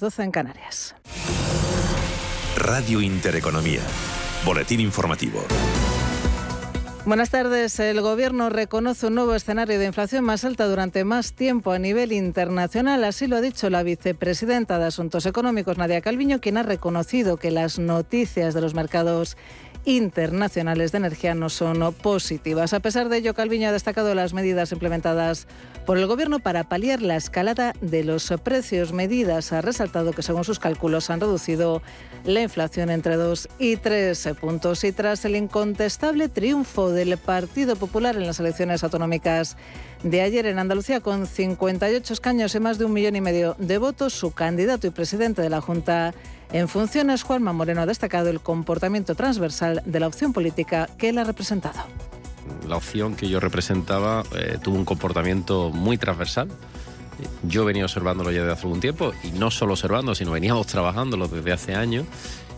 12 0.00 0.22
en 0.22 0.30
Canarias. 0.30 0.94
Radio 2.56 3.00
Intereconomía. 3.00 3.80
Boletín 4.46 4.78
informativo. 4.78 5.44
Buenas 7.04 7.30
tardes. 7.30 7.80
El 7.80 8.00
Gobierno 8.00 8.48
reconoce 8.48 9.08
un 9.08 9.16
nuevo 9.16 9.34
escenario 9.34 9.76
de 9.76 9.86
inflación 9.86 10.24
más 10.24 10.44
alta 10.44 10.68
durante 10.68 11.02
más 11.02 11.32
tiempo 11.32 11.72
a 11.72 11.80
nivel 11.80 12.12
internacional. 12.12 13.02
Así 13.02 13.26
lo 13.26 13.34
ha 13.34 13.40
dicho 13.40 13.70
la 13.70 13.82
vicepresidenta 13.82 14.78
de 14.78 14.84
Asuntos 14.84 15.26
Económicos, 15.26 15.78
Nadia 15.78 16.00
Calviño, 16.00 16.40
quien 16.40 16.58
ha 16.58 16.62
reconocido 16.62 17.36
que 17.36 17.50
las 17.50 17.80
noticias 17.80 18.54
de 18.54 18.60
los 18.60 18.74
mercados 18.74 19.36
internacionales 19.84 20.92
de 20.92 20.98
energía 20.98 21.34
no 21.34 21.48
son 21.48 21.92
positivas. 21.94 22.72
A 22.72 22.80
pesar 22.80 23.08
de 23.08 23.18
ello, 23.18 23.34
Calviño 23.34 23.68
ha 23.68 23.72
destacado 23.72 24.14
las 24.14 24.34
medidas 24.34 24.72
implementadas 24.72 25.46
por 25.86 25.98
el 25.98 26.06
Gobierno 26.06 26.38
para 26.38 26.64
paliar 26.64 27.00
la 27.00 27.16
escalada 27.16 27.72
de 27.80 28.04
los 28.04 28.32
precios. 28.42 28.92
Medidas 28.92 29.52
ha 29.52 29.60
resaltado 29.62 30.12
que, 30.12 30.22
según 30.22 30.44
sus 30.44 30.58
cálculos, 30.58 31.08
han 31.10 31.20
reducido 31.20 31.82
la 32.24 32.42
inflación 32.42 32.90
entre 32.90 33.16
2 33.16 33.48
y 33.58 33.76
3 33.76 34.28
puntos. 34.40 34.84
Y 34.84 34.92
tras 34.92 35.24
el 35.24 35.36
incontestable 35.36 36.28
triunfo 36.28 36.90
del 36.90 37.16
Partido 37.16 37.76
Popular 37.76 38.16
en 38.16 38.26
las 38.26 38.40
elecciones 38.40 38.84
autonómicas 38.84 39.56
de 40.02 40.22
ayer 40.22 40.46
en 40.46 40.58
Andalucía, 40.58 41.00
con 41.00 41.26
58 41.26 42.12
escaños 42.12 42.54
y 42.54 42.60
más 42.60 42.78
de 42.78 42.84
un 42.84 42.92
millón 42.92 43.16
y 43.16 43.20
medio 43.20 43.56
de 43.58 43.78
votos, 43.78 44.12
su 44.12 44.32
candidato 44.32 44.86
y 44.86 44.90
presidente 44.90 45.42
de 45.42 45.50
la 45.50 45.60
Junta 45.60 46.14
en 46.52 46.68
funciones, 46.68 47.24
Juanma 47.24 47.52
Moreno 47.52 47.82
ha 47.82 47.86
destacado 47.86 48.30
el 48.30 48.40
comportamiento 48.40 49.14
transversal 49.14 49.82
de 49.84 50.00
la 50.00 50.06
opción 50.06 50.32
política 50.32 50.88
que 50.96 51.10
él 51.10 51.18
ha 51.18 51.24
representado. 51.24 51.80
La 52.66 52.76
opción 52.76 53.16
que 53.16 53.28
yo 53.28 53.38
representaba 53.38 54.22
eh, 54.34 54.58
tuvo 54.62 54.76
un 54.76 54.86
comportamiento 54.86 55.70
muy 55.70 55.98
transversal. 55.98 56.48
Yo 57.42 57.64
venía 57.64 57.84
observándolo 57.84 58.30
ya 58.30 58.40
desde 58.40 58.52
hace 58.52 58.62
algún 58.62 58.80
tiempo 58.80 59.12
y 59.24 59.32
no 59.32 59.50
solo 59.50 59.72
observando, 59.72 60.14
sino 60.14 60.30
veníamos 60.30 60.66
trabajándolo 60.66 61.28
desde 61.28 61.52
hace 61.52 61.74
años. 61.74 62.06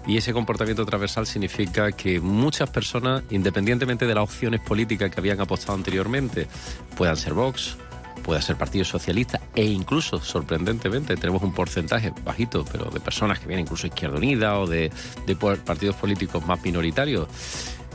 Y 0.06 0.16
ese 0.16 0.32
comportamiento 0.32 0.84
transversal 0.86 1.26
significa 1.26 1.92
que 1.92 2.20
muchas 2.20 2.70
personas, 2.70 3.22
independientemente 3.30 4.06
de 4.06 4.14
las 4.14 4.24
opciones 4.24 4.60
políticas 4.60 5.10
que 5.10 5.20
habían 5.20 5.40
apostado 5.40 5.74
anteriormente, 5.74 6.48
puedan 6.96 7.16
ser 7.16 7.34
Vox, 7.34 7.76
pueda 8.22 8.40
ser 8.40 8.56
Partido 8.56 8.84
Socialista 8.84 9.40
e 9.54 9.64
incluso, 9.64 10.20
sorprendentemente, 10.20 11.16
tenemos 11.16 11.42
un 11.42 11.52
porcentaje 11.52 12.12
bajito, 12.24 12.64
pero 12.70 12.86
de 12.90 13.00
personas 13.00 13.38
que 13.38 13.46
vienen 13.46 13.64
incluso 13.64 13.86
Izquierda 13.86 14.16
Unida 14.16 14.58
o 14.58 14.66
de, 14.66 14.90
de 15.26 15.36
partidos 15.36 15.96
políticos 15.96 16.44
más 16.46 16.62
minoritarios 16.62 17.28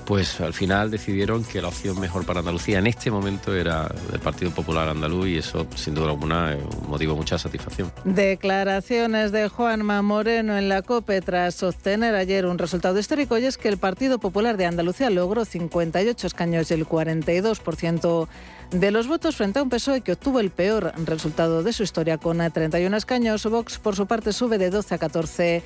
pues 0.06 0.40
al 0.40 0.54
final 0.54 0.92
decidieron 0.92 1.44
que 1.44 1.62
la 1.62 1.70
opción 1.70 2.00
mejor 2.00 2.26
para 2.26 2.40
Andalucía 2.40 2.80
en 2.80 2.88
este 2.88 3.10
momento 3.10 3.56
era 3.56 3.90
el 4.14 4.20
Partido 4.20 4.52
Popular 4.52 4.88
Andaluz 4.88 5.28
y 5.28 5.38
eso 5.38 5.68
sin 5.76 5.96
duda 5.96 6.12
alguna 6.12 6.56
un 6.84 6.90
motivo 6.90 7.16
mucha 7.16 7.38
satisfacción. 7.38 7.92
Declaraciones 8.04 9.32
de 9.32 9.50
Juanma 9.50 10.02
Moreno 10.02 10.58
en 10.58 10.70
la 10.70 10.82
COPE 10.82 11.22
tras 11.22 11.64
obtener 11.64 12.16
ayer 12.16 12.46
un 12.46 12.58
resultado 12.58 13.00
histórico 13.00 13.38
y 13.38 13.46
es 13.46 13.58
que 13.58 13.70
el 13.70 13.78
Partido 13.78 14.20
Popular 14.20 14.58
de 14.58 14.66
Andalucía 14.66 15.10
logró 15.10 15.46
58 15.46 16.28
escaños 16.28 16.70
y 16.70 16.74
el 16.76 16.88
42% 16.88 18.28
de 18.72 18.92
los 18.92 19.08
votos 19.08 19.36
frente 19.36 19.60
a 19.60 19.64
un 19.64 19.70
PSOE 19.70 20.02
que 20.02 20.14
obtuvo 20.14 20.40
el 20.40 20.50
peor 20.50 20.94
resultado 21.06 21.64
de 21.64 21.74
su 21.74 21.84
historia 21.84 22.18
con 22.18 22.38
31 22.38 22.96
escaños. 22.98 23.46
Vox 23.46 23.78
por 23.80 23.96
su 23.96 24.06
parte 24.08 24.34
sube 24.34 24.58
de 24.58 24.70
12 24.70 24.96
a 24.96 24.98
14 24.98 25.64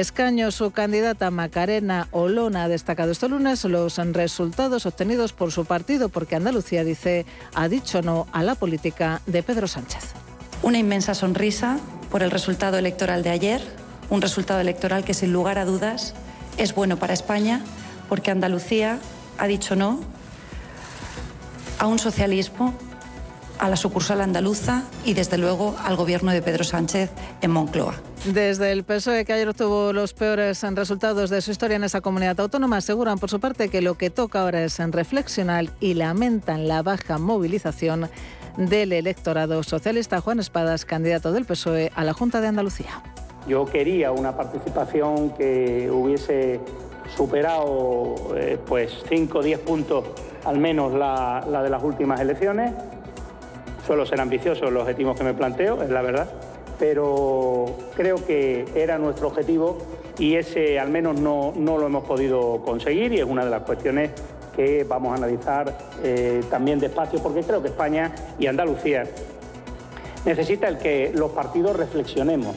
escaños. 0.00 0.54
Su 0.54 0.70
candidata 0.70 1.30
Macarena 1.30 2.08
Olona 2.10 2.64
ha 2.64 2.68
destacado 2.68 3.12
este 3.12 3.28
lunes 3.28 3.64
los 3.64 3.96
resultados 3.96 4.86
obtenidos 4.86 5.32
por 5.32 5.52
su 5.52 5.64
partido 5.64 6.08
porque 6.08 6.36
Andalucía 6.36 6.84
dice 6.84 7.26
ha 7.54 7.68
dicho 7.68 8.02
no 8.02 8.26
a 8.32 8.42
la 8.42 8.54
política 8.54 9.22
de 9.26 9.42
Pedro 9.42 9.66
Sánchez. 9.66 10.12
Una 10.62 10.78
inmensa 10.78 11.14
sonrisa 11.14 11.78
por 12.10 12.22
el 12.22 12.30
resultado 12.30 12.78
electoral 12.78 13.22
de 13.22 13.30
ayer, 13.30 13.62
un 14.10 14.22
resultado 14.22 14.60
electoral 14.60 15.04
que 15.04 15.14
sin 15.14 15.32
lugar 15.32 15.58
a 15.58 15.64
dudas 15.64 16.14
es 16.58 16.74
bueno 16.74 16.98
para 16.98 17.14
España 17.14 17.62
porque 18.08 18.30
Andalucía 18.30 18.98
ha 19.38 19.46
dicho 19.46 19.76
no 19.76 20.00
a 21.78 21.86
un 21.86 21.98
socialismo, 21.98 22.74
a 23.58 23.68
la 23.68 23.76
sucursal 23.76 24.20
andaluza 24.20 24.82
y 25.04 25.14
desde 25.14 25.38
luego 25.38 25.74
al 25.84 25.96
gobierno 25.96 26.32
de 26.32 26.42
Pedro 26.42 26.64
Sánchez 26.64 27.10
en 27.40 27.50
Moncloa. 27.50 27.94
Desde 28.24 28.72
el 28.72 28.84
PSOE, 28.84 29.24
que 29.24 29.32
ayer 29.32 29.48
obtuvo 29.48 29.92
los 29.92 30.12
peores 30.12 30.62
resultados 30.62 31.30
de 31.30 31.40
su 31.40 31.50
historia 31.50 31.76
en 31.76 31.84
esa 31.84 32.00
comunidad 32.00 32.40
autónoma, 32.40 32.78
aseguran 32.78 33.18
por 33.18 33.30
su 33.30 33.40
parte 33.40 33.68
que 33.68 33.80
lo 33.80 33.96
que 33.96 34.10
toca 34.10 34.42
ahora 34.42 34.62
es 34.64 34.80
en 34.80 34.92
reflexionar 34.92 35.66
y 35.80 35.94
lamentan 35.94 36.68
la 36.68 36.82
baja 36.82 37.18
movilización 37.18 38.08
del 38.56 38.92
electorado 38.92 39.62
socialista. 39.62 40.20
Juan 40.20 40.40
Espadas, 40.40 40.84
candidato 40.84 41.32
del 41.32 41.44
PSOE 41.44 41.92
a 41.94 42.04
la 42.04 42.12
Junta 42.12 42.40
de 42.40 42.48
Andalucía. 42.48 43.02
Yo 43.46 43.64
quería 43.64 44.10
una 44.10 44.36
participación 44.36 45.30
que 45.30 45.88
hubiese 45.90 46.60
superado 47.16 48.34
eh, 48.36 48.58
pues 48.66 48.92
5 49.08 49.38
o 49.38 49.42
10 49.42 49.60
puntos 49.60 50.04
al 50.44 50.58
menos 50.58 50.92
la, 50.92 51.44
la 51.48 51.62
de 51.62 51.70
las 51.70 51.82
últimas 51.82 52.20
elecciones. 52.20 52.72
Suelo 53.86 54.04
ser 54.04 54.20
ambicioso 54.20 54.70
los 54.70 54.82
objetivos 54.82 55.16
que 55.16 55.24
me 55.24 55.34
planteo, 55.34 55.82
es 55.82 55.90
la 55.90 56.02
verdad 56.02 56.28
pero 56.78 57.66
creo 57.94 58.24
que 58.26 58.64
era 58.74 58.98
nuestro 58.98 59.28
objetivo 59.28 59.78
y 60.18 60.34
ese 60.34 60.78
al 60.78 60.90
menos 60.90 61.18
no, 61.20 61.52
lo 61.56 61.86
hemos 61.86 62.04
podido 62.04 62.60
conseguir 62.64 63.12
y 63.12 63.18
es 63.18 63.24
una 63.24 63.44
de 63.44 63.50
las 63.50 63.62
cuestiones 63.62 64.10
que 64.54 64.84
vamos 64.84 65.12
a 65.12 65.16
analizar 65.16 65.76
eh, 66.02 66.42
también 66.50 66.78
despacio 66.78 67.22
porque 67.22 67.42
creo 67.42 67.62
que 67.62 67.68
España 67.68 68.12
y 68.38 68.46
Andalucía 68.46 69.04
necesita 70.24 70.68
el 70.68 70.78
que 70.78 71.12
los 71.14 71.30
partidos 71.32 71.76
reflexionemos. 71.76 72.56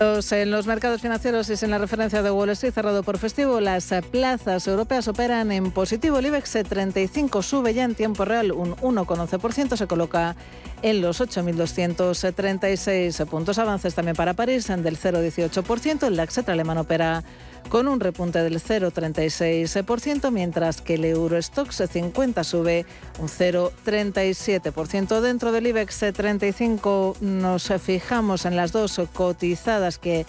En 0.00 0.50
los 0.50 0.66
mercados 0.66 1.00
financieros 1.00 1.48
y 1.48 1.54
en 1.64 1.70
la 1.70 1.78
referencia 1.78 2.20
de 2.20 2.28
Wall 2.30 2.50
Street 2.50 2.74
cerrado 2.74 3.04
por 3.04 3.16
festivo, 3.16 3.60
las 3.60 3.94
plazas 4.10 4.66
europeas 4.66 5.06
operan 5.06 5.52
en 5.52 5.70
positivo. 5.70 6.18
El 6.18 6.26
IBEX 6.26 6.58
35 6.68 7.42
sube 7.42 7.74
ya 7.74 7.84
en 7.84 7.94
tiempo 7.94 8.24
real 8.24 8.50
un 8.50 8.74
1,11%, 8.76 9.76
se 9.76 9.86
coloca 9.86 10.34
en 10.82 11.00
los 11.00 11.20
8.236 11.20 13.24
puntos. 13.26 13.58
Avances 13.58 13.94
también 13.94 14.16
para 14.16 14.34
París 14.34 14.66
del 14.66 14.98
0,18%. 14.98 16.08
El 16.08 16.16
DAX 16.16 16.38
alemán 16.48 16.78
opera 16.78 17.22
con 17.68 17.88
un 17.88 18.00
repunte 18.00 18.40
del 18.42 18.60
0,36%, 18.60 20.30
mientras 20.30 20.80
que 20.80 20.94
el 20.94 21.04
Eurostox 21.04 21.82
50 21.90 22.44
sube 22.44 22.86
un 23.18 23.28
0,37%. 23.28 25.20
Dentro 25.20 25.52
del 25.52 25.66
IBEX 25.66 26.12
35 26.12 27.16
nos 27.20 27.72
fijamos 27.82 28.44
en 28.44 28.56
las 28.56 28.72
dos 28.72 29.00
cotizadas 29.12 29.98
que 29.98 30.26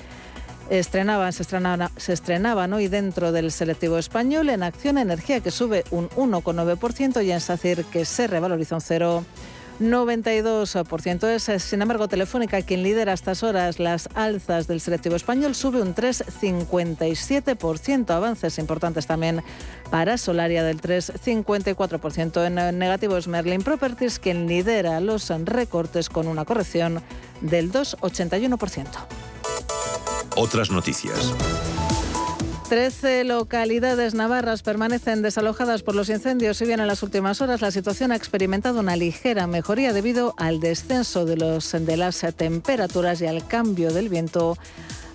estrenaban, 0.69 1.33
se 1.33 1.43
estrenaban, 1.43 1.89
se 1.97 2.13
estrenaban 2.13 2.73
hoy 2.73 2.87
dentro 2.87 3.31
del 3.31 3.51
selectivo 3.51 3.97
español 3.97 4.49
en 4.49 4.63
Acción 4.63 4.97
Energía 4.97 5.39
que 5.39 5.51
sube 5.51 5.83
un 5.91 6.09
1,9% 6.09 7.23
y 7.23 7.31
en 7.31 7.41
SACIR 7.41 7.85
que 7.85 8.05
se 8.05 8.27
revaloriza 8.27 8.75
un 8.75 8.81
0%. 8.81 9.23
92%. 9.79 11.27
Es, 11.27 11.49
sin 11.63 11.81
embargo, 11.81 12.07
Telefónica 12.07 12.61
quien 12.61 12.83
lidera 12.83 13.11
a 13.11 13.15
estas 13.15 13.41
horas 13.43 13.79
las 13.79 14.07
alzas 14.13 14.67
del 14.67 14.81
selectivo 14.81 15.15
español, 15.15 15.55
sube 15.55 15.81
un 15.81 15.95
3,57%. 15.95 18.11
Avances 18.11 18.59
importantes 18.59 19.07
también 19.07 19.41
para 19.89 20.17
Solaria 20.17 20.63
del 20.63 20.81
3,54%. 20.81 22.45
En 22.45 22.55
negativo 22.79 23.15
es 23.17 23.27
Merlin 23.27 23.61
Properties 23.61 24.19
quien 24.19 24.47
lidera 24.47 24.99
los 24.99 25.29
recortes 25.45 26.09
con 26.09 26.27
una 26.27 26.43
corrección 26.45 27.01
del 27.41 27.71
2,81%. 27.71 28.87
Otras 30.35 30.69
noticias. 30.69 31.33
Trece 32.69 33.23
localidades 33.23 34.15
navarras 34.15 34.63
permanecen 34.63 35.21
desalojadas 35.21 35.83
por 35.83 35.93
los 35.93 36.09
incendios. 36.09 36.57
Si 36.57 36.65
bien 36.65 36.79
en 36.79 36.87
las 36.87 37.03
últimas 37.03 37.39
horas 37.39 37.61
la 37.61 37.69
situación 37.69 38.11
ha 38.11 38.15
experimentado 38.15 38.79
una 38.79 38.95
ligera 38.95 39.45
mejoría 39.45 39.93
debido 39.93 40.33
al 40.37 40.59
descenso 40.59 41.25
de, 41.25 41.37
los, 41.37 41.71
de 41.71 41.97
las 41.97 42.25
temperaturas 42.35 43.21
y 43.21 43.27
al 43.27 43.45
cambio 43.45 43.93
del 43.93 44.09
viento 44.09 44.57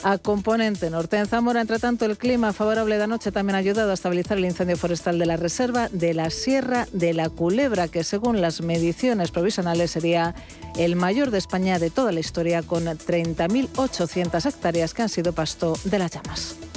a 0.05 0.19
componente 0.19 0.91
norte. 0.91 1.19
En 1.19 1.26
Zamora, 1.26 1.61
entre 1.61 1.81
tanto, 1.81 2.05
el 2.05 2.17
clima 2.17 2.52
favorable 2.52 2.97
de 2.97 3.02
anoche 3.02 3.32
también 3.32 3.56
ha 3.56 3.58
ayudado 3.58 3.91
a 3.91 3.94
estabilizar 3.94 4.38
el 4.38 4.44
incendio 4.44 4.76
forestal 4.76 5.19
de 5.19 5.26
la 5.26 5.37
reserva 5.37 5.88
de 5.91 6.14
la 6.14 6.31
Sierra 6.31 6.87
de 6.93 7.12
la 7.14 7.31
Culebra, 7.31 7.88
que 7.88 8.05
según 8.05 8.41
las 8.41 8.62
mediciones 8.62 9.32
provisionales 9.32 9.91
sería 9.91 10.37
el 10.79 10.94
mayor 10.94 11.32
de 11.32 11.38
España 11.38 11.81
de 11.81 11.91
toda 11.91 12.12
la 12.12 12.20
historia, 12.20 12.62
con 12.62 12.85
30.800 12.85 14.46
hectáreas 14.46 14.94
que 14.94 15.03
han 15.03 15.08
sido 15.08 15.32
pasto 15.32 15.75
de 15.85 15.99
las 15.99 16.12
llamas. 16.12 16.69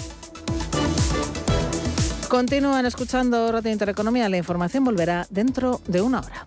Continúan 2.34 2.88
escuchando 2.88 3.52
Radio 3.52 3.72
Intereconomía. 3.72 4.28
La 4.28 4.38
información 4.38 4.84
volverá 4.84 5.28
dentro 5.30 5.82
de 5.86 6.02
una 6.02 6.22
hora. 6.22 6.44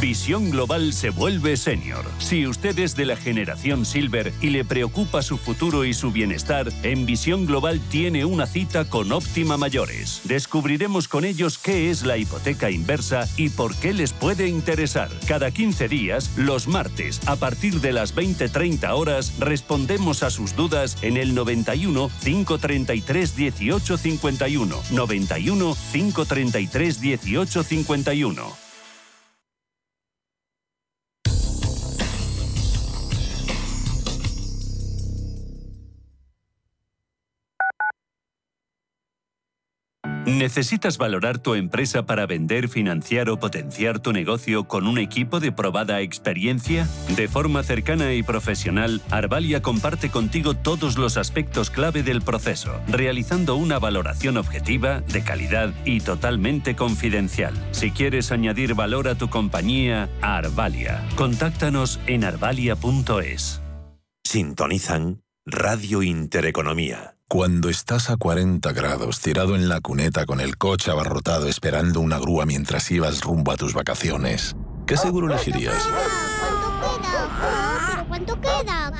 Visión 0.00 0.50
Global 0.50 0.92
se 0.92 1.10
vuelve 1.10 1.56
senior. 1.56 2.04
Si 2.18 2.46
usted 2.46 2.78
es 2.78 2.94
de 2.94 3.04
la 3.04 3.16
generación 3.16 3.84
Silver 3.84 4.32
y 4.40 4.50
le 4.50 4.64
preocupa 4.64 5.22
su 5.22 5.38
futuro 5.38 5.84
y 5.84 5.92
su 5.92 6.12
bienestar, 6.12 6.68
en 6.84 7.04
Visión 7.04 7.46
Global 7.46 7.80
tiene 7.90 8.24
una 8.24 8.46
cita 8.46 8.84
con 8.84 9.10
Óptima 9.10 9.56
Mayores. 9.56 10.20
Descubriremos 10.22 11.08
con 11.08 11.24
ellos 11.24 11.58
qué 11.58 11.90
es 11.90 12.04
la 12.04 12.16
hipoteca 12.16 12.70
inversa 12.70 13.28
y 13.36 13.48
por 13.48 13.74
qué 13.74 13.92
les 13.92 14.12
puede 14.12 14.46
interesar. 14.46 15.10
Cada 15.26 15.50
15 15.50 15.88
días, 15.88 16.30
los 16.36 16.68
martes, 16.68 17.20
a 17.26 17.34
partir 17.34 17.80
de 17.80 17.92
las 17.92 18.14
20-30 18.14 18.90
horas, 18.92 19.32
respondemos 19.40 20.22
a 20.22 20.30
sus 20.30 20.54
dudas 20.54 20.96
en 21.02 21.16
el 21.16 21.34
91 21.34 22.08
533 22.22 23.36
1851. 23.36 24.76
91 24.92 25.76
533 25.92 27.00
1851. 27.00 28.67
¿Necesitas 40.28 40.98
valorar 40.98 41.38
tu 41.38 41.54
empresa 41.54 42.04
para 42.04 42.26
vender, 42.26 42.68
financiar 42.68 43.30
o 43.30 43.40
potenciar 43.40 43.98
tu 43.98 44.12
negocio 44.12 44.64
con 44.64 44.86
un 44.86 44.98
equipo 44.98 45.40
de 45.40 45.52
probada 45.52 46.02
experiencia? 46.02 46.86
De 47.16 47.28
forma 47.28 47.62
cercana 47.62 48.12
y 48.12 48.22
profesional, 48.22 49.00
Arvalia 49.10 49.62
comparte 49.62 50.10
contigo 50.10 50.52
todos 50.52 50.98
los 50.98 51.16
aspectos 51.16 51.70
clave 51.70 52.02
del 52.02 52.20
proceso, 52.20 52.78
realizando 52.88 53.56
una 53.56 53.78
valoración 53.78 54.36
objetiva, 54.36 55.00
de 55.00 55.24
calidad 55.24 55.72
y 55.86 56.00
totalmente 56.00 56.76
confidencial. 56.76 57.54
Si 57.70 57.90
quieres 57.90 58.30
añadir 58.30 58.74
valor 58.74 59.08
a 59.08 59.14
tu 59.14 59.30
compañía, 59.30 60.10
Arvalia. 60.20 61.08
Contáctanos 61.16 62.00
en 62.06 62.24
arvalia.es. 62.24 63.62
Sintonizan 64.24 65.22
Radio 65.46 66.02
Intereconomía. 66.02 67.17
Cuando 67.30 67.68
estás 67.68 68.08
a 68.08 68.16
40 68.16 68.72
grados 68.72 69.20
tirado 69.20 69.54
en 69.54 69.68
la 69.68 69.82
cuneta 69.82 70.24
con 70.24 70.40
el 70.40 70.56
coche 70.56 70.90
abarrotado 70.90 71.46
esperando 71.46 72.00
una 72.00 72.18
grúa 72.18 72.46
mientras 72.46 72.90
ibas 72.90 73.20
rumbo 73.20 73.52
a 73.52 73.56
tus 73.58 73.74
vacaciones, 73.74 74.56
¿qué 74.86 74.96
seguro 74.96 75.26
elegirías? 75.26 75.86
¿Cuánto 78.08 78.40
queda? 78.40 78.90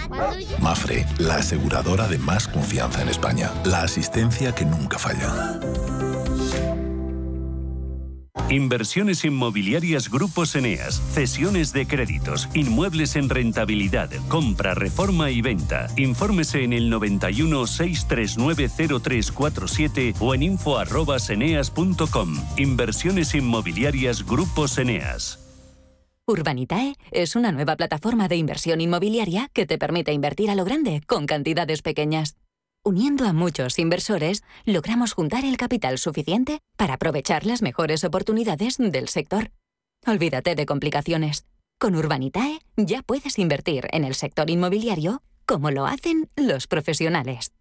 Mafre, 0.60 1.06
la 1.16 1.36
aseguradora 1.36 2.06
de 2.06 2.18
más 2.18 2.48
confianza 2.48 3.00
en 3.00 3.08
España. 3.08 3.50
La 3.64 3.80
asistencia 3.80 4.54
que 4.54 4.66
nunca 4.66 4.98
falla. 4.98 5.58
Inversiones 8.50 9.24
inmobiliarias 9.24 10.10
Grupos 10.10 10.56
Eneas, 10.56 11.02
cesiones 11.12 11.72
de 11.72 11.86
créditos, 11.86 12.48
inmuebles 12.54 13.14
en 13.16 13.28
rentabilidad, 13.28 14.10
compra, 14.28 14.74
reforma 14.74 15.30
y 15.30 15.42
venta. 15.42 15.88
Infórmese 15.96 16.64
en 16.64 16.72
el 16.72 16.88
91 16.88 17.66
639 17.66 18.68
0347 19.00 20.14
o 20.20 20.34
en 20.34 20.42
info@eneas.com. 20.42 22.36
Inversiones 22.56 23.34
inmobiliarias 23.34 24.24
Grupos 24.24 24.78
Eneas. 24.78 25.44
Urbanitae 26.26 26.94
es 27.10 27.36
una 27.36 27.52
nueva 27.52 27.76
plataforma 27.76 28.28
de 28.28 28.36
inversión 28.36 28.82
inmobiliaria 28.82 29.48
que 29.54 29.64
te 29.64 29.78
permite 29.78 30.12
invertir 30.12 30.50
a 30.50 30.54
lo 30.54 30.64
grande 30.66 31.00
con 31.06 31.26
cantidades 31.26 31.80
pequeñas. 31.80 32.36
Uniendo 32.84 33.26
a 33.26 33.32
muchos 33.32 33.78
inversores, 33.78 34.42
logramos 34.64 35.12
juntar 35.12 35.44
el 35.44 35.56
capital 35.56 35.98
suficiente 35.98 36.60
para 36.76 36.94
aprovechar 36.94 37.44
las 37.44 37.60
mejores 37.60 38.04
oportunidades 38.04 38.76
del 38.78 39.08
sector. 39.08 39.50
Olvídate 40.06 40.54
de 40.54 40.64
complicaciones. 40.64 41.44
Con 41.78 41.96
Urbanitae 41.96 42.60
ya 42.76 43.02
puedes 43.02 43.38
invertir 43.38 43.88
en 43.92 44.04
el 44.04 44.14
sector 44.14 44.48
inmobiliario 44.48 45.22
como 45.44 45.70
lo 45.70 45.86
hacen 45.86 46.28
los 46.36 46.66
profesionales. 46.66 47.52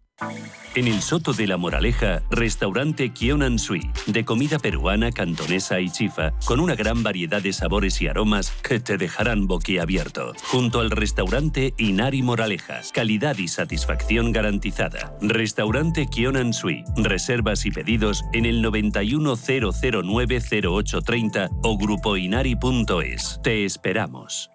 En 0.74 0.88
el 0.88 1.00
Soto 1.00 1.32
de 1.32 1.46
la 1.46 1.56
Moraleja, 1.56 2.22
restaurante 2.30 3.12
Kionan 3.12 3.58
Sui, 3.58 3.90
de 4.06 4.24
comida 4.24 4.58
peruana, 4.58 5.12
cantonesa 5.12 5.78
y 5.80 5.90
chifa, 5.90 6.32
con 6.44 6.60
una 6.60 6.74
gran 6.74 7.04
variedad 7.04 7.40
de 7.40 7.52
sabores 7.52 8.02
y 8.02 8.08
aromas 8.08 8.50
que 8.62 8.80
te 8.80 8.96
dejarán 8.96 9.46
boquiabierto. 9.46 10.32
Junto 10.48 10.80
al 10.80 10.90
restaurante 10.90 11.72
Inari 11.78 12.22
Moraleja, 12.22 12.80
calidad 12.92 13.38
y 13.38 13.46
satisfacción 13.46 14.32
garantizada. 14.32 15.16
Restaurante 15.20 16.08
Kionan 16.08 16.52
Sui, 16.52 16.82
reservas 16.96 17.64
y 17.64 17.70
pedidos 17.70 18.24
en 18.32 18.44
el 18.44 18.60
910090830 18.64 21.60
o 21.62 21.78
grupoinari.es. 21.78 23.38
Te 23.42 23.64
esperamos. 23.64 24.50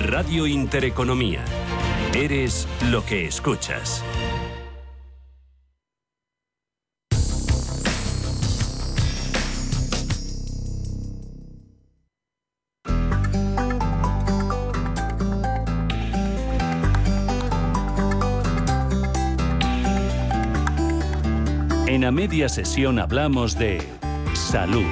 Radio 0.00 0.46
Intereconomía 0.46 1.44
Eres 2.14 2.66
lo 2.90 3.06
que 3.06 3.26
escuchas. 3.26 4.02
En 21.86 22.02
la 22.02 22.10
media 22.10 22.48
sesión 22.48 22.98
hablamos 22.98 23.56
de 23.56 23.80
salud. 24.34 24.84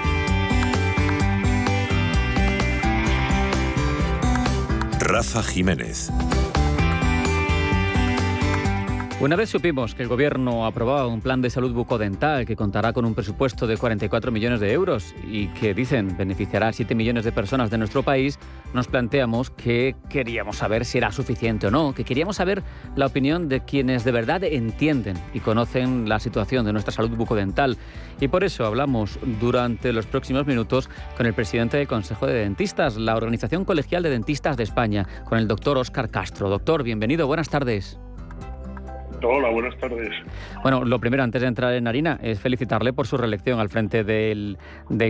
Rafa 5.00 5.42
Jiménez. 5.42 6.12
Una 9.20 9.34
vez 9.34 9.50
supimos 9.50 9.96
que 9.96 10.04
el 10.04 10.08
Gobierno 10.08 10.64
aprobaba 10.64 11.08
un 11.08 11.20
plan 11.20 11.42
de 11.42 11.50
salud 11.50 11.72
bucodental 11.72 12.46
que 12.46 12.54
contará 12.54 12.92
con 12.92 13.04
un 13.04 13.16
presupuesto 13.16 13.66
de 13.66 13.76
44 13.76 14.30
millones 14.30 14.60
de 14.60 14.72
euros 14.72 15.12
y 15.26 15.48
que 15.48 15.74
dicen 15.74 16.16
beneficiará 16.16 16.68
a 16.68 16.72
7 16.72 16.94
millones 16.94 17.24
de 17.24 17.32
personas 17.32 17.68
de 17.68 17.78
nuestro 17.78 18.04
país, 18.04 18.38
nos 18.74 18.86
planteamos 18.86 19.50
que 19.50 19.96
queríamos 20.08 20.58
saber 20.58 20.84
si 20.84 20.98
era 20.98 21.10
suficiente 21.10 21.66
o 21.66 21.72
no, 21.72 21.94
que 21.94 22.04
queríamos 22.04 22.36
saber 22.36 22.62
la 22.94 23.06
opinión 23.06 23.48
de 23.48 23.58
quienes 23.64 24.04
de 24.04 24.12
verdad 24.12 24.44
entienden 24.44 25.16
y 25.34 25.40
conocen 25.40 26.08
la 26.08 26.20
situación 26.20 26.64
de 26.64 26.72
nuestra 26.72 26.92
salud 26.92 27.16
bucodental. 27.16 27.76
Y 28.20 28.28
por 28.28 28.44
eso 28.44 28.66
hablamos 28.66 29.18
durante 29.40 29.92
los 29.92 30.06
próximos 30.06 30.46
minutos 30.46 30.88
con 31.16 31.26
el 31.26 31.34
presidente 31.34 31.76
del 31.76 31.88
Consejo 31.88 32.28
de 32.28 32.34
Dentistas, 32.34 32.96
la 32.96 33.16
Organización 33.16 33.64
Colegial 33.64 34.04
de 34.04 34.10
Dentistas 34.10 34.56
de 34.56 34.62
España, 34.62 35.08
con 35.24 35.38
el 35.38 35.48
doctor 35.48 35.76
Óscar 35.76 36.08
Castro. 36.08 36.48
Doctor, 36.48 36.84
bienvenido, 36.84 37.26
buenas 37.26 37.48
tardes. 37.48 37.98
Hola, 39.22 39.50
buenas 39.50 39.76
tardes. 39.78 40.10
Bueno, 40.62 40.84
lo 40.84 40.98
primero, 40.98 41.22
antes 41.22 41.42
de 41.42 41.48
entrar 41.48 41.74
en 41.74 41.86
harina, 41.88 42.18
es 42.22 42.40
felicitarle 42.40 42.92
por 42.92 43.06
su 43.06 43.16
reelección 43.16 43.60
al 43.60 43.68
frente 43.68 44.04
del, 44.04 44.56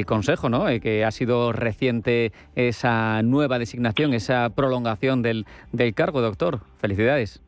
Consejo, 0.07 0.49
¿no? 0.49 0.69
Eh, 0.69 0.81
que 0.81 1.05
ha 1.05 1.11
sido 1.11 1.53
reciente 1.53 2.33
esa 2.55 3.23
nueva 3.23 3.59
designación, 3.59 4.15
esa 4.15 4.51
prolongación 4.51 5.23
del, 5.23 5.47
del 5.73 5.95
cargo, 5.95 6.21
doctor. 6.21 6.61
Felicidades. 6.79 7.43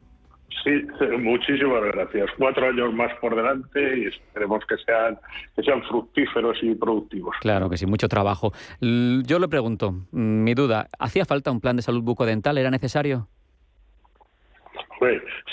Sí, 0.65 0.87
muchísimas 1.19 1.83
gracias. 1.93 2.31
Cuatro 2.37 2.69
años 2.69 2.93
más 2.93 3.13
por 3.21 3.35
delante 3.35 3.99
y 3.99 4.07
esperemos 4.07 4.65
que 4.67 4.77
sean, 4.85 5.19
que 5.57 5.63
sean 5.63 5.83
fructíferos 5.85 6.59
y 6.63 6.75
productivos. 6.75 7.37
Claro 7.41 7.71
que 7.71 7.77
sí, 7.77 7.87
mucho 7.87 8.09
trabajo. 8.09 8.53
Yo 8.81 9.39
le 9.39 9.49
pregunto, 9.49 9.95
mi 10.13 10.55
duda, 10.55 10.89
¿hacía 10.99 11.25
falta 11.25 11.51
un 11.51 11.61
plan 11.61 11.77
de 11.77 11.83
salud 11.83 12.03
bucodental? 12.03 12.59
¿Era 12.59 12.71
necesario? 12.71 13.29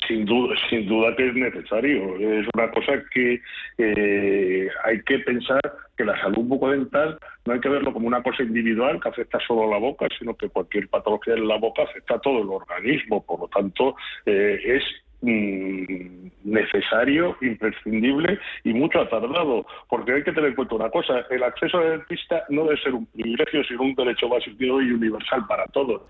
Sin 0.07 0.25
duda, 0.25 0.55
sin 0.69 0.87
duda 0.87 1.15
que 1.15 1.27
es 1.27 1.35
necesario. 1.35 2.17
Es 2.17 2.47
una 2.53 2.69
cosa 2.71 3.03
que 3.13 3.41
eh, 3.77 4.67
hay 4.83 5.01
que 5.03 5.19
pensar 5.19 5.61
que 5.95 6.05
la 6.05 6.19
salud 6.21 6.43
bucodental 6.43 7.17
no 7.45 7.53
hay 7.53 7.59
que 7.59 7.69
verlo 7.69 7.93
como 7.93 8.07
una 8.07 8.21
cosa 8.21 8.43
individual 8.43 8.99
que 9.01 9.09
afecta 9.09 9.39
solo 9.47 9.63
a 9.63 9.71
la 9.71 9.77
boca, 9.77 10.07
sino 10.19 10.35
que 10.35 10.49
cualquier 10.49 10.89
patología 10.89 11.33
en 11.33 11.47
la 11.47 11.57
boca 11.57 11.83
afecta 11.83 12.15
a 12.15 12.19
todo 12.19 12.41
el 12.41 12.49
organismo. 12.49 13.23
Por 13.25 13.39
lo 13.39 13.47
tanto, 13.47 13.95
eh, 14.25 14.59
es 14.63 14.83
mm, 15.21 16.27
necesario, 16.43 17.37
imprescindible 17.41 18.39
y 18.63 18.73
mucho 18.73 19.01
atardado, 19.01 19.65
porque 19.89 20.13
hay 20.13 20.23
que 20.23 20.31
tener 20.31 20.49
en 20.49 20.55
cuenta 20.55 20.75
una 20.75 20.89
cosa, 20.89 21.25
el 21.29 21.43
acceso 21.43 21.77
al 21.79 21.99
dentista 21.99 22.43
no 22.49 22.63
debe 22.63 22.81
ser 22.81 22.93
un 22.93 23.05
privilegio, 23.07 23.63
sino 23.63 23.81
un 23.81 23.95
derecho 23.95 24.29
básico 24.29 24.81
y 24.81 24.91
universal 24.91 25.45
para 25.47 25.65
todos. 25.67 26.01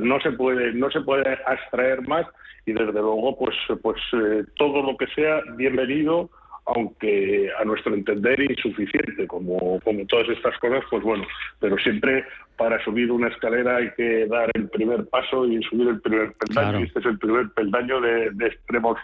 no 0.00 0.20
se 0.20 0.32
puede 0.32 0.72
no 0.72 0.90
se 0.90 1.00
puede 1.00 1.38
abstraer 1.46 2.06
más 2.06 2.26
y 2.66 2.72
desde 2.72 2.92
luego 2.92 3.36
pues 3.38 3.56
pues 3.82 4.00
eh, 4.12 4.44
todo 4.56 4.82
lo 4.82 4.96
que 4.96 5.06
sea 5.08 5.40
bienvenido 5.56 6.30
aunque 6.74 7.50
a 7.58 7.64
nuestro 7.64 7.94
entender 7.94 8.40
insuficiente, 8.40 9.26
como, 9.26 9.80
como 9.80 10.06
todas 10.06 10.28
estas 10.28 10.56
cosas, 10.58 10.84
pues 10.90 11.02
bueno, 11.02 11.24
pero 11.60 11.78
siempre 11.78 12.24
para 12.56 12.82
subir 12.84 13.10
una 13.10 13.28
escalera 13.28 13.76
hay 13.76 13.90
que 13.92 14.26
dar 14.26 14.50
el 14.54 14.68
primer 14.68 15.06
paso 15.08 15.46
y 15.46 15.62
subir 15.62 15.88
el 15.88 16.00
primer 16.00 16.32
peldaño, 16.34 16.80
y 16.80 16.82
este 16.84 16.98
es 16.98 17.06
el 17.06 17.18
primer 17.18 17.50
peldaño 17.50 18.00
de, 18.00 18.30
de 18.32 18.46
extremos 18.46 18.98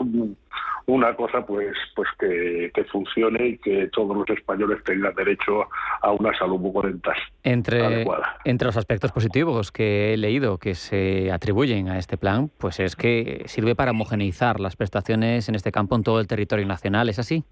una 0.86 1.14
cosa 1.14 1.44
pues 1.46 1.74
pues 1.94 2.08
que, 2.18 2.70
funcione 2.90 3.48
y 3.48 3.58
que 3.58 3.88
todos 3.88 4.16
los 4.16 4.28
españoles 4.28 4.82
tengan 4.84 5.14
derecho 5.14 5.66
a 6.02 6.12
una 6.12 6.36
salud 6.36 6.58
bucodental 6.58 7.16
entre, 7.44 7.84
adecuada. 7.84 8.38
Entre 8.44 8.66
los 8.66 8.76
aspectos 8.76 9.12
positivos 9.12 9.70
que 9.70 10.14
he 10.14 10.16
leído 10.16 10.58
que 10.58 10.74
se 10.74 11.30
atribuyen 11.30 11.88
a 11.88 11.98
este 11.98 12.16
plan, 12.16 12.50
pues 12.58 12.80
es 12.80 12.96
que 12.96 13.42
sirve 13.46 13.74
para 13.74 13.92
homogeneizar 13.92 14.58
las 14.58 14.76
prestaciones 14.76 15.48
en 15.48 15.54
este 15.54 15.70
campo 15.70 15.94
en 15.94 16.02
todo 16.02 16.20
el 16.20 16.26
territorio 16.26 16.66
nacional, 16.66 17.08
¿es 17.08 17.18
así? 17.18 17.44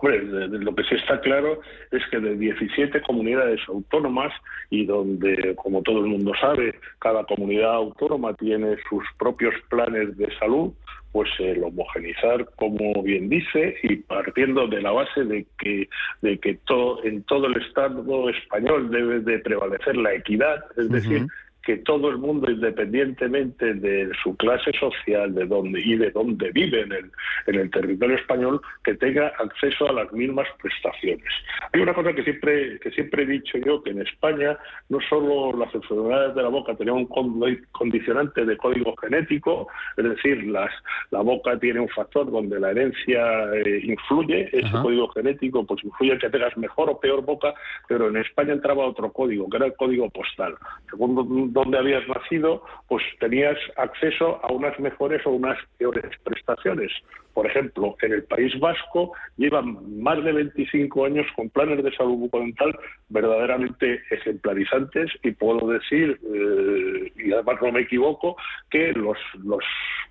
Hombre, 0.00 0.22
lo 0.22 0.74
que 0.74 0.84
sí 0.84 0.94
está 0.94 1.20
claro 1.20 1.60
es 1.90 2.02
que 2.10 2.20
de 2.20 2.36
17 2.36 3.02
comunidades 3.02 3.60
autónomas 3.68 4.32
y 4.70 4.86
donde, 4.86 5.56
como 5.56 5.82
todo 5.82 5.98
el 5.98 6.06
mundo 6.06 6.32
sabe, 6.40 6.74
cada 7.00 7.24
comunidad 7.24 7.74
autónoma 7.74 8.34
tiene 8.34 8.76
sus 8.88 9.02
propios 9.18 9.54
planes 9.68 10.16
de 10.16 10.32
salud, 10.38 10.72
pues 11.12 11.30
el 11.38 11.62
homogenizar, 11.64 12.48
como 12.56 13.02
bien 13.02 13.28
dice, 13.28 13.76
y 13.82 13.96
partiendo 13.96 14.66
de 14.66 14.82
la 14.82 14.92
base 14.92 15.24
de 15.24 15.46
que, 15.58 15.88
de 16.22 16.38
que 16.38 16.54
todo, 16.66 17.02
en 17.04 17.22
todo 17.24 17.46
el 17.46 17.60
Estado 17.62 18.28
español 18.30 18.90
debe 18.90 19.20
de 19.20 19.38
prevalecer 19.38 19.96
la 19.96 20.14
equidad, 20.14 20.64
es 20.76 20.88
decir, 20.90 21.26
que 21.68 21.76
todo 21.76 22.08
el 22.08 22.16
mundo, 22.16 22.50
independientemente 22.50 23.74
de 23.74 24.10
su 24.22 24.34
clase 24.38 24.72
social 24.80 25.34
de 25.34 25.44
dónde, 25.44 25.82
y 25.84 25.96
de 25.96 26.10
dónde 26.12 26.50
vive 26.50 26.80
en 26.80 26.92
el, 26.92 27.12
en 27.46 27.56
el 27.56 27.70
territorio 27.70 28.16
español, 28.16 28.58
que 28.82 28.94
tenga 28.94 29.26
acceso 29.38 29.86
a 29.86 29.92
las 29.92 30.10
mismas 30.10 30.48
prestaciones. 30.62 31.28
Hay 31.70 31.82
una 31.82 31.92
cosa 31.92 32.14
que 32.14 32.22
siempre, 32.22 32.80
que 32.80 32.90
siempre 32.92 33.24
he 33.24 33.26
dicho 33.26 33.58
yo, 33.58 33.82
que 33.82 33.90
en 33.90 34.00
España 34.00 34.56
no 34.88 34.98
solo 35.10 35.58
las 35.58 35.74
enfermedades 35.74 36.34
de 36.36 36.42
la 36.42 36.48
boca 36.48 36.74
tenían 36.74 36.96
un 36.96 37.58
condicionante 37.72 38.46
de 38.46 38.56
código 38.56 38.96
genético, 38.96 39.68
es 39.98 40.04
decir, 40.04 40.46
las, 40.46 40.70
la 41.10 41.20
boca 41.20 41.58
tiene 41.58 41.80
un 41.80 41.90
factor 41.90 42.30
donde 42.30 42.58
la 42.58 42.70
herencia 42.70 43.52
eh, 43.52 43.82
influye, 43.84 44.48
ese 44.52 44.72
código 44.80 45.08
genético 45.08 45.66
pues 45.66 45.84
influye 45.84 46.14
en 46.14 46.18
que 46.18 46.30
tengas 46.30 46.56
mejor 46.56 46.88
o 46.88 46.98
peor 46.98 47.22
boca, 47.26 47.52
pero 47.86 48.08
en 48.08 48.16
España 48.16 48.54
entraba 48.54 48.86
otro 48.86 49.12
código, 49.12 49.50
que 49.50 49.58
era 49.58 49.66
el 49.66 49.74
código 49.74 50.08
postal. 50.08 50.56
Según 50.88 51.52
donde 51.58 51.78
habías 51.78 52.06
nacido, 52.06 52.62
pues 52.86 53.02
tenías 53.18 53.56
acceso 53.76 54.40
a 54.44 54.52
unas 54.52 54.78
mejores 54.78 55.26
o 55.26 55.30
unas 55.30 55.58
peores 55.76 56.04
prestaciones. 56.22 56.92
Por 57.34 57.46
ejemplo, 57.46 57.96
en 58.02 58.12
el 58.12 58.24
País 58.24 58.58
Vasco 58.60 59.12
llevan 59.36 60.00
más 60.00 60.22
de 60.22 60.32
25 60.32 61.04
años 61.04 61.26
con 61.34 61.50
planes 61.50 61.82
de 61.82 61.92
salud 61.96 62.16
bucodental 62.16 62.78
verdaderamente 63.08 64.00
ejemplarizantes 64.10 65.10
y 65.24 65.32
puedo 65.32 65.68
decir, 65.68 66.20
eh, 66.22 67.12
y 67.16 67.32
además 67.32 67.56
no 67.60 67.72
me 67.72 67.80
equivoco, 67.80 68.36
que 68.70 68.92
los, 68.92 69.18
los 69.42 69.64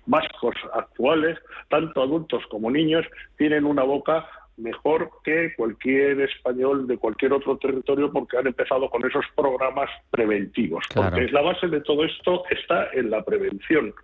vascos 0.04 0.54
actuales, 0.74 1.38
tanto 1.70 2.02
adultos 2.02 2.42
como 2.50 2.70
niños, 2.70 3.06
tienen 3.38 3.64
una 3.64 3.84
boca 3.84 4.26
mejor 4.58 5.10
que 5.24 5.54
cualquier 5.56 6.20
español 6.20 6.86
de 6.86 6.98
cualquier 6.98 7.32
otro 7.32 7.56
territorio 7.56 8.10
porque 8.12 8.36
han 8.36 8.46
empezado 8.46 8.90
con 8.90 9.04
esos 9.06 9.24
programas 9.36 9.88
preventivos. 10.10 10.84
Porque 10.94 11.24
es 11.24 11.32
la 11.32 11.42
base 11.42 11.68
de 11.68 11.80
todo 11.80 12.04
esto 12.04 12.44
está 12.50 12.88
en 12.92 13.10
la 13.10 13.24
prevención. 13.24 13.94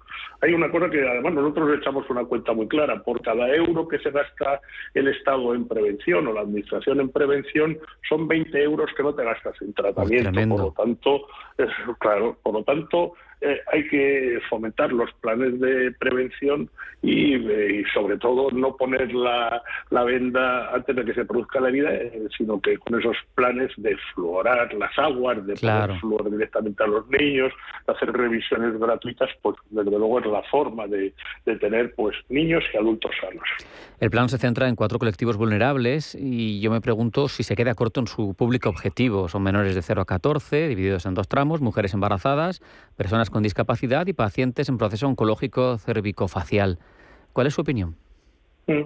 Hay 0.40 0.52
una 0.52 0.70
cosa 0.70 0.90
que 0.90 1.06
además 1.06 1.34
nosotros 1.34 1.78
echamos 1.78 2.08
una 2.10 2.24
cuenta 2.24 2.52
muy 2.52 2.68
clara. 2.68 3.02
Por 3.02 3.20
cada 3.22 3.48
euro 3.54 3.88
que 3.88 3.98
se 3.98 4.10
gasta 4.10 4.60
el 4.94 5.08
Estado 5.08 5.54
en 5.54 5.66
prevención 5.66 6.26
o 6.26 6.32
la 6.32 6.42
Administración 6.42 7.00
en 7.00 7.08
prevención, 7.10 7.78
son 8.08 8.28
20 8.28 8.62
euros 8.62 8.90
que 8.96 9.02
no 9.02 9.14
te 9.14 9.24
gastas 9.24 9.54
en 9.62 9.72
tratamiento. 9.72 10.32
por 10.48 10.60
lo 10.60 10.72
tanto, 10.72 11.26
claro, 11.98 12.36
por 12.42 12.54
lo 12.54 12.64
tanto, 12.64 13.14
eh, 13.40 13.60
hay 13.70 13.86
que 13.88 14.38
fomentar 14.48 14.90
los 14.90 15.12
planes 15.20 15.60
de 15.60 15.92
prevención 15.98 16.70
y, 17.02 17.34
eh, 17.34 17.84
sobre 17.92 18.16
todo 18.16 18.50
no 18.50 18.74
poner 18.74 19.12
la, 19.12 19.62
venda 19.90 20.74
antes 20.74 20.96
de 20.96 21.04
que 21.04 21.12
se 21.12 21.26
produzca 21.26 21.60
la 21.60 21.68
herida, 21.68 21.92
eh, 21.92 22.26
sino 22.38 22.58
que 22.58 22.78
con 22.78 22.98
esos 22.98 23.16
planes 23.34 23.70
de 23.76 23.98
fluorar 24.14 24.72
las 24.72 24.98
aguas, 24.98 25.46
de 25.46 25.54
poner 25.56 25.98
fluor 26.00 26.30
directamente 26.30 26.84
a 26.84 26.86
los 26.86 27.06
niños, 27.08 27.52
de 27.86 27.92
hacer 27.92 28.12
revisiones 28.12 28.78
gratuitas, 28.78 29.28
pues 29.42 29.56
desde 29.68 29.98
luego 30.04 30.20
es 30.20 30.26
la 30.26 30.42
forma 30.50 30.86
de, 30.86 31.14
de 31.46 31.56
tener 31.56 31.94
pues 31.94 32.16
niños 32.28 32.62
y 32.72 32.76
adultos 32.76 33.10
sanos. 33.20 33.44
El 34.00 34.10
plan 34.10 34.28
se 34.28 34.38
centra 34.38 34.68
en 34.68 34.76
cuatro 34.76 34.98
colectivos 34.98 35.36
vulnerables 35.36 36.14
y 36.14 36.60
yo 36.60 36.70
me 36.70 36.80
pregunto 36.80 37.28
si 37.28 37.42
se 37.42 37.56
queda 37.56 37.74
corto 37.74 38.00
en 38.00 38.06
su 38.06 38.34
público 38.34 38.68
objetivo. 38.68 39.28
Son 39.28 39.42
menores 39.42 39.74
de 39.74 39.82
0 39.82 40.02
a 40.02 40.04
14, 40.04 40.68
divididos 40.68 41.06
en 41.06 41.14
dos 41.14 41.28
tramos, 41.28 41.60
mujeres 41.60 41.94
embarazadas, 41.94 42.60
personas 42.96 43.30
con 43.30 43.42
discapacidad 43.42 44.06
y 44.06 44.12
pacientes 44.12 44.68
en 44.68 44.78
proceso 44.78 45.06
oncológico 45.06 45.78
cervicofacial. 45.78 46.78
¿Cuál 47.32 47.46
es 47.46 47.54
su 47.54 47.62
opinión? 47.62 47.96
Mm. 48.66 48.82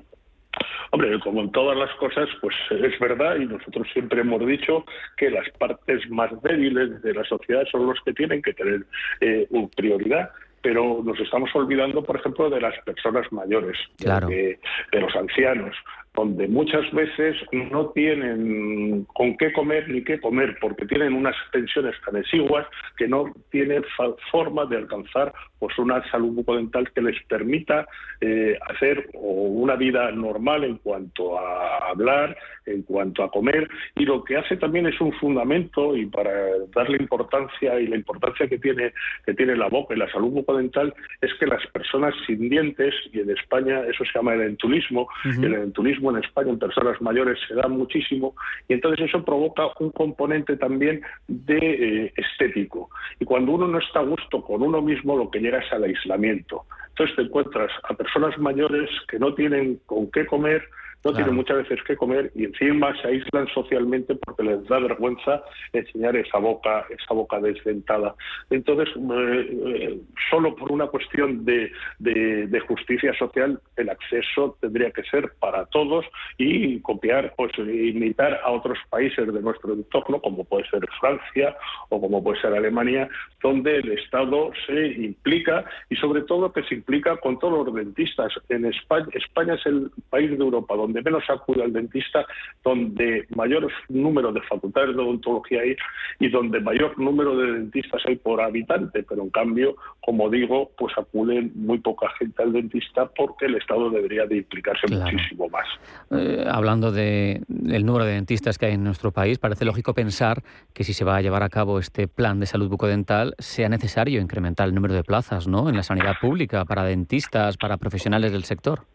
Hombre, 0.90 1.20
como 1.20 1.42
en 1.42 1.52
todas 1.52 1.76
las 1.76 1.92
cosas, 1.96 2.28
pues 2.40 2.54
es 2.70 2.98
verdad 2.98 3.36
y 3.36 3.46
nosotros 3.46 3.86
siempre 3.92 4.22
hemos 4.22 4.44
dicho 4.46 4.84
que 5.16 5.30
las 5.30 5.48
partes 5.58 6.08
más 6.08 6.30
débiles 6.42 7.02
de 7.02 7.14
la 7.14 7.24
sociedad 7.24 7.64
son 7.70 7.86
los 7.86 7.98
que 8.04 8.14
tienen 8.14 8.40
que 8.40 8.54
tener 8.54 8.86
eh, 9.20 9.46
prioridad 9.76 10.30
pero 10.68 11.00
nos 11.02 11.18
estamos 11.18 11.48
olvidando, 11.54 12.04
por 12.04 12.16
ejemplo, 12.16 12.50
de 12.50 12.60
las 12.60 12.74
personas 12.84 13.24
mayores, 13.32 13.78
de, 13.96 14.58
los 14.92 15.16
ancianos, 15.16 15.74
donde 16.18 16.48
muchas 16.48 16.90
veces 16.90 17.36
no 17.52 17.90
tienen 17.90 19.06
con 19.14 19.36
qué 19.36 19.52
comer 19.52 19.88
ni 19.88 20.02
qué 20.02 20.20
comer, 20.20 20.58
porque 20.60 20.84
tienen 20.84 21.12
unas 21.12 21.36
pensiones 21.52 21.94
tan 22.04 22.16
exiguas 22.16 22.66
que 22.96 23.06
no 23.06 23.32
tienen 23.52 23.84
forma 24.32 24.66
de 24.66 24.78
alcanzar 24.78 25.32
pues 25.60 25.78
una 25.78 26.02
salud 26.10 26.32
bucodental 26.34 26.90
que 26.92 27.02
les 27.02 27.20
permita 27.24 27.86
eh, 28.20 28.56
hacer 28.68 29.08
una 29.14 29.76
vida 29.76 30.10
normal 30.10 30.64
en 30.64 30.76
cuanto 30.78 31.38
a 31.38 31.90
hablar, 31.90 32.36
en 32.66 32.82
cuanto 32.82 33.22
a 33.22 33.30
comer, 33.30 33.68
y 33.96 34.04
lo 34.04 34.22
que 34.24 34.36
hace 34.36 34.56
también 34.56 34.86
es 34.86 35.00
un 35.00 35.12
fundamento, 35.14 35.96
y 35.96 36.06
para 36.06 36.30
darle 36.74 36.98
importancia 36.98 37.80
y 37.80 37.86
la 37.86 37.96
importancia 37.96 38.48
que 38.48 38.58
tiene, 38.58 38.92
que 39.24 39.34
tiene 39.34 39.56
la 39.56 39.68
boca 39.68 39.94
y 39.94 39.98
la 39.98 40.10
salud 40.10 40.30
bucodental, 40.30 40.94
es 41.20 41.32
que 41.38 41.46
las 41.46 41.64
personas 41.68 42.14
sin 42.26 42.48
dientes, 42.48 42.94
y 43.12 43.20
en 43.20 43.30
España 43.30 43.80
eso 43.88 44.04
se 44.04 44.18
llama 44.18 44.34
el 44.34 44.42
entulismo, 44.42 45.08
el 45.24 45.54
entulismo 45.54 46.07
en 46.10 46.22
España 46.24 46.50
en 46.50 46.58
personas 46.58 47.00
mayores 47.00 47.38
se 47.46 47.54
da 47.54 47.68
muchísimo 47.68 48.34
y 48.68 48.74
entonces 48.74 49.06
eso 49.08 49.24
provoca 49.24 49.68
un 49.80 49.90
componente 49.90 50.56
también 50.56 51.02
de 51.26 51.58
eh, 51.58 52.12
estético. 52.16 52.90
Y 53.20 53.24
cuando 53.24 53.52
uno 53.52 53.68
no 53.68 53.78
está 53.78 54.00
a 54.00 54.04
gusto 54.04 54.42
con 54.42 54.62
uno 54.62 54.82
mismo, 54.82 55.16
lo 55.16 55.30
que 55.30 55.40
llega 55.40 55.58
es 55.58 55.72
al 55.72 55.84
aislamiento. 55.84 56.64
Entonces 56.88 57.16
te 57.16 57.22
encuentras 57.22 57.70
a 57.84 57.94
personas 57.94 58.36
mayores 58.38 58.90
que 59.08 59.18
no 59.18 59.34
tienen 59.34 59.80
con 59.86 60.10
qué 60.10 60.26
comer, 60.26 60.62
no 61.04 61.12
tienen 61.12 61.34
muchas 61.34 61.58
veces 61.58 61.78
que 61.84 61.96
comer 61.96 62.30
y 62.34 62.44
encima 62.44 62.94
se 63.00 63.08
aíslan 63.08 63.46
socialmente 63.48 64.14
porque 64.16 64.42
les 64.42 64.66
da 64.66 64.78
vergüenza 64.78 65.42
enseñar 65.72 66.16
esa 66.16 66.38
boca, 66.38 66.86
esa 66.90 67.14
boca 67.14 67.38
desdentada. 67.40 68.14
Entonces, 68.50 68.88
eh, 68.96 69.58
eh, 69.66 70.00
solo 70.30 70.54
por 70.56 70.72
una 70.72 70.88
cuestión 70.88 71.44
de, 71.44 71.70
de, 71.98 72.60
justicia 72.68 73.14
social, 73.14 73.60
el 73.76 73.88
acceso 73.88 74.58
tendría 74.60 74.90
que 74.90 75.02
ser 75.04 75.32
para 75.38 75.64
todos 75.66 76.04
y 76.36 76.80
copiar, 76.80 77.32
pues 77.36 77.52
imitar 77.58 78.40
a 78.44 78.50
otros 78.50 78.78
países 78.90 79.32
de 79.32 79.40
nuestro 79.40 79.72
entorno, 79.74 80.20
como 80.20 80.44
puede 80.44 80.68
ser 80.68 80.80
Francia 81.00 81.56
o 81.88 82.00
como 82.00 82.22
puede 82.22 82.40
ser 82.40 82.52
Alemania, 82.52 83.08
donde 83.42 83.76
el 83.76 83.92
Estado 83.92 84.50
se 84.66 84.88
implica 84.88 85.64
y 85.88 85.96
sobre 85.96 86.22
todo 86.22 86.52
que 86.52 86.64
se 86.64 86.74
implica 86.74 87.16
con 87.18 87.38
todos 87.38 87.64
los 87.64 87.74
dentistas. 87.74 88.32
En 88.48 88.66
España, 88.66 89.06
España 89.12 89.54
es 89.54 89.64
el 89.66 89.90
país 90.10 90.30
de 90.30 90.36
Europa 90.36 90.74
donde 90.74 90.87
donde 90.88 91.02
menos 91.02 91.22
acude 91.28 91.62
al 91.62 91.72
dentista, 91.72 92.24
donde 92.64 93.26
mayor 93.36 93.70
número 93.90 94.32
de 94.32 94.40
facultades 94.42 94.96
de 94.96 95.02
odontología 95.02 95.60
hay 95.60 95.76
y 96.18 96.30
donde 96.30 96.60
mayor 96.60 96.98
número 96.98 97.36
de 97.36 97.52
dentistas 97.52 98.02
hay 98.06 98.16
por 98.16 98.40
habitante, 98.40 99.02
pero 99.02 99.22
en 99.22 99.30
cambio, 99.30 99.76
como 100.00 100.30
digo, 100.30 100.70
pues 100.78 100.94
acude 100.96 101.50
muy 101.54 101.78
poca 101.78 102.08
gente 102.18 102.42
al 102.42 102.52
dentista 102.52 103.06
porque 103.06 103.46
el 103.46 103.56
Estado 103.56 103.90
debería 103.90 104.24
de 104.24 104.38
implicarse 104.38 104.86
muchísimo 104.88 105.48
más. 105.50 105.66
Eh, 106.10 106.44
hablando 106.50 106.90
del 106.90 107.44
número 107.84 108.06
de 108.06 108.12
dentistas 108.12 108.56
que 108.56 108.66
hay 108.66 108.74
en 108.74 108.84
nuestro 108.84 109.12
país, 109.12 109.38
parece 109.38 109.66
lógico 109.66 109.92
pensar 109.92 110.42
que 110.72 110.84
si 110.84 110.94
se 110.94 111.04
va 111.04 111.16
a 111.16 111.20
llevar 111.20 111.42
a 111.42 111.50
cabo 111.50 111.78
este 111.78 112.08
plan 112.08 112.40
de 112.40 112.46
salud 112.46 112.70
bucodental, 112.70 113.34
sea 113.38 113.68
necesario 113.68 114.22
incrementar 114.22 114.68
el 114.68 114.74
número 114.74 114.94
de 114.94 115.04
plazas 115.04 115.46
¿no? 115.46 115.68
en 115.68 115.76
la 115.76 115.82
sanidad 115.82 116.14
pública 116.18 116.64
para 116.64 116.84
dentistas, 116.84 117.58
para 117.58 117.76
profesionales 117.76 118.32
del 118.32 118.44
sector 118.44 118.86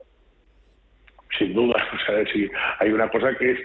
sin 1.38 1.54
duda. 1.54 1.74
O 1.94 2.06
sea, 2.06 2.26
si 2.34 2.50
hay 2.80 2.92
una 2.92 3.08
cosa 3.10 3.34
que 3.38 3.52
es, 3.52 3.60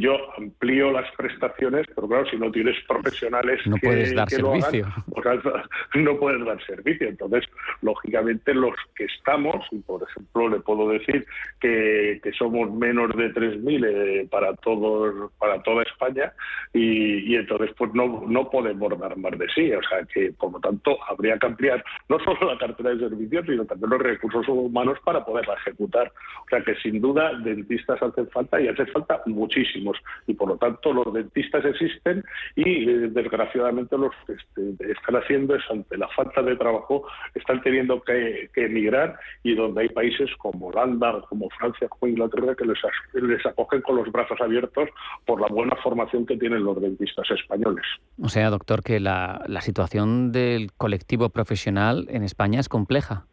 yo 0.00 0.16
amplío 0.38 0.92
las 0.92 1.10
prestaciones, 1.14 1.86
pero 1.94 2.08
claro, 2.08 2.24
si 2.30 2.36
no 2.36 2.50
tienes 2.50 2.76
profesionales 2.86 3.60
no 3.66 3.76
que, 3.76 3.86
puedes 3.86 4.14
dar 4.14 4.30
servicio. 4.30 4.86
Lo 5.14 5.30
hagan, 5.30 5.42
no 5.94 6.16
puedes 6.18 6.44
dar 6.44 6.64
servicio. 6.64 7.08
Entonces, 7.08 7.44
lógicamente, 7.82 8.54
los 8.54 8.74
que 8.94 9.04
estamos, 9.04 9.66
y 9.72 9.78
por 9.80 10.02
ejemplo, 10.08 10.48
le 10.48 10.60
puedo 10.60 10.88
decir 10.88 11.26
que, 11.60 12.20
somos 12.38 12.72
menos 12.72 13.14
de 13.14 13.32
3.000 13.34 13.86
eh, 13.86 14.28
para 14.30 14.54
todos 14.54 15.30
para 15.38 15.62
toda 15.62 15.82
España, 15.82 16.32
y, 16.72 17.36
entonces, 17.36 17.70
pues 17.76 17.92
no, 17.92 18.24
no 18.26 18.48
podemos 18.48 18.98
dar 18.98 19.16
más 19.18 19.38
de 19.38 19.46
sí. 19.54 19.72
O 19.72 19.82
sea, 19.82 20.04
que 20.04 20.32
por 20.32 20.52
lo 20.52 20.60
tanto, 20.60 20.96
habría 21.08 21.36
que 21.38 21.46
ampliar 21.46 21.84
no 22.08 22.18
solo 22.20 22.52
la 22.52 22.58
cartera 22.58 22.90
de 22.90 23.08
servicios, 23.08 23.44
sino 23.46 23.66
también 23.66 23.90
los 23.90 24.00
recursos 24.00 24.48
humanos 24.48 24.98
para 25.04 25.24
poderla 25.24 25.54
ejecutar. 25.54 26.10
O 26.46 26.48
sea, 26.48 26.62
que 26.62 26.74
sin 26.76 27.00
duda 27.00 27.11
dentistas 27.42 28.02
hacen 28.02 28.28
falta 28.28 28.60
y 28.60 28.68
hacen 28.68 28.86
falta 28.88 29.22
muchísimos 29.26 29.96
y 30.26 30.34
por 30.34 30.48
lo 30.48 30.56
tanto 30.56 30.92
los 30.92 31.12
dentistas 31.12 31.64
existen 31.64 32.24
y 32.56 32.88
eh, 32.88 33.08
desgraciadamente 33.10 33.96
los 33.96 34.12
este, 34.28 34.92
están 34.92 35.16
haciendo 35.16 35.54
es 35.54 35.62
ante 35.70 35.96
la 35.96 36.08
falta 36.08 36.42
de 36.42 36.56
trabajo 36.56 37.06
están 37.34 37.60
teniendo 37.62 38.00
que, 38.02 38.50
emigrar 38.54 39.18
y 39.42 39.54
donde 39.54 39.82
hay 39.82 39.88
países 39.88 40.30
como 40.38 40.68
Holanda, 40.68 41.20
como 41.28 41.48
Francia, 41.50 41.88
como 41.88 42.10
Inglaterra 42.10 42.54
que 42.54 42.64
les, 42.64 42.78
les 43.14 43.44
acogen 43.46 43.82
con 43.82 43.96
los 43.96 44.10
brazos 44.10 44.40
abiertos 44.40 44.88
por 45.26 45.40
la 45.40 45.48
buena 45.48 45.76
formación 45.82 46.26
que 46.26 46.36
tienen 46.36 46.64
los 46.64 46.80
dentistas 46.80 47.30
españoles. 47.30 47.84
O 48.22 48.28
sea, 48.28 48.50
doctor, 48.50 48.82
que 48.82 49.00
la, 49.00 49.42
la 49.46 49.60
situación 49.60 50.32
del 50.32 50.72
colectivo 50.72 51.30
profesional 51.30 52.06
en 52.08 52.22
España 52.22 52.60
es 52.60 52.68
compleja 52.68 53.26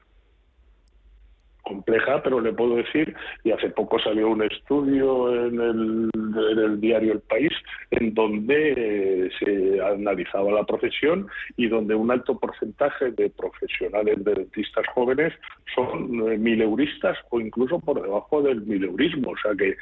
compleja, 1.70 2.22
pero 2.24 2.42
le 2.42 2.52
puedo 2.52 2.78
decir, 2.78 3.16
y 3.44 3.52
hace 3.52 3.70
poco 3.70 4.00
salió 4.00 4.30
un 4.30 4.42
estudio 4.42 5.46
en 5.46 5.60
el, 5.62 6.82
diario 6.82 7.14
El 7.14 7.22
País, 7.22 7.52
en 7.92 8.14
donde 8.14 8.74
eh, 8.76 9.30
se 9.40 9.82
analizaba 9.82 10.52
la 10.52 10.64
profesión 10.64 11.28
y 11.58 11.68
donde 11.68 11.94
un 11.94 12.10
alto 12.10 12.40
porcentaje 12.40 13.12
de 13.12 13.30
profesionales 13.30 14.24
de 14.24 14.34
dentistas 14.34 14.86
jóvenes 14.96 15.34
son 15.76 16.32
eh, 16.32 16.38
mileuristas 16.38 17.18
o 17.30 17.40
incluso 17.40 17.80
por 17.80 18.02
debajo 18.02 18.42
del 18.42 18.62
mileurismo. 18.62 19.32
O 19.32 19.38
sea 19.38 19.52
que, 19.56 19.78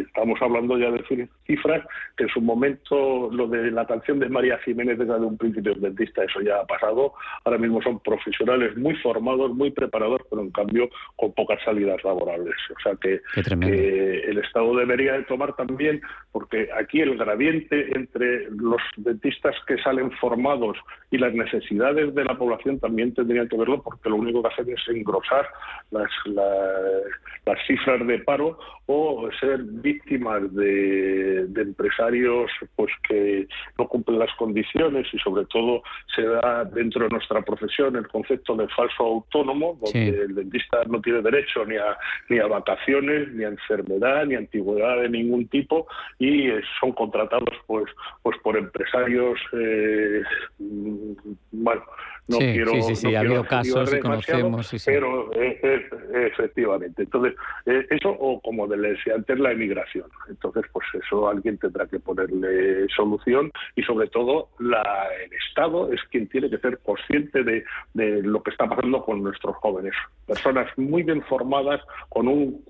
estamos 0.00 0.40
hablando 0.40 0.78
ya 0.78 0.90
de 0.90 1.28
cifras 1.46 1.84
que 2.16 2.24
en 2.24 2.30
su 2.30 2.40
momento 2.40 3.30
lo 3.30 3.46
de 3.46 3.70
la 3.70 3.86
canción 3.86 4.18
de 4.18 4.28
María 4.28 4.58
Jiménez 4.64 4.98
de 4.98 5.04
un 5.04 5.36
príncipe 5.36 5.74
dentista, 5.76 6.24
eso 6.24 6.40
ya 6.40 6.60
ha 6.60 6.66
pasado. 6.66 7.12
Ahora 7.44 7.58
mismo 7.58 7.82
son 7.82 8.00
profesionales 8.00 8.76
muy 8.76 8.94
formados, 8.96 9.52
muy 9.54 9.70
preparados, 9.70 10.22
pero 10.30 10.42
en 10.42 10.50
cambio 10.50 10.88
con 11.16 11.32
pocas 11.32 11.62
salidas 11.64 12.02
laborables. 12.04 12.54
O 12.70 12.80
sea 12.82 12.96
que, 12.96 13.20
el 13.34 14.38
Estado 14.38 14.74
debería 14.76 15.14
de 15.14 15.24
tomar 15.24 15.54
también, 15.54 16.00
porque 16.32 16.68
aquí 16.76 17.00
el 17.00 17.16
gradiente 17.16 17.96
entre 17.96 18.50
los 18.50 18.80
dentistas 18.96 19.54
que 19.66 19.78
salen 19.78 20.10
formados 20.12 20.76
y 21.10 21.18
las 21.18 21.32
necesidades 21.32 22.14
de 22.14 22.24
la 22.24 22.36
población 22.36 22.78
también 22.80 23.14
tendrían 23.14 23.48
que 23.48 23.56
verlo, 23.56 23.82
porque 23.82 24.08
lo 24.08 24.16
único 24.16 24.42
que 24.42 24.48
hacen 24.48 24.68
es 24.70 24.80
engrosar 24.88 25.46
las, 25.90 26.10
las, 26.26 27.66
cifras 27.66 28.06
de 28.06 28.18
paro 28.20 28.58
o 28.86 29.28
ser 29.40 29.62
víctimas 29.62 30.52
de, 30.54 31.46
empresarios 31.56 32.50
pues 32.76 32.92
que 33.08 33.46
no 33.78 33.86
cumplen 33.88 34.18
las 34.18 34.32
condiciones 34.36 35.06
y 35.12 35.18
sobre 35.18 35.44
todo 35.46 35.82
se 36.14 36.22
da 36.22 36.64
dentro 36.64 37.04
de 37.04 37.10
nuestra 37.10 37.42
profesión 37.42 37.96
el 37.96 38.08
concepto 38.08 38.54
de 38.56 38.68
falso 38.68 39.04
autónomo, 39.04 39.78
donde 39.82 40.08
el 40.08 40.34
dentista 40.34 40.83
no 40.88 41.00
tiene 41.00 41.22
derecho 41.22 41.64
ni 41.64 41.76
a, 41.76 41.96
ni 42.28 42.38
a 42.38 42.46
vacaciones, 42.46 43.32
ni 43.32 43.44
a 43.44 43.48
enfermedad, 43.48 44.26
ni 44.26 44.34
a 44.34 44.38
antigüedad 44.38 45.00
de 45.00 45.08
ningún 45.08 45.48
tipo 45.48 45.86
y 46.18 46.48
eh, 46.50 46.62
son 46.80 46.92
contratados 46.92 47.54
pues, 47.66 47.86
pues 48.22 48.36
por 48.42 48.56
empresarios, 48.56 49.38
eh, 49.52 50.22
mm, 50.58 51.12
bueno, 51.52 51.82
no 52.28 52.38
quiero... 52.38 52.72
Sí, 52.72 52.82
sí, 52.82 52.96
sí, 52.96 53.14
ha 53.14 53.20
habido 53.20 53.44
casos 53.44 53.92
y 53.94 54.00
conocemos. 54.00 54.84
Pero 54.84 55.32
eh, 55.34 55.88
efectivamente, 56.32 57.02
entonces, 57.02 57.34
eso 57.66 58.10
o 58.10 58.40
como 58.40 58.66
le 58.66 58.90
decía 58.90 59.14
antes, 59.14 59.38
la 59.38 59.52
emigración. 59.52 60.06
Entonces, 60.28 60.64
pues 60.72 60.86
eso 60.94 61.28
alguien 61.28 61.58
tendrá 61.58 61.86
que 61.86 62.00
ponerle 62.00 62.86
solución 62.94 63.50
y 63.76 63.82
sobre 63.82 64.08
todo 64.08 64.48
la, 64.58 65.08
el 65.24 65.32
Estado 65.48 65.92
es 65.92 66.00
quien 66.10 66.28
tiene 66.28 66.50
que 66.50 66.58
ser 66.58 66.78
consciente 66.78 67.42
de, 67.42 67.64
de 67.92 68.22
lo 68.22 68.42
que 68.42 68.50
está 68.50 68.68
pasando 68.68 69.04
con 69.04 69.22
nuestros 69.22 69.56
jóvenes. 69.56 69.94
Personas 70.26 70.66
muy 70.76 71.02
bien 71.02 71.22
formadas, 71.22 71.80
con 72.08 72.28
un 72.28 72.64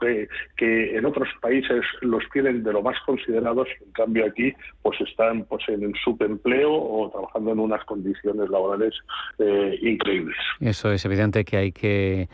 que 0.57 0.97
en 0.97 1.05
otros 1.05 1.29
países 1.41 1.83
los 2.01 2.23
tienen 2.33 2.63
de 2.63 2.73
lo 2.73 2.83
más 2.83 2.99
considerados, 3.07 3.69
en 3.85 3.93
cambio 3.93 4.27
aquí 4.27 4.53
pues 4.83 5.01
están 5.01 5.45
pues 5.45 5.63
en 5.69 5.83
el 5.83 5.95
subempleo 6.05 6.73
o 6.73 7.11
trabajando 7.11 7.53
en 7.53 7.59
unas 7.61 7.85
condiciones 7.85 8.49
laborales 8.51 8.95
eh, 9.39 9.44
increíbles. 9.81 10.37
Eso 10.61 10.93
es 10.93 11.05
evidente 11.05 11.45
que 11.45 11.57
hay 11.57 11.73
que 11.73 12.29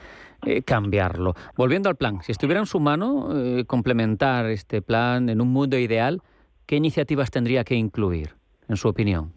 eh, 0.46 0.62
cambiarlo. 0.62 1.34
Volviendo 1.56 1.88
al 1.88 1.96
plan, 1.96 2.22
si 2.22 2.32
estuviera 2.32 2.60
en 2.60 2.66
su 2.66 2.80
mano 2.80 3.28
eh, 3.34 3.64
complementar 3.66 4.46
este 4.46 4.82
plan 4.82 5.28
en 5.28 5.40
un 5.40 5.48
mundo 5.48 5.78
ideal, 5.78 6.22
¿qué 6.66 6.76
iniciativas 6.76 7.30
tendría 7.30 7.64
que 7.64 7.74
incluir, 7.74 8.30
en 8.68 8.76
su 8.76 8.88
opinión? 8.88 9.32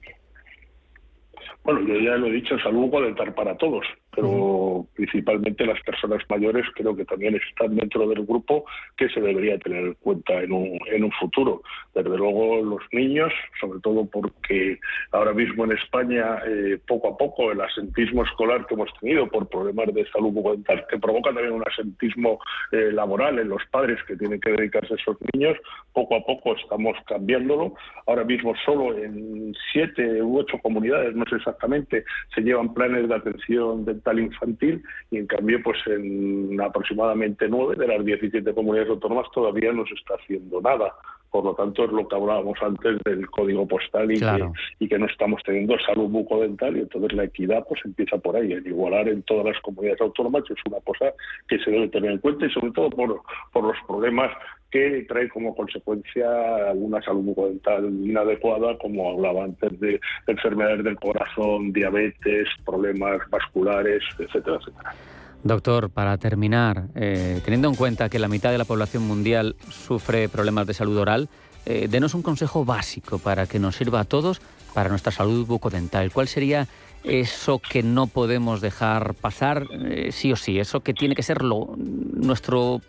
Bueno, 1.64 1.82
yo 1.82 2.00
ya 2.00 2.18
lo 2.18 2.28
he 2.28 2.32
dicho, 2.32 2.58
salud 2.60 2.90
estar 3.10 3.34
para 3.36 3.58
todos 3.58 3.86
pero 4.16 4.86
principalmente 4.96 5.66
las 5.66 5.82
personas 5.82 6.22
mayores 6.30 6.66
creo 6.76 6.96
que 6.96 7.06
también 7.06 7.36
están 7.36 7.76
dentro 7.76 8.08
del 8.08 8.26
grupo 8.26 8.66
que 8.98 9.10
se 9.10 9.22
debería 9.22 9.58
tener 9.60 9.86
en 9.86 9.94
cuenta 9.96 10.42
en 10.42 10.52
un, 10.52 10.80
en 10.88 11.04
un 11.04 11.12
futuro. 11.12 11.62
Desde 11.94 12.18
luego 12.18 12.62
los 12.62 12.82
niños, 12.92 13.32
sobre 13.60 13.80
todo 13.80 14.06
porque 14.06 14.80
ahora 15.12 15.34
mismo 15.34 15.66
en 15.66 15.74
España 15.74 16.40
eh, 16.46 16.80
poco 16.88 17.10
a 17.10 17.18
poco 17.18 17.52
el 17.52 17.62
asentismo 17.62 18.24
escolar 18.24 18.66
que 18.66 18.76
hemos 18.76 18.94
tenido 19.00 19.28
por 19.28 19.48
problemas 19.50 19.94
de 19.94 20.06
salud 20.12 20.32
bucodental, 20.32 20.86
que 20.90 21.00
provoca 21.00 21.34
también 21.34 21.54
un 21.54 21.64
asentismo 21.68 22.40
eh, 22.72 22.92
laboral 22.92 23.40
en 23.40 23.50
los 23.50 23.64
padres 23.72 24.00
que 24.08 24.16
tienen 24.16 24.40
que 24.40 24.52
dedicarse 24.52 24.94
a 24.94 24.98
esos 24.98 25.18
niños, 25.34 25.58
poco 25.94 26.16
a 26.16 26.26
poco 26.26 26.56
estamos 26.56 26.98
cambiándolo. 27.08 27.76
Ahora 28.08 28.24
mismo 28.24 28.54
solo 28.66 28.98
en 28.98 29.54
siete 29.72 30.22
u 30.22 30.40
ocho 30.40 30.58
comunidades, 30.60 31.16
no 31.16 31.26
sé 31.26 31.36
exactamente, 31.36 32.04
se 32.34 32.42
llevan 32.42 32.74
planes 32.74 33.08
de 33.08 33.16
atención 33.16 33.86
de 33.86 33.96
infantil 34.12 34.84
y 35.12 35.18
en 35.18 35.28
cambio 35.28 35.62
pues 35.64 35.78
en 35.88 36.60
aproximadamente 36.62 37.48
nueve 37.48 37.76
de 37.76 37.88
las 37.88 38.04
17 38.04 38.54
comunidades 38.54 38.90
autónomas 38.90 39.28
todavía 39.34 39.72
no 39.72 39.86
se 39.86 39.94
está 39.94 40.16
haciendo 40.16 40.62
nada. 40.62 40.94
Por 41.32 41.46
lo 41.46 41.56
tanto, 41.56 41.86
es 41.86 41.92
lo 41.92 42.08
que 42.08 42.16
hablábamos 42.16 42.60
antes 42.62 43.00
del 43.04 43.28
código 43.32 43.68
postal 43.68 44.12
y, 44.12 44.20
que, 44.20 44.52
y 44.78 44.88
que 44.88 45.00
no 45.00 45.08
estamos 45.08 45.42
teniendo 45.44 45.76
salud 45.80 46.08
bucodental 46.08 46.78
y 46.78 46.82
entonces 46.82 47.12
la 47.14 47.24
equidad 47.24 47.66
pues 47.68 47.82
empieza 47.86 48.20
por 48.20 48.36
ahí, 48.36 48.54
en 48.54 48.68
igualar 48.68 49.10
en 49.10 49.24
todas 49.24 49.46
las 49.46 49.60
comunidades 49.62 50.02
autónomas, 50.02 50.44
es 50.48 50.58
una 50.68 50.80
cosa 50.82 51.12
que 51.48 51.58
se 51.58 51.72
debe 51.72 51.88
tener 51.88 52.12
en 52.12 52.18
cuenta 52.20 52.46
y 52.46 52.52
sobre 52.52 52.72
todo 52.72 52.92
por, 52.92 53.22
por 53.52 53.64
los 53.64 53.78
problemas 53.88 54.32
que 54.74 55.06
trae 55.08 55.30
como 55.30 55.56
consecuencia 55.56 56.28
una 56.74 57.00
salud 57.04 57.22
bucodental 57.22 57.86
inadecuada, 57.86 58.76
como 58.80 59.12
hablaba 59.12 59.44
antes 59.44 59.80
de 59.80 60.02
enfermedades 60.26 60.84
del 60.84 60.96
corazón, 60.96 61.72
diabetes, 61.72 62.48
problemas 62.66 63.20
vasculares, 63.30 64.02
etcétera, 64.18 64.58
etcétera. 64.60 64.96
Doctor, 65.44 65.92
para 65.92 66.18
terminar, 66.18 66.86
eh, 66.96 67.40
teniendo 67.46 67.68
en 67.68 67.76
cuenta 67.76 68.10
que 68.10 68.18
la 68.18 68.28
mitad 68.28 68.50
de 68.52 68.58
la 68.58 68.66
población 68.66 69.04
mundial 69.08 69.56
sufre 69.70 70.28
problemas 70.28 70.66
de 70.66 70.74
salud 70.74 70.98
oral, 70.98 71.30
eh, 71.68 71.88
denos 71.88 72.16
un 72.16 72.24
consejo 72.24 72.66
básico 72.66 73.20
para 73.20 73.46
que 73.46 73.60
nos 73.60 73.76
sirva 73.76 74.00
a 74.00 74.06
todos 74.06 74.42
para 74.74 74.90
nuestra 74.90 75.12
salud 75.12 75.46
bucodental. 75.46 76.12
¿Cuál 76.12 76.28
sería 76.28 76.68
eso 77.04 77.60
que 77.60 77.84
no 77.84 78.08
podemos 78.08 78.60
dejar 78.60 79.14
pasar 79.14 79.68
eh, 79.72 80.12
sí 80.12 80.32
o 80.32 80.36
sí? 80.36 80.58
Eso 80.60 80.80
que 80.80 80.96
tiene 80.96 81.14
que 81.14 81.22
ser 81.22 81.44
nuestro 81.44 82.82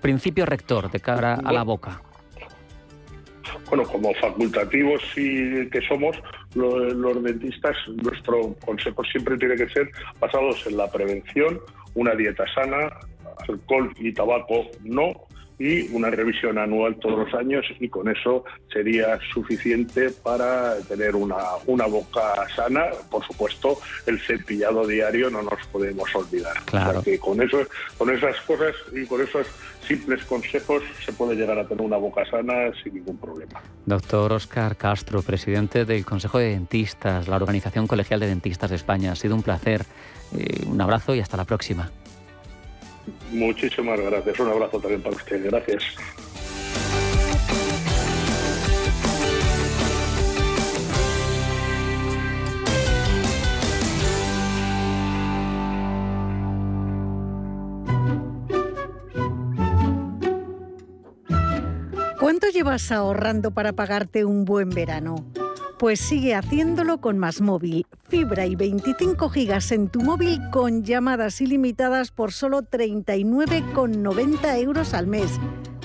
principio 0.00 0.46
rector 0.46 0.90
de 0.90 1.00
cara 1.00 1.34
a 1.34 1.52
la 1.52 1.62
boca? 1.62 2.00
Bueno, 3.68 3.84
como 3.84 4.14
facultativos 4.14 5.02
y 5.16 5.68
que 5.70 5.80
somos 5.88 6.16
los, 6.54 7.22
dentistas, 7.22 7.76
nuestro 8.02 8.54
consejo 8.64 9.02
siempre 9.04 9.36
tiene 9.36 9.56
que 9.56 9.68
ser 9.68 9.90
basados 10.20 10.66
en 10.66 10.76
la 10.76 10.90
prevención, 10.90 11.60
una 11.94 12.14
dieta 12.14 12.44
sana, 12.54 12.90
alcohol 13.48 13.92
y 13.98 14.12
tabaco 14.12 14.66
no, 14.84 15.25
y 15.58 15.88
una 15.94 16.10
revisión 16.10 16.58
anual 16.58 16.96
todos 16.96 17.18
los 17.18 17.34
años 17.34 17.64
y 17.80 17.88
con 17.88 18.08
eso 18.08 18.44
sería 18.72 19.18
suficiente 19.32 20.10
para 20.10 20.76
tener 20.88 21.16
una, 21.16 21.36
una 21.66 21.86
boca 21.86 22.20
sana. 22.54 22.86
Por 23.10 23.24
supuesto, 23.24 23.78
el 24.06 24.20
cepillado 24.20 24.86
diario 24.86 25.30
no 25.30 25.42
nos 25.42 25.66
podemos 25.72 26.14
olvidar. 26.14 26.56
Claro. 26.66 26.94
Porque 26.94 27.18
con, 27.18 27.40
eso, 27.42 27.58
con 27.96 28.10
esas 28.10 28.36
cosas 28.42 28.74
y 28.92 29.06
con 29.06 29.22
esos 29.22 29.46
simples 29.86 30.24
consejos 30.24 30.82
se 31.04 31.12
puede 31.12 31.36
llegar 31.36 31.58
a 31.58 31.66
tener 31.66 31.84
una 31.84 31.96
boca 31.96 32.28
sana 32.28 32.72
sin 32.82 32.94
ningún 32.94 33.16
problema. 33.18 33.62
Doctor 33.86 34.32
Oscar 34.32 34.76
Castro, 34.76 35.22
presidente 35.22 35.84
del 35.84 36.04
Consejo 36.04 36.38
de 36.38 36.50
Dentistas, 36.50 37.28
la 37.28 37.36
Organización 37.36 37.86
Colegial 37.86 38.20
de 38.20 38.26
Dentistas 38.26 38.70
de 38.70 38.76
España. 38.76 39.12
Ha 39.12 39.16
sido 39.16 39.34
un 39.34 39.42
placer. 39.42 39.84
Eh, 40.36 40.64
un 40.66 40.80
abrazo 40.80 41.14
y 41.14 41.20
hasta 41.20 41.36
la 41.36 41.44
próxima. 41.44 41.90
Muchísimas 43.32 44.00
gracias. 44.00 44.38
Un 44.40 44.48
abrazo 44.48 44.78
también 44.80 45.02
para 45.02 45.16
usted. 45.16 45.44
Gracias. 45.44 45.82
¿Cuánto 62.18 62.48
llevas 62.48 62.90
ahorrando 62.90 63.52
para 63.52 63.72
pagarte 63.72 64.24
un 64.24 64.44
buen 64.44 64.70
verano? 64.70 65.24
Pues 65.78 66.00
sigue 66.00 66.34
haciéndolo 66.34 67.02
con 67.02 67.18
Más 67.18 67.42
Móvil. 67.42 67.86
Fibra 68.08 68.46
y 68.46 68.56
25 68.56 69.28
gigas 69.28 69.70
en 69.72 69.88
tu 69.88 70.00
móvil 70.00 70.40
con 70.50 70.84
llamadas 70.84 71.42
ilimitadas 71.42 72.10
por 72.12 72.32
solo 72.32 72.62
39,90 72.62 74.58
euros 74.62 74.94
al 74.94 75.06
mes. 75.06 75.38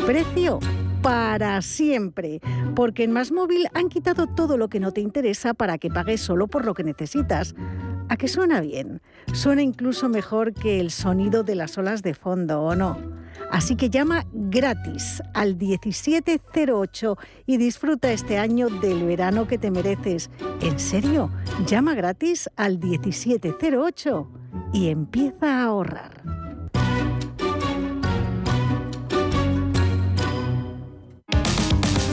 Precio 0.05 0.59
para 1.01 1.61
siempre, 1.61 2.39
porque 2.73 3.03
en 3.03 3.11
Más 3.11 3.33
Móvil 3.33 3.67
han 3.73 3.89
quitado 3.89 4.27
todo 4.27 4.57
lo 4.57 4.69
que 4.69 4.79
no 4.79 4.93
te 4.93 5.01
interesa 5.01 5.53
para 5.53 5.77
que 5.77 5.89
pagues 5.89 6.21
solo 6.21 6.47
por 6.47 6.63
lo 6.63 6.73
que 6.73 6.85
necesitas. 6.85 7.53
¿A 8.07 8.15
qué 8.15 8.29
suena 8.29 8.61
bien? 8.61 9.01
Suena 9.33 9.61
incluso 9.61 10.07
mejor 10.07 10.53
que 10.53 10.79
el 10.79 10.91
sonido 10.91 11.43
de 11.43 11.55
las 11.55 11.77
olas 11.77 12.01
de 12.01 12.13
fondo, 12.13 12.61
¿o 12.61 12.75
no? 12.75 12.97
Así 13.51 13.75
que 13.75 13.89
llama 13.89 14.25
gratis 14.31 15.21
al 15.33 15.57
1708 15.57 17.17
y 17.45 17.57
disfruta 17.57 18.11
este 18.11 18.39
año 18.39 18.69
del 18.69 19.03
verano 19.03 19.45
que 19.45 19.57
te 19.57 19.69
mereces. 19.69 20.29
En 20.61 20.79
serio, 20.79 21.29
llama 21.67 21.93
gratis 21.93 22.49
al 22.55 22.79
1708 22.79 24.31
y 24.73 24.89
empieza 24.89 25.59
a 25.59 25.63
ahorrar. 25.65 26.23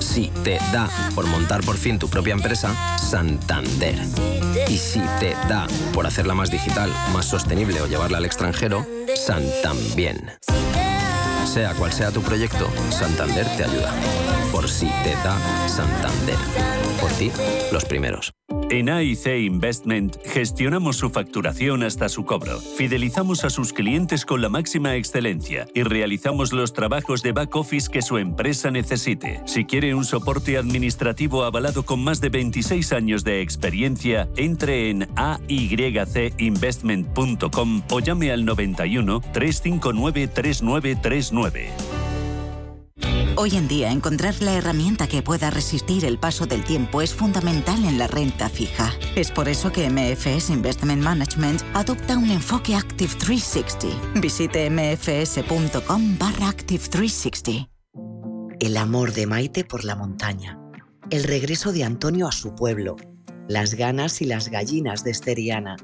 Si 0.01 0.33
te 0.43 0.59
da 0.73 0.89
por 1.15 1.29
montar 1.29 1.63
por 1.63 1.77
fin 1.77 2.01
tu 2.01 2.09
propia 2.09 2.35
empresa, 2.35 2.75
Santander. 2.99 3.97
Y 4.69 4.77
si 4.77 5.01
te 5.21 5.35
da 5.49 5.69
por 5.95 6.05
hacerla 6.05 6.35
más 6.35 6.51
digital, 6.51 6.93
más 7.13 7.27
sostenible 7.27 7.81
o 7.81 7.87
llevarla 7.87 8.19
al 8.19 8.25
extranjero, 8.25 8.85
Santambién. 9.15 10.33
Sea 11.49 11.73
cual 11.73 11.91
sea 11.91 12.11
tu 12.11 12.21
proyecto, 12.21 12.69
Santander 12.91 13.47
te 13.57 13.65
ayuda. 13.65 13.91
Por 14.53 14.69
si 14.69 14.87
te 15.03 15.15
da 15.25 15.39
Santander. 15.67 16.37
Por 17.01 17.11
ti, 17.13 17.33
los 17.73 17.87
primeros. 17.87 18.35
En 18.71 18.91
AIC 18.91 19.47
Investment 19.47 20.19
gestionamos 20.27 20.99
su 20.99 21.09
facturación 21.09 21.83
hasta 21.83 22.11
su 22.11 22.27
cobro, 22.27 22.61
fidelizamos 22.61 23.45
a 23.45 23.51
sus 23.51 23.73
clientes 23.73 24.27
con 24.27 24.43
la 24.43 24.51
máxima 24.51 24.97
excelencia 24.97 25.67
y 25.73 25.85
realizamos 25.85 26.53
los 26.53 26.75
trabajos 26.75 27.23
de 27.23 27.33
back 27.33 27.57
office 27.57 27.89
que 27.91 28.03
su 28.03 28.19
empresa 28.19 28.71
necesite. 28.71 29.41
Si 29.47 29.65
quiere 29.65 29.95
un 29.95 30.05
soporte 30.05 30.59
administrativo 30.59 31.45
avalado 31.45 31.87
con 31.87 32.05
más 32.05 32.21
de 32.21 32.29
26 32.29 32.93
años 32.93 33.25
de 33.25 33.41
experiencia, 33.41 34.29
entre 34.37 34.91
en 34.91 35.09
aycinvestment.com 35.17 37.83
o 37.91 38.01
llame 38.01 38.33
al 38.33 38.45
91 38.45 39.23
359 39.33 40.29
3939. 40.29 41.98
Hoy 43.41 43.55
en 43.55 43.69
día, 43.69 43.93
encontrar 43.93 44.35
la 44.43 44.55
herramienta 44.55 45.07
que 45.07 45.23
pueda 45.23 45.49
resistir 45.49 46.05
el 46.05 46.19
paso 46.19 46.47
del 46.47 46.65
tiempo 46.65 47.03
es 47.03 47.15
fundamental 47.15 47.85
en 47.85 47.97
la 47.97 48.09
renta 48.09 48.49
fija. 48.49 48.93
Es 49.15 49.31
por 49.31 49.49
eso 49.49 49.71
que 49.71 49.89
MFS 49.89 50.51
Investment 50.51 51.05
Management 51.05 51.63
adopta 51.73 52.19
un 52.19 52.33
enfoque 52.33 52.75
Active 52.75 53.13
360. 53.17 54.21
Visite 54.21 54.69
mfs.com 54.69 56.19
barra 56.19 56.49
Active 56.49 56.83
360. 56.83 57.71
El 58.59 58.77
amor 58.77 59.13
de 59.13 59.29
Maite 59.29 59.63
por 59.63 59.85
la 59.85 59.95
montaña. 59.95 60.59
El 61.09 61.23
regreso 61.23 61.71
de 61.71 61.85
Antonio 61.85 62.27
a 62.27 62.33
su 62.33 62.57
pueblo. 62.57 62.97
Las 63.47 63.75
ganas 63.75 64.21
y 64.21 64.25
las 64.25 64.49
gallinas 64.49 65.05
de 65.05 65.13
Esteriana. 65.13 65.77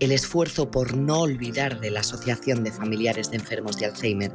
El 0.00 0.10
esfuerzo 0.10 0.72
por 0.72 0.96
no 0.96 1.20
olvidar 1.20 1.78
de 1.78 1.92
la 1.92 2.00
Asociación 2.00 2.64
de 2.64 2.72
Familiares 2.72 3.30
de 3.30 3.36
Enfermos 3.36 3.76
de 3.76 3.86
Alzheimer 3.86 4.32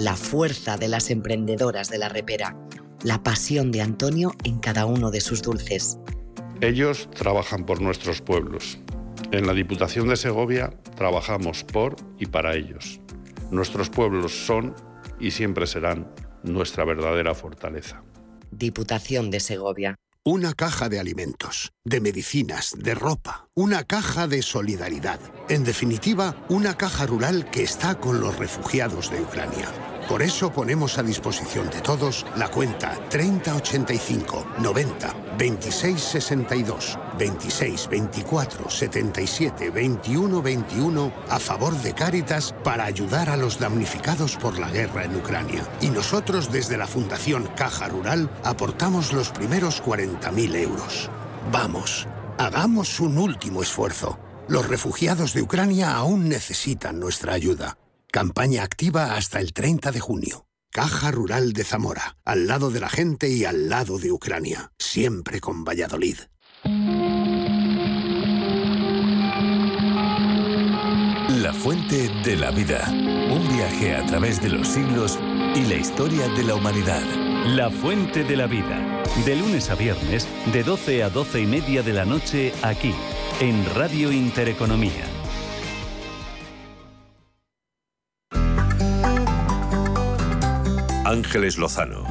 la 0.00 0.16
fuerza 0.16 0.78
de 0.78 0.88
las 0.88 1.10
emprendedoras 1.10 1.90
de 1.90 1.98
la 1.98 2.08
repera, 2.08 2.56
la 3.02 3.22
pasión 3.22 3.70
de 3.70 3.82
Antonio 3.82 4.34
en 4.44 4.58
cada 4.58 4.86
uno 4.86 5.10
de 5.10 5.20
sus 5.20 5.42
dulces. 5.42 5.98
Ellos 6.62 7.10
trabajan 7.10 7.66
por 7.66 7.82
nuestros 7.82 8.22
pueblos. 8.22 8.78
En 9.30 9.46
la 9.46 9.52
Diputación 9.52 10.08
de 10.08 10.16
Segovia 10.16 10.70
trabajamos 10.96 11.64
por 11.64 11.96
y 12.18 12.24
para 12.26 12.54
ellos. 12.54 12.98
Nuestros 13.50 13.90
pueblos 13.90 14.46
son 14.46 14.74
y 15.18 15.32
siempre 15.32 15.66
serán 15.66 16.10
nuestra 16.44 16.86
verdadera 16.86 17.34
fortaleza. 17.34 18.02
Diputación 18.50 19.30
de 19.30 19.40
Segovia. 19.40 19.96
Una 20.24 20.54
caja 20.54 20.88
de 20.88 20.98
alimentos, 20.98 21.72
de 21.84 22.00
medicinas, 22.00 22.74
de 22.78 22.94
ropa, 22.94 23.48
una 23.54 23.84
caja 23.84 24.26
de 24.26 24.40
solidaridad. 24.40 25.20
En 25.50 25.62
definitiva, 25.62 26.36
una 26.48 26.74
caja 26.76 27.04
rural 27.04 27.50
que 27.50 27.62
está 27.62 27.96
con 28.00 28.20
los 28.20 28.38
refugiados 28.38 29.10
de 29.10 29.20
Ucrania. 29.20 29.89
Por 30.10 30.22
eso 30.22 30.50
ponemos 30.50 30.98
a 30.98 31.04
disposición 31.04 31.70
de 31.70 31.80
todos 31.82 32.26
la 32.34 32.48
cuenta 32.48 32.98
3085 33.10 34.44
90 34.58 35.14
26 35.38 36.00
62 36.00 36.98
26 37.16 37.88
24 37.88 38.68
77 38.68 39.70
21 39.70 40.42
21 40.42 41.12
a 41.28 41.38
favor 41.38 41.80
de 41.80 41.94
Cáritas 41.94 42.52
para 42.64 42.86
ayudar 42.86 43.30
a 43.30 43.36
los 43.36 43.60
damnificados 43.60 44.36
por 44.36 44.58
la 44.58 44.68
guerra 44.68 45.04
en 45.04 45.14
Ucrania. 45.14 45.62
Y 45.80 45.90
nosotros 45.90 46.50
desde 46.50 46.76
la 46.76 46.88
Fundación 46.88 47.48
Caja 47.54 47.86
Rural 47.86 48.28
aportamos 48.42 49.12
los 49.12 49.30
primeros 49.30 49.80
40.000 49.80 50.56
euros. 50.56 51.08
Vamos, 51.52 52.08
hagamos 52.36 52.98
un 52.98 53.16
último 53.16 53.62
esfuerzo. 53.62 54.18
Los 54.48 54.66
refugiados 54.66 55.34
de 55.34 55.42
Ucrania 55.42 55.94
aún 55.94 56.28
necesitan 56.28 56.98
nuestra 56.98 57.32
ayuda. 57.32 57.78
Campaña 58.12 58.64
activa 58.64 59.14
hasta 59.14 59.38
el 59.38 59.52
30 59.52 59.92
de 59.92 60.00
junio. 60.00 60.46
Caja 60.72 61.12
Rural 61.12 61.52
de 61.52 61.62
Zamora, 61.62 62.16
al 62.24 62.48
lado 62.48 62.70
de 62.70 62.80
la 62.80 62.88
gente 62.88 63.28
y 63.28 63.44
al 63.44 63.68
lado 63.68 63.98
de 63.98 64.10
Ucrania, 64.10 64.72
siempre 64.78 65.40
con 65.40 65.64
Valladolid. 65.64 66.16
La 71.28 71.52
fuente 71.54 72.08
de 72.24 72.36
la 72.36 72.50
vida. 72.50 72.88
Un 72.90 73.48
viaje 73.56 73.94
a 73.94 74.04
través 74.06 74.42
de 74.42 74.48
los 74.48 74.66
siglos 74.66 75.16
y 75.54 75.64
la 75.66 75.76
historia 75.76 76.28
de 76.28 76.42
la 76.42 76.56
humanidad. 76.56 77.02
La 77.46 77.70
fuente 77.70 78.24
de 78.24 78.36
la 78.36 78.48
vida. 78.48 79.04
De 79.24 79.36
lunes 79.36 79.70
a 79.70 79.76
viernes, 79.76 80.26
de 80.52 80.64
12 80.64 81.04
a 81.04 81.10
12 81.10 81.42
y 81.42 81.46
media 81.46 81.82
de 81.84 81.92
la 81.92 82.04
noche, 82.04 82.52
aquí, 82.62 82.92
en 83.40 83.64
Radio 83.74 84.10
Intereconomía. 84.10 85.09
Ángeles 91.10 91.58
Lozano. 91.58 92.04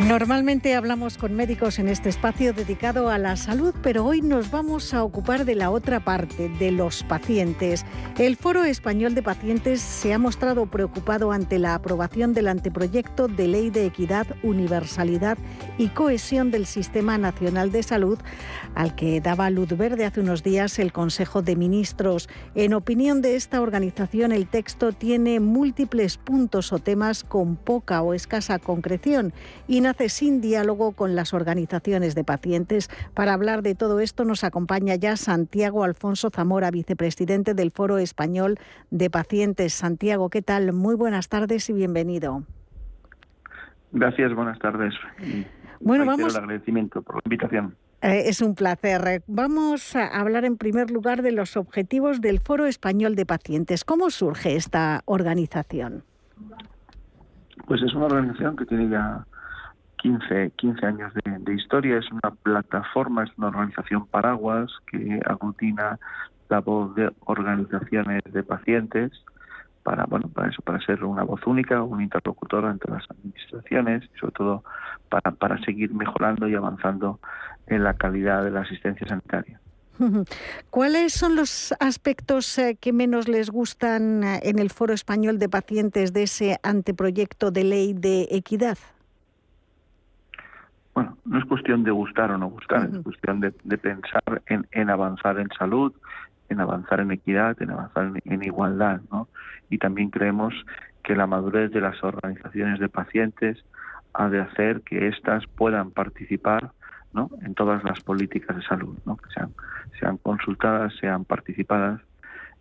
Normalmente 0.00 0.74
hablamos 0.74 1.16
con 1.16 1.34
médicos 1.34 1.78
en 1.78 1.88
este 1.88 2.10
espacio 2.10 2.52
dedicado 2.52 3.08
a 3.08 3.16
la 3.16 3.36
salud, 3.36 3.74
pero 3.82 4.04
hoy 4.04 4.20
nos 4.20 4.50
vamos 4.50 4.92
a 4.92 5.02
ocupar 5.02 5.46
de 5.46 5.54
la 5.54 5.70
otra 5.70 6.00
parte, 6.00 6.50
de 6.58 6.72
los 6.72 7.02
pacientes. 7.04 7.86
El 8.18 8.36
Foro 8.36 8.64
Español 8.64 9.14
de 9.14 9.22
Pacientes 9.22 9.80
se 9.80 10.12
ha 10.12 10.18
mostrado 10.18 10.66
preocupado 10.66 11.32
ante 11.32 11.58
la 11.58 11.74
aprobación 11.74 12.34
del 12.34 12.48
anteproyecto 12.48 13.28
de 13.28 13.48
Ley 13.48 13.70
de 13.70 13.86
Equidad, 13.86 14.26
Universalidad 14.42 15.38
y 15.78 15.88
Cohesión 15.88 16.50
del 16.50 16.66
Sistema 16.66 17.16
Nacional 17.16 17.70
de 17.72 17.82
Salud, 17.82 18.18
al 18.74 18.94
que 18.96 19.20
daba 19.20 19.48
luz 19.48 19.76
verde 19.76 20.04
hace 20.04 20.20
unos 20.20 20.42
días 20.42 20.78
el 20.78 20.92
Consejo 20.92 21.40
de 21.40 21.56
Ministros. 21.56 22.28
En 22.54 22.74
opinión 22.74 23.22
de 23.22 23.36
esta 23.36 23.60
organización, 23.60 24.32
el 24.32 24.48
texto 24.48 24.92
tiene 24.92 25.40
múltiples 25.40 26.18
puntos 26.18 26.72
o 26.72 26.80
temas 26.80 27.22
con 27.22 27.56
poca 27.56 28.02
o 28.02 28.12
escasa 28.12 28.58
concreción 28.58 29.32
y 29.68 29.80
nace 29.80 30.08
sin 30.08 30.40
diálogo 30.40 30.92
con 30.92 31.14
las 31.14 31.32
organizaciones 31.32 32.14
de 32.14 32.24
pacientes. 32.24 32.90
Para 33.14 33.32
hablar 33.32 33.62
de 33.62 33.76
todo 33.76 34.00
esto 34.00 34.24
nos 34.24 34.42
acompaña 34.42 34.96
ya 34.96 35.16
Santiago 35.16 35.84
Alfonso 35.84 36.30
Zamora, 36.30 36.70
vicepresidente 36.70 37.54
del 37.54 37.70
Foro 37.70 37.98
Español 37.98 38.58
de 38.90 39.10
Pacientes. 39.10 39.74
Santiago, 39.74 40.28
¿qué 40.28 40.42
tal? 40.42 40.72
Muy 40.72 40.96
buenas 40.96 41.28
tardes 41.28 41.70
y 41.70 41.72
bienvenido. 41.72 42.42
Gracias, 43.92 44.34
buenas 44.34 44.58
tardes. 44.58 44.94
Bueno, 45.80 46.04
vamos. 46.04 46.34
El 46.34 46.42
agradecimiento 46.42 47.02
por 47.02 47.16
la 47.16 47.22
invitación. 47.24 47.76
Eh, 48.00 48.24
es 48.26 48.40
un 48.40 48.54
placer. 48.54 49.22
Vamos 49.26 49.96
a 49.96 50.06
hablar 50.06 50.44
en 50.44 50.56
primer 50.56 50.90
lugar 50.90 51.22
de 51.22 51.32
los 51.32 51.56
objetivos 51.56 52.20
del 52.20 52.40
Foro 52.40 52.66
Español 52.66 53.16
de 53.16 53.26
Pacientes. 53.26 53.84
¿Cómo 53.84 54.10
surge 54.10 54.54
esta 54.54 55.02
organización? 55.04 56.04
Pues 57.66 57.82
es 57.82 57.92
una 57.94 58.06
organización 58.06 58.56
que 58.56 58.66
tiene 58.66 58.88
ya 58.88 59.26
15, 59.98 60.52
15 60.56 60.86
años 60.86 61.12
de, 61.14 61.54
historia, 61.54 61.98
es 61.98 62.10
una 62.10 62.30
plataforma, 62.42 63.24
es 63.24 63.30
una 63.36 63.48
organización 63.48 64.06
paraguas 64.06 64.70
que 64.90 65.20
aglutina 65.26 65.98
la 66.48 66.60
voz 66.60 66.94
de 66.94 67.10
organizaciones 67.24 68.22
de 68.24 68.42
pacientes 68.42 69.12
para 69.88 70.04
bueno 70.04 70.28
para 70.28 70.50
eso 70.50 70.60
para 70.60 70.78
ser 70.84 71.02
una 71.02 71.22
voz 71.22 71.40
única 71.46 71.82
un 71.82 72.02
interlocutor 72.02 72.66
entre 72.66 72.92
las 72.92 73.10
administraciones 73.10 74.04
y 74.14 74.18
sobre 74.18 74.32
todo 74.32 74.64
para, 75.08 75.30
para 75.30 75.58
seguir 75.64 75.94
mejorando 75.94 76.46
y 76.46 76.54
avanzando 76.54 77.20
en 77.68 77.84
la 77.84 77.94
calidad 77.94 78.44
de 78.44 78.50
la 78.50 78.60
asistencia 78.60 79.08
sanitaria 79.08 79.58
¿Cuáles 80.70 81.14
son 81.14 81.34
los 81.34 81.74
aspectos 81.80 82.58
eh, 82.58 82.76
que 82.80 82.92
menos 82.92 83.28
les 83.28 83.50
gustan 83.50 84.22
eh, 84.22 84.40
en 84.44 84.58
el 84.58 84.70
Foro 84.70 84.92
Español 84.92 85.38
de 85.38 85.48
Pacientes 85.48 86.12
de 86.12 86.24
ese 86.24 86.60
anteproyecto 86.62 87.50
de 87.50 87.64
ley 87.64 87.94
de 87.94 88.28
equidad? 88.30 88.78
Bueno, 90.94 91.16
no 91.24 91.38
es 91.38 91.44
cuestión 91.46 91.82
de 91.82 91.90
gustar 91.90 92.30
o 92.30 92.38
no 92.38 92.48
gustar, 92.48 92.90
es 92.92 92.98
cuestión 93.00 93.40
de, 93.40 93.50
pensar 93.78 94.42
en, 94.46 94.90
avanzar 94.90 95.40
en 95.40 95.48
salud, 95.58 95.92
en 96.48 96.60
avanzar 96.60 97.00
en 97.00 97.10
equidad, 97.10 97.60
en 97.60 97.70
avanzar 97.70 98.12
en, 98.24 98.42
igualdad, 98.44 99.00
¿no? 99.10 99.26
Y 99.70 99.78
también 99.78 100.10
creemos 100.10 100.54
que 101.02 101.16
la 101.16 101.26
madurez 101.26 101.70
de 101.70 101.80
las 101.80 102.02
organizaciones 102.02 102.78
de 102.80 102.88
pacientes 102.88 103.64
ha 104.14 104.28
de 104.28 104.40
hacer 104.40 104.82
que 104.82 105.08
éstas 105.08 105.44
puedan 105.46 105.90
participar 105.90 106.72
¿no? 107.12 107.30
en 107.42 107.54
todas 107.54 107.82
las 107.84 108.00
políticas 108.00 108.56
de 108.56 108.62
salud, 108.62 108.96
¿no? 109.06 109.18
sean, 109.34 109.50
sean 109.98 110.18
consultadas, 110.18 110.94
sean 111.00 111.24
participadas. 111.24 112.00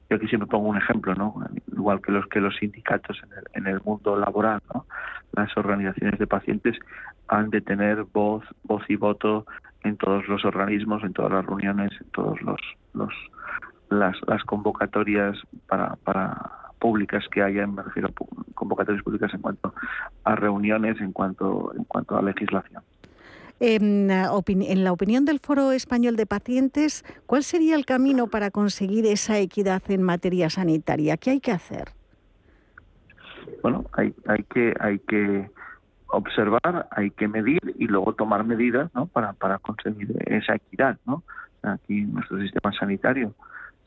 Yo 0.10 0.16
aquí 0.16 0.28
siempre 0.28 0.48
pongo 0.48 0.70
un 0.70 0.78
ejemplo, 0.78 1.14
¿no? 1.16 1.36
igual 1.74 2.02
que 2.02 2.12
los 2.12 2.26
que 2.28 2.40
los 2.40 2.56
sindicatos 2.56 3.22
en 3.24 3.30
el, 3.34 3.44
en 3.54 3.68
el 3.68 3.82
mundo 3.84 4.18
laboral, 4.18 4.62
¿no? 4.74 4.86
las 5.34 5.56
organizaciones 5.58 6.18
de 6.18 6.28
pacientes 6.28 6.78
han 7.28 7.50
de 7.50 7.62
tener 7.62 8.04
voz, 8.04 8.46
voz 8.64 8.84
y 8.88 8.96
voto 8.96 9.46
en 9.84 9.98
todos 9.98 10.28
los 10.28 10.46
organismos, 10.46 11.04
en 11.04 11.14
todas 11.14 11.32
las 11.32 11.46
reuniones, 11.46 11.92
en 12.00 12.10
todos 12.12 12.42
los, 12.42 12.60
los 12.94 13.14
las, 13.90 14.44
convocatorias 14.46 15.38
para 15.68 16.67
públicas 16.80 17.24
que 17.32 17.42
haya, 17.42 17.66
me 17.68 17.84
refiero 17.84 18.10
a 18.10 18.54
convocatorias 18.54 19.04
públicas 19.04 19.34
en 19.34 19.42
cuanto 19.42 19.74
a 20.24 20.36
reuniones, 20.36 21.00
en 21.02 21.12
cuanto 21.12 21.74
en 21.76 21.84
cuanto 21.86 22.18
a 22.18 22.22
legislación. 22.22 22.84
En, 23.60 24.12
en, 24.12 24.84
la 24.84 24.92
opinión 24.92 25.26
del 25.26 25.40
Foro 25.40 25.72
Español 25.72 26.16
de 26.16 26.28
Pacientes, 26.28 27.04
¿cuál 27.26 27.44
sería 27.44 27.76
el 27.76 27.86
camino 27.86 28.28
para 28.28 28.52
conseguir 28.52 29.08
esa 29.08 29.40
equidad 29.40 29.82
en 29.90 30.04
materia 30.04 30.52
sanitaria? 30.52 31.18
¿Qué 31.18 31.32
hay 31.32 31.40
que 31.40 31.52
hacer? 31.52 31.86
Bueno, 33.64 33.86
hay, 33.94 34.14
hay 34.28 34.44
que 34.44 34.76
hay 34.80 35.00
que 35.00 35.50
observar, 36.10 36.88
hay 36.92 37.10
que 37.12 37.28
medir 37.28 37.60
y 37.78 37.88
luego 37.88 38.14
tomar 38.14 38.44
medidas 38.44 38.94
¿no? 38.94 39.08
para, 39.08 39.34
para 39.34 39.58
conseguir 39.58 40.16
esa 40.28 40.56
equidad. 40.56 40.98
¿no? 41.06 41.24
Aquí 41.64 42.02
nuestro 42.02 42.40
sistema 42.40 42.72
sanitario 42.74 43.34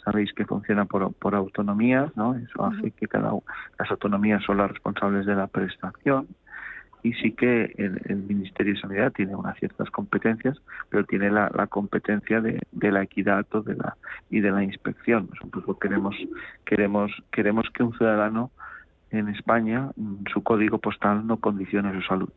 sabéis 0.04 0.32
que 0.32 0.44
funciona 0.44 0.84
por, 0.84 1.12
por 1.14 1.34
autonomías, 1.34 2.16
¿no? 2.16 2.34
Eso 2.34 2.64
hace 2.64 2.90
que 2.92 3.06
cada 3.06 3.32
las 3.78 3.90
autonomías 3.90 4.42
son 4.44 4.58
las 4.58 4.70
responsables 4.70 5.26
de 5.26 5.34
la 5.34 5.46
prestación 5.46 6.26
y 7.02 7.14
sí 7.14 7.32
que 7.32 7.72
el, 7.76 8.16
Ministerio 8.28 8.74
de 8.74 8.80
Sanidad 8.80 9.12
tiene 9.12 9.34
unas 9.34 9.58
ciertas 9.58 9.90
competencias, 9.90 10.60
pero 10.88 11.04
tiene 11.04 11.30
la, 11.30 11.66
competencia 11.68 12.40
de, 12.40 12.60
la 12.72 13.02
equidad 13.02 13.46
o 13.52 13.62
de 13.62 13.74
la, 13.74 13.96
y 14.28 14.40
de 14.40 14.50
la 14.50 14.62
inspección. 14.62 15.28
Nosotros 15.30 15.78
queremos, 15.80 16.14
queremos, 16.64 17.10
queremos 17.32 17.68
que 17.70 17.82
un 17.82 17.96
ciudadano 17.96 18.50
en 19.10 19.28
España, 19.28 19.90
su 20.32 20.42
código 20.42 20.78
postal 20.78 21.26
no 21.26 21.38
condicione 21.38 21.92
su 21.94 22.02
salud. 22.02 22.30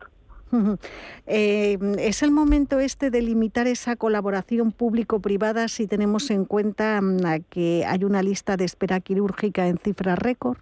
Eh, 1.26 1.78
¿Es 2.00 2.22
el 2.22 2.32
momento 2.32 2.80
este 2.80 3.10
de 3.10 3.22
limitar 3.22 3.66
esa 3.68 3.96
colaboración 3.96 4.72
público-privada 4.72 5.70
si 5.70 5.88
tenemos 5.88 6.30
en 6.32 6.44
cuenta 6.44 7.00
mm, 7.02 7.46
que 7.50 7.86
hay 7.88 8.04
una 8.04 8.22
lista 8.22 8.58
de 8.58 8.66
espera 8.66 9.00
quirúrgica 9.00 9.68
en 9.68 9.78
cifras 9.78 10.20
récord? 10.20 10.58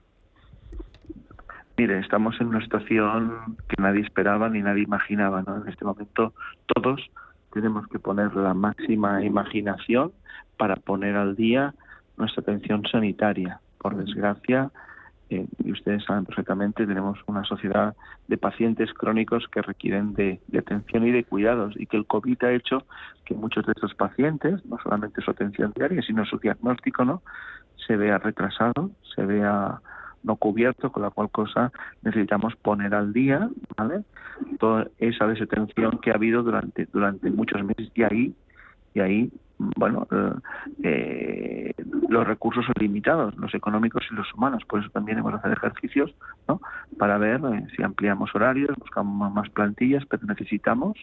Mire, 1.78 2.00
estamos 2.00 2.40
en 2.40 2.48
una 2.48 2.62
situación 2.62 3.58
que 3.68 3.82
nadie 3.82 4.02
esperaba 4.02 4.50
ni 4.50 4.62
nadie 4.62 4.84
imaginaba. 4.84 5.42
¿no? 5.42 5.64
En 5.64 5.68
este 5.68 5.84
momento 5.84 6.34
todos 6.68 7.02
tenemos 7.54 7.88
que 7.88 7.98
poner 7.98 8.36
la 8.36 8.54
máxima 8.54 9.24
imaginación 9.24 10.12
para 10.58 10.76
poner 10.76 11.16
al 11.16 11.36
día 11.36 11.74
nuestra 12.18 12.42
atención 12.42 12.84
sanitaria. 12.92 13.60
Por 13.80 13.96
desgracia, 13.96 14.70
y 15.32 15.72
ustedes 15.72 16.04
saben 16.04 16.26
perfectamente, 16.26 16.86
tenemos 16.86 17.20
una 17.28 17.44
sociedad 17.44 17.96
de 18.28 18.38
pacientes 18.38 18.94
crónicos 18.94 19.48
que 19.48 19.62
requieren 19.62 20.14
de, 20.14 20.42
atención 20.58 21.08
y 21.08 21.12
de 21.12 21.24
cuidados 21.24 21.74
y 21.78 21.86
que 21.86 21.98
el 21.98 22.06
COVID 22.06 22.44
ha 22.44 22.52
hecho 22.52 22.86
que 23.26 23.34
muchos 23.34 23.66
de 23.66 23.72
estos 23.72 23.94
pacientes, 23.96 24.66
no 24.66 24.78
solamente 24.84 25.22
su 25.22 25.32
atención 25.32 25.72
diaria, 25.76 26.02
sino 26.02 26.26
su 26.26 26.38
diagnóstico, 26.38 27.06
¿no? 27.06 27.22
se 27.88 27.96
vea 27.96 28.18
retrasado, 28.18 28.92
se 29.16 29.26
vea 29.26 29.82
no 30.24 30.36
cubierto, 30.36 30.92
con 30.92 31.02
la 31.02 31.10
cual 31.10 31.32
cosa 31.32 31.72
necesitamos 32.04 32.56
poner 32.56 32.94
al 32.94 33.12
día, 33.12 33.50
¿vale? 33.76 34.04
Toda 34.60 34.88
esa 35.00 35.26
desatención 35.26 35.98
que 35.98 36.12
ha 36.12 36.16
habido 36.16 36.44
durante 36.44 36.86
durante 36.86 37.32
muchos 37.32 37.64
meses 37.64 37.90
y 37.96 38.04
ahí 38.04 38.36
y 38.94 39.00
ahí 39.00 39.32
bueno, 39.76 40.08
eh, 40.12 40.34
eh, 40.84 41.74
los 42.10 42.26
recursos 42.26 42.66
son 42.66 42.74
limitados, 42.80 43.36
los 43.38 43.54
económicos 43.54 44.04
y 44.10 44.16
los 44.16 44.34
humanos. 44.34 44.64
Por 44.68 44.80
eso 44.80 44.90
también 44.90 45.20
hemos 45.20 45.34
de 45.34 45.40
hacer 45.40 45.52
ejercicios 45.52 46.16
¿no? 46.48 46.62
para 46.98 47.18
ver 47.18 47.42
eh, 47.54 47.68
si 47.76 47.84
ampliamos 47.84 48.34
horarios, 48.34 48.76
buscamos 48.78 49.32
más 49.32 49.50
plantillas, 49.50 50.04
pero 50.06 50.26
necesitamos 50.26 50.98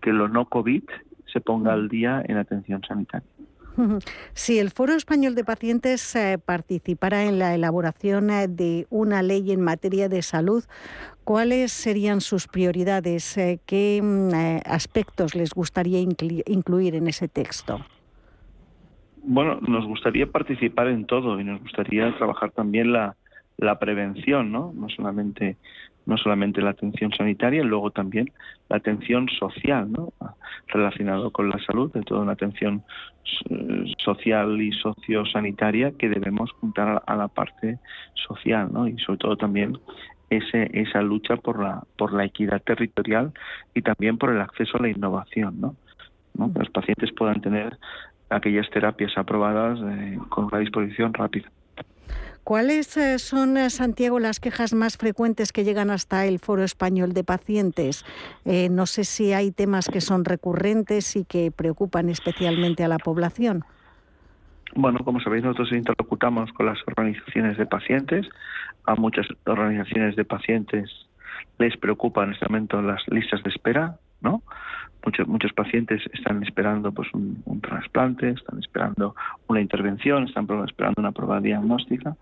que 0.00 0.12
lo 0.12 0.28
no 0.28 0.44
COVID 0.46 0.84
se 1.32 1.40
ponga 1.40 1.72
al 1.72 1.88
día 1.88 2.22
en 2.26 2.36
atención 2.36 2.82
sanitaria. 2.86 3.28
Si 4.34 4.58
el 4.58 4.70
Foro 4.70 4.94
Español 4.94 5.34
de 5.34 5.44
Pacientes 5.44 6.14
eh, 6.16 6.38
participara 6.44 7.24
en 7.24 7.38
la 7.38 7.54
elaboración 7.54 8.30
eh, 8.30 8.48
de 8.48 8.86
una 8.90 9.22
ley 9.22 9.52
en 9.52 9.60
materia 9.60 10.08
de 10.08 10.22
salud, 10.22 10.64
¿cuáles 11.24 11.72
serían 11.72 12.20
sus 12.20 12.48
prioridades? 12.48 13.36
Eh, 13.38 13.60
¿Qué 13.66 14.00
mm, 14.02 14.68
aspectos 14.68 15.34
les 15.34 15.54
gustaría 15.54 16.00
incluir 16.00 16.94
en 16.94 17.06
ese 17.06 17.28
texto? 17.28 17.80
Bueno, 19.24 19.60
nos 19.60 19.86
gustaría 19.86 20.26
participar 20.26 20.88
en 20.88 21.06
todo 21.06 21.38
y 21.38 21.44
nos 21.44 21.60
gustaría 21.62 22.16
trabajar 22.16 22.50
también 22.50 22.92
la, 22.92 23.14
la 23.56 23.78
prevención, 23.78 24.50
¿no? 24.50 24.72
No 24.74 24.88
solamente 24.88 25.56
no 26.06 26.16
solamente 26.16 26.60
la 26.62 26.70
atención 26.70 27.12
sanitaria, 27.12 27.62
luego 27.62 27.90
también 27.90 28.30
la 28.68 28.76
atención 28.76 29.28
social, 29.28 29.90
¿no? 29.90 30.12
relacionado 30.68 31.30
con 31.30 31.48
la 31.48 31.58
salud, 31.64 31.92
de 31.92 32.02
toda 32.02 32.22
una 32.22 32.32
atención 32.32 32.82
eh, 33.50 33.92
social 33.98 34.60
y 34.60 34.72
sociosanitaria 34.72 35.92
que 35.92 36.08
debemos 36.08 36.50
juntar 36.52 37.02
a 37.06 37.16
la 37.16 37.28
parte 37.28 37.78
social, 38.14 38.70
¿no? 38.72 38.88
y 38.88 38.98
sobre 38.98 39.18
todo 39.18 39.36
también 39.36 39.78
ese, 40.30 40.70
esa 40.72 41.02
lucha 41.02 41.36
por 41.36 41.62
la, 41.62 41.82
por 41.96 42.12
la 42.12 42.24
equidad 42.24 42.62
territorial 42.62 43.32
y 43.74 43.82
también 43.82 44.18
por 44.18 44.30
el 44.30 44.40
acceso 44.40 44.78
a 44.78 44.82
la 44.82 44.88
innovación, 44.88 45.60
¿no? 45.60 45.76
Que 46.52 46.60
los 46.60 46.70
pacientes 46.70 47.12
puedan 47.12 47.40
tener 47.42 47.76
aquellas 48.30 48.68
terapias 48.70 49.16
aprobadas 49.16 49.78
eh, 49.82 50.18
con 50.30 50.46
una 50.46 50.58
disposición 50.58 51.12
rápida. 51.12 51.50
¿Cuáles 52.44 52.96
eh, 52.96 53.20
son, 53.20 53.56
eh, 53.56 53.70
Santiago, 53.70 54.18
las 54.18 54.40
quejas 54.40 54.74
más 54.74 54.96
frecuentes 54.96 55.52
que 55.52 55.62
llegan 55.62 55.90
hasta 55.90 56.26
el 56.26 56.40
Foro 56.40 56.64
Español 56.64 57.12
de 57.12 57.22
Pacientes? 57.22 58.04
Eh, 58.44 58.68
no 58.68 58.86
sé 58.86 59.04
si 59.04 59.32
hay 59.32 59.52
temas 59.52 59.88
que 59.88 60.00
son 60.00 60.24
recurrentes 60.24 61.14
y 61.14 61.24
que 61.24 61.52
preocupan 61.52 62.08
especialmente 62.08 62.82
a 62.82 62.88
la 62.88 62.98
población. 62.98 63.64
Bueno, 64.74 64.98
como 65.04 65.20
sabéis, 65.20 65.44
nosotros 65.44 65.70
interlocutamos 65.72 66.52
con 66.52 66.66
las 66.66 66.78
organizaciones 66.88 67.56
de 67.58 67.66
pacientes. 67.66 68.26
A 68.86 68.96
muchas 68.96 69.26
organizaciones 69.46 70.16
de 70.16 70.24
pacientes 70.24 70.90
les 71.58 71.76
preocupan 71.76 72.28
en 72.28 72.34
este 72.34 72.46
momento 72.46 72.82
las 72.82 73.06
listas 73.06 73.40
de 73.44 73.50
espera, 73.50 73.98
¿no? 74.20 74.42
Muchos, 75.04 75.26
muchos 75.26 75.52
pacientes 75.52 76.00
están 76.12 76.42
esperando 76.42 76.92
pues 76.92 77.08
un, 77.12 77.42
trasplante, 77.60 78.30
están 78.30 78.58
esperando 78.58 79.14
una 79.48 79.60
intervención, 79.60 80.24
están 80.24 80.46
esperando 80.64 81.00
una 81.00 81.12
prueba 81.12 81.40
diagnóstica. 81.40 82.16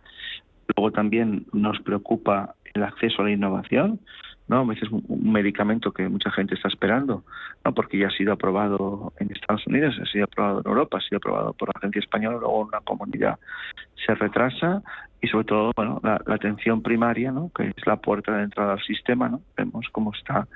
Luego 0.77 0.91
también 0.93 1.47
nos 1.53 1.81
preocupa 1.81 2.55
el 2.75 2.83
acceso 2.83 3.23
a 3.23 3.25
la 3.27 3.33
innovación, 3.33 4.01
¿no? 4.51 4.67
Veces 4.67 4.89
un 4.91 5.33
medicamento 5.33 5.93
que 5.93 6.09
mucha 6.09 6.31
gente 6.33 6.57
está 6.57 6.67
esperando, 6.67 7.23
¿no? 7.65 7.73
Porque 7.73 7.97
ya 7.97 8.09
ha 8.09 8.11
sido 8.11 8.33
aprobado 8.33 9.13
en 9.21 9.31
Estados 9.31 9.65
Unidos, 9.69 9.95
ha 10.03 10.07
sido 10.07 10.25
aprobado 10.25 10.61
en 10.61 10.67
Europa, 10.67 10.99
ha 10.99 11.01
sido 11.01 11.19
aprobado 11.19 11.53
por 11.53 11.69
la 11.69 11.79
agencia 11.79 12.01
española, 12.01 12.39
luego 12.41 12.63
una 12.63 12.81
comunidad 12.81 13.39
se 14.05 14.13
retrasa 14.17 14.83
y 15.23 15.29
sobre 15.29 15.45
todo, 15.45 15.71
bueno, 15.77 16.01
la, 16.03 16.21
la 16.27 16.35
atención 16.35 16.83
primaria, 16.83 17.31
¿no? 17.31 17.53
Que 17.55 17.69
es 17.69 17.87
la 17.87 17.97
puerta 17.97 18.37
de 18.37 18.43
entrada 18.43 18.73
al 18.73 18.83
sistema, 18.83 19.29
¿no? 19.29 19.41
Vemos 19.57 19.87
cómo 19.93 20.13
está 20.13 20.49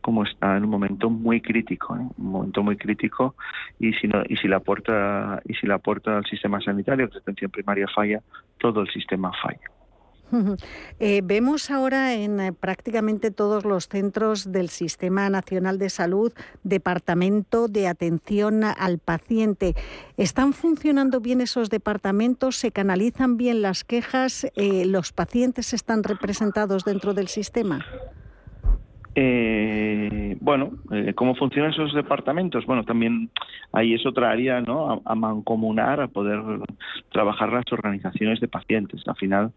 como 0.00 0.24
está 0.24 0.56
en 0.56 0.64
un 0.64 0.70
momento 0.70 1.10
muy 1.10 1.40
crítico, 1.40 1.92
un 1.92 2.12
momento 2.16 2.62
muy 2.62 2.76
crítico 2.76 3.36
y 3.78 3.92
si 3.94 4.08
no, 4.08 4.22
y 4.28 4.36
si 4.36 4.48
la 4.48 4.58
puerta 4.60 5.40
y 5.44 5.54
si 5.54 5.66
la 5.66 5.78
puerta 5.78 6.16
del 6.16 6.24
sistema 6.24 6.60
sanitario 6.60 7.06
de 7.08 7.18
atención 7.18 7.50
primaria 7.50 7.86
falla, 7.86 8.20
todo 8.58 8.82
el 8.82 8.88
sistema 8.90 9.30
falla. 9.40 9.70
Eh, 10.98 11.20
vemos 11.24 11.70
ahora 11.70 12.14
en 12.14 12.38
eh, 12.38 12.52
prácticamente 12.52 13.30
todos 13.30 13.64
los 13.64 13.88
centros 13.88 14.52
del 14.52 14.68
Sistema 14.68 15.28
Nacional 15.30 15.78
de 15.78 15.90
Salud 15.90 16.32
departamento 16.62 17.66
de 17.66 17.88
atención 17.88 18.62
al 18.62 18.98
paciente. 18.98 19.74
¿Están 20.16 20.52
funcionando 20.52 21.20
bien 21.20 21.40
esos 21.40 21.70
departamentos? 21.70 22.56
¿Se 22.56 22.70
canalizan 22.70 23.36
bien 23.36 23.62
las 23.62 23.84
quejas? 23.84 24.46
¿Los 24.54 25.12
pacientes 25.12 25.72
están 25.72 26.04
representados 26.04 26.84
dentro 26.84 27.14
del 27.14 27.28
sistema? 27.28 27.84
Eh, 29.14 30.36
bueno, 30.40 30.72
eh, 30.90 31.12
¿cómo 31.14 31.34
funcionan 31.34 31.72
esos 31.72 31.92
departamentos? 31.94 32.64
Bueno, 32.64 32.84
también 32.84 33.30
ahí 33.72 33.94
es 33.94 34.06
otra 34.06 34.30
área, 34.30 34.60
¿no? 34.60 35.02
A, 35.04 35.14
mancomunar, 35.14 36.00
a 36.00 36.08
poder 36.08 36.40
trabajar 37.10 37.52
las 37.52 37.70
organizaciones 37.72 38.40
de 38.40 38.48
pacientes. 38.48 39.02
Al 39.06 39.16
final, 39.16 39.52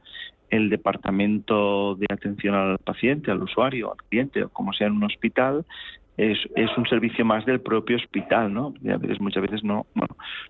el 0.50 0.70
departamento 0.70 1.96
de 1.96 2.08
atención 2.12 2.54
al 2.56 2.78
paciente, 2.80 3.32
al 3.32 3.44
usuario, 3.44 3.92
al 3.92 3.98
cliente, 4.10 4.44
o 4.44 4.50
como 4.50 4.74
sea 4.74 4.88
en 4.88 4.94
un 4.94 5.06
hospital, 5.06 5.66
es, 6.18 6.38
un 6.78 6.86
servicio 6.88 7.26
más 7.26 7.46
del 7.46 7.60
propio 7.60 7.98
hospital, 7.98 8.54
¿no? 8.54 8.74
veces, 8.82 9.20
muchas 9.20 9.42
veces 9.42 9.64
no, 9.64 9.86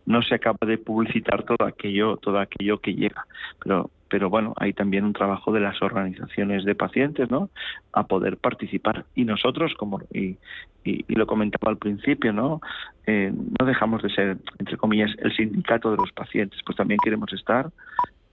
no 0.05 0.21
se 0.21 0.35
acaba 0.35 0.59
de 0.65 0.77
publicitar 0.77 1.43
todo 1.43 1.65
aquello, 1.67 2.17
todo 2.17 2.39
aquello 2.39 2.79
que 2.79 2.93
llega, 2.93 3.25
pero 3.63 3.89
pero 4.15 4.29
bueno, 4.29 4.53
hay 4.55 4.71
también 4.71 5.03
un 5.03 5.11
trabajo 5.11 5.51
de 5.51 5.59
las 5.59 5.81
organizaciones 5.81 6.63
de 6.63 6.73
pacientes, 6.73 7.29
¿no? 7.29 7.49
A 7.91 8.07
poder 8.07 8.37
participar. 8.37 9.03
Y 9.13 9.25
nosotros, 9.25 9.73
como 9.77 9.99
y, 10.13 10.37
y, 10.85 11.15
lo 11.15 11.27
comentaba 11.27 11.69
al 11.69 11.77
principio, 11.77 12.31
¿no? 12.31 12.61
Eh, 13.07 13.33
no 13.59 13.65
dejamos 13.65 14.01
de 14.03 14.09
ser, 14.11 14.37
entre 14.57 14.77
comillas, 14.77 15.11
el 15.17 15.35
sindicato 15.35 15.91
de 15.91 15.97
los 15.97 16.13
pacientes, 16.13 16.57
pues 16.65 16.77
también 16.77 16.97
queremos 17.03 17.33
estar 17.33 17.69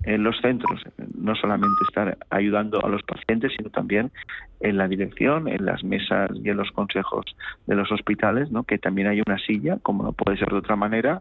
en 0.04 0.22
los 0.22 0.40
centros, 0.40 0.80
no 1.18 1.34
solamente 1.34 1.82
estar 1.88 2.16
ayudando 2.30 2.84
a 2.84 2.88
los 2.88 3.02
pacientes, 3.02 3.50
sino 3.56 3.68
también 3.70 4.12
en 4.60 4.76
la 4.76 4.86
dirección, 4.86 5.48
en 5.48 5.64
las 5.64 5.82
mesas 5.82 6.30
y 6.32 6.48
en 6.48 6.58
los 6.58 6.70
consejos 6.70 7.24
de 7.66 7.74
los 7.74 7.90
hospitales, 7.90 8.52
¿no? 8.52 8.62
que 8.62 8.78
también 8.78 9.08
hay 9.08 9.20
una 9.26 9.38
silla, 9.38 9.78
como 9.82 10.04
no 10.04 10.12
puede 10.12 10.38
ser 10.38 10.48
de 10.48 10.58
otra 10.58 10.76
manera, 10.76 11.20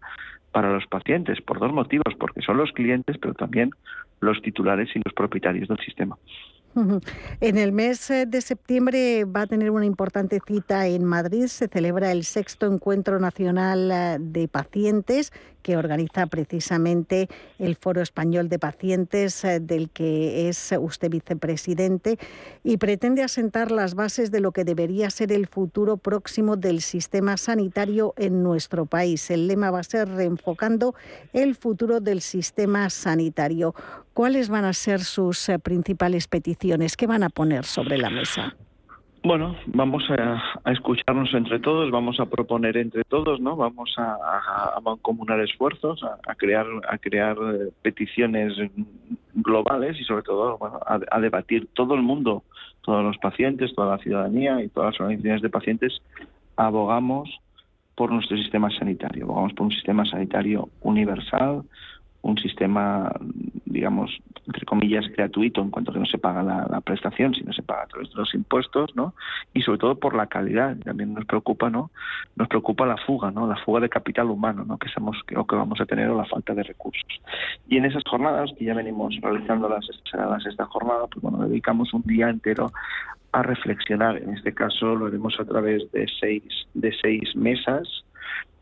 para 0.52 0.72
los 0.72 0.86
pacientes, 0.88 1.42
por 1.42 1.60
dos 1.60 1.72
motivos, 1.72 2.14
porque 2.20 2.42
son 2.42 2.58
los 2.58 2.72
clientes, 2.72 3.18
pero 3.20 3.34
también 3.34 3.72
los 4.20 4.42
titulares 4.42 4.90
y 4.96 5.02
los 5.04 5.14
propietarios 5.14 5.68
del 5.68 5.80
sistema. 5.80 6.18
En 7.42 7.58
el 7.58 7.74
mes 7.74 8.10
eh, 8.12 8.26
de 8.26 8.40
septiembre 8.40 9.26
va 9.26 9.42
a 9.42 9.48
tener 9.48 9.72
una 9.72 9.86
importante 9.86 10.40
cita 10.46 10.88
en 10.88 11.04
Madrid. 11.04 11.48
Se 11.48 11.68
celebra 11.68 12.14
el 12.14 12.24
sexto 12.24 12.66
encuentro 12.72 13.20
nacional 13.20 13.92
eh, 13.92 14.18
de 14.20 14.48
pacientes 14.48 15.34
que 15.62 15.78
organiza 15.78 16.28
precisamente 16.28 17.28
el 17.60 17.76
Foro 17.76 18.02
Español 18.02 18.50
de 18.50 18.60
Pacientes, 18.60 19.44
eh, 19.44 19.60
del 19.60 19.90
que 19.90 20.50
es 20.50 20.74
usted 20.80 21.10
vicepresidente, 21.10 22.18
y 22.64 22.78
pretende 22.78 23.24
asentar 23.24 23.72
las 23.72 23.96
bases 23.96 24.32
de 24.32 24.40
lo 24.40 24.52
que 24.52 24.64
debería 24.64 25.10
ser 25.10 25.32
el 25.32 25.48
futuro 25.48 25.98
próximo 25.98 26.58
del 26.58 26.82
sistema 26.82 27.38
sanitario 27.38 28.14
en 28.18 28.44
nuestro 28.44 28.86
país. 28.86 29.30
El 29.32 29.48
lema 29.48 29.72
va 29.72 29.80
a 29.80 29.84
ser 29.84 30.10
reenfocando 30.10 30.96
el 31.34 31.56
futuro 31.56 32.00
del 32.00 32.22
sistema 32.22 32.90
sanitario. 32.90 33.74
¿Cuáles 34.14 34.50
van 34.50 34.66
a 34.66 34.74
ser 34.74 35.04
sus 35.04 35.50
eh, 35.50 35.60
principales 35.60 36.28
peticiones? 36.28 36.98
¿Qué 36.98 37.08
van 37.08 37.24
a 37.24 37.30
poner 37.30 37.66
sobre 37.66 37.98
la 37.98 38.10
mesa? 38.10 38.56
Bueno, 39.24 39.56
vamos 39.68 40.04
a, 40.10 40.72
escucharnos 40.72 41.32
entre 41.36 41.60
todos, 41.60 41.92
vamos 41.92 42.20
a 42.20 42.26
proponer 42.26 42.76
entre 42.78 43.04
todos, 43.04 43.40
¿no? 43.40 43.56
Vamos 43.56 43.94
a, 43.98 44.80
mancomunar 44.84 45.40
esfuerzos, 45.42 46.04
a, 46.04 46.34
crear, 46.34 46.66
a 46.90 46.98
crear 46.98 47.38
eh, 47.38 47.70
peticiones 47.84 48.54
globales 49.36 50.00
y 50.00 50.04
sobre 50.06 50.24
todo, 50.24 50.58
a, 50.88 51.20
debatir 51.20 51.68
todo 51.74 51.94
el 51.94 52.02
mundo, 52.02 52.44
todos 52.82 53.04
los 53.04 53.18
pacientes, 53.20 53.76
toda 53.76 53.96
la 53.96 54.02
ciudadanía 54.02 54.64
y 54.64 54.70
todas 54.70 54.94
las 54.94 55.02
organizaciones 55.02 55.44
de 55.44 55.50
pacientes 55.50 56.02
abogamos 56.56 57.30
por 57.94 58.12
nuestro 58.12 58.38
sistema 58.38 58.72
sanitario, 58.72 59.26
abogamos 59.26 59.54
por 59.54 59.68
un 59.68 59.72
sistema 59.72 60.04
sanitario 60.06 60.70
universal, 60.82 61.62
un 62.22 62.38
sistema, 62.38 63.12
digamos, 63.66 64.12
entre 64.46 64.66
comillas, 64.66 65.08
gratuito 65.10 65.62
en 65.62 65.72
cuanto 65.72 65.92
que 65.92 66.00
no 66.00 66.06
se 66.06 66.18
paga 66.18 66.44
la, 66.44 66.82
prestación, 66.82 67.34
sino 67.34 67.54
se 67.54 67.64
paga 67.64 67.84
a 67.84 67.88
través 67.88 68.10
de 68.10 68.16
los 68.16 68.34
impuestos, 68.34 68.96
¿no? 68.96 69.14
Y 69.54 69.62
sobre 69.62 69.80
todo 69.80 69.96
por 69.96 70.16
la 70.16 70.28
calidad, 70.28 70.78
también 70.78 71.14
nos 71.14 71.26
preocupa, 71.26 71.70
¿no? 71.70 71.92
Nos 72.36 72.48
preocupa 72.48 72.86
la 72.86 72.98
fuga, 72.98 73.32
¿no? 73.32 73.48
La 73.48 73.56
fuga 73.58 73.80
de 73.80 73.90
capital 73.90 74.30
humano, 74.30 74.66
¿no? 74.66 74.78
Que 74.78 74.90
somos 74.90 75.18
o 75.36 75.46
que 75.46 75.56
vamos 75.56 75.80
a 75.80 75.86
tener 75.86 76.10
o 76.10 76.18
la 76.18 76.26
falta 76.26 76.54
de 76.54 76.64
recursos. 76.64 77.22
Y 77.68 77.78
en 77.78 77.86
esas 77.86 78.04
jornadas 78.04 78.52
que 78.58 78.66
ya 78.66 78.74
venimos 78.74 79.16
realizando 79.22 79.70
las 79.70 79.88
las 80.14 80.46
esta 80.46 80.66
jornada, 80.66 81.08
pues 81.08 81.22
bueno, 81.22 81.48
dedicamos 81.48 81.94
un 81.94 82.04
día 82.04 82.30
entero 82.30 82.72
a 83.32 83.44
reflexionar. 83.44 84.18
En 84.18 84.34
este 84.34 84.54
caso 84.54 84.96
lo 84.96 85.06
haremos 85.06 85.40
a 85.40 85.46
través 85.46 85.90
de 85.92 86.08
seis 86.20 86.44
de 86.74 86.92
seis 87.02 87.36
mesas, 87.36 87.88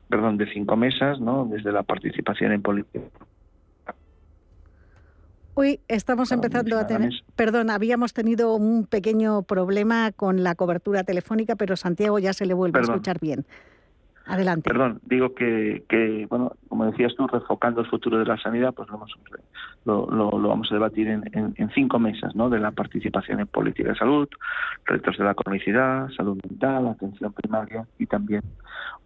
perdón, 0.08 0.38
de 0.38 0.52
cinco 0.54 0.76
mesas, 0.76 1.20
¿no? 1.20 1.46
Desde 1.46 1.72
la 1.72 1.84
participación 1.84 2.52
en 2.52 2.62
política 2.62 3.02
Hoy 5.62 5.82
estamos 5.90 6.32
empezando 6.32 6.80
a 6.80 6.88
tener, 6.88 7.12
perdón, 7.36 7.70
habíamos 7.70 8.14
tenido 8.14 8.56
un 8.56 8.86
pequeño 8.86 9.42
problema 9.42 10.14
con 10.14 10.42
la 10.42 10.56
cobertura 10.56 11.04
telefónica, 11.04 11.58
pero 11.58 11.76
Santiago 11.76 12.18
ya 12.18 12.32
se 12.32 12.46
le 12.46 12.54
vuelve 12.54 12.80
a 12.80 12.84
escuchar 12.84 13.20
bien. 13.20 13.44
Adelante. 14.26 14.70
Perdón, 14.70 15.02
digo 15.04 15.36
que, 15.36 15.84
que, 15.90 16.28
bueno, 16.30 16.54
como 16.70 16.86
decías 16.86 17.14
tú, 17.18 17.28
refocando 17.28 17.82
el 17.82 17.88
futuro 17.88 18.18
de 18.20 18.26
la 18.26 18.38
sanidad, 18.38 18.74
pues 18.74 18.88
lo, 19.84 20.10
lo, 20.10 20.32
lo, 20.40 20.48
vamos 20.48 20.72
a 20.72 20.76
debatir 20.76 21.10
en, 21.10 21.24
en, 21.34 21.70
cinco 21.72 22.00
mesas, 22.00 22.34
¿no? 22.38 22.50
De 22.50 22.62
la 22.62 22.72
participación 22.72 23.42
en 23.42 23.48
política 23.48 23.90
de 23.90 23.96
salud, 23.98 24.30
retos 24.86 25.18
de 25.18 25.26
la 25.26 25.34
cronicidad, 25.34 26.08
salud 26.16 26.40
mental, 26.48 26.88
atención 26.88 27.34
primaria 27.34 27.86
y 27.98 28.06
también 28.06 28.44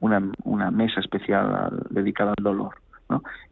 una, 0.02 0.22
una 0.44 0.70
mesa 0.70 1.00
especial 1.00 1.84
dedicada 1.90 2.36
al 2.38 2.44
dolor 2.44 2.83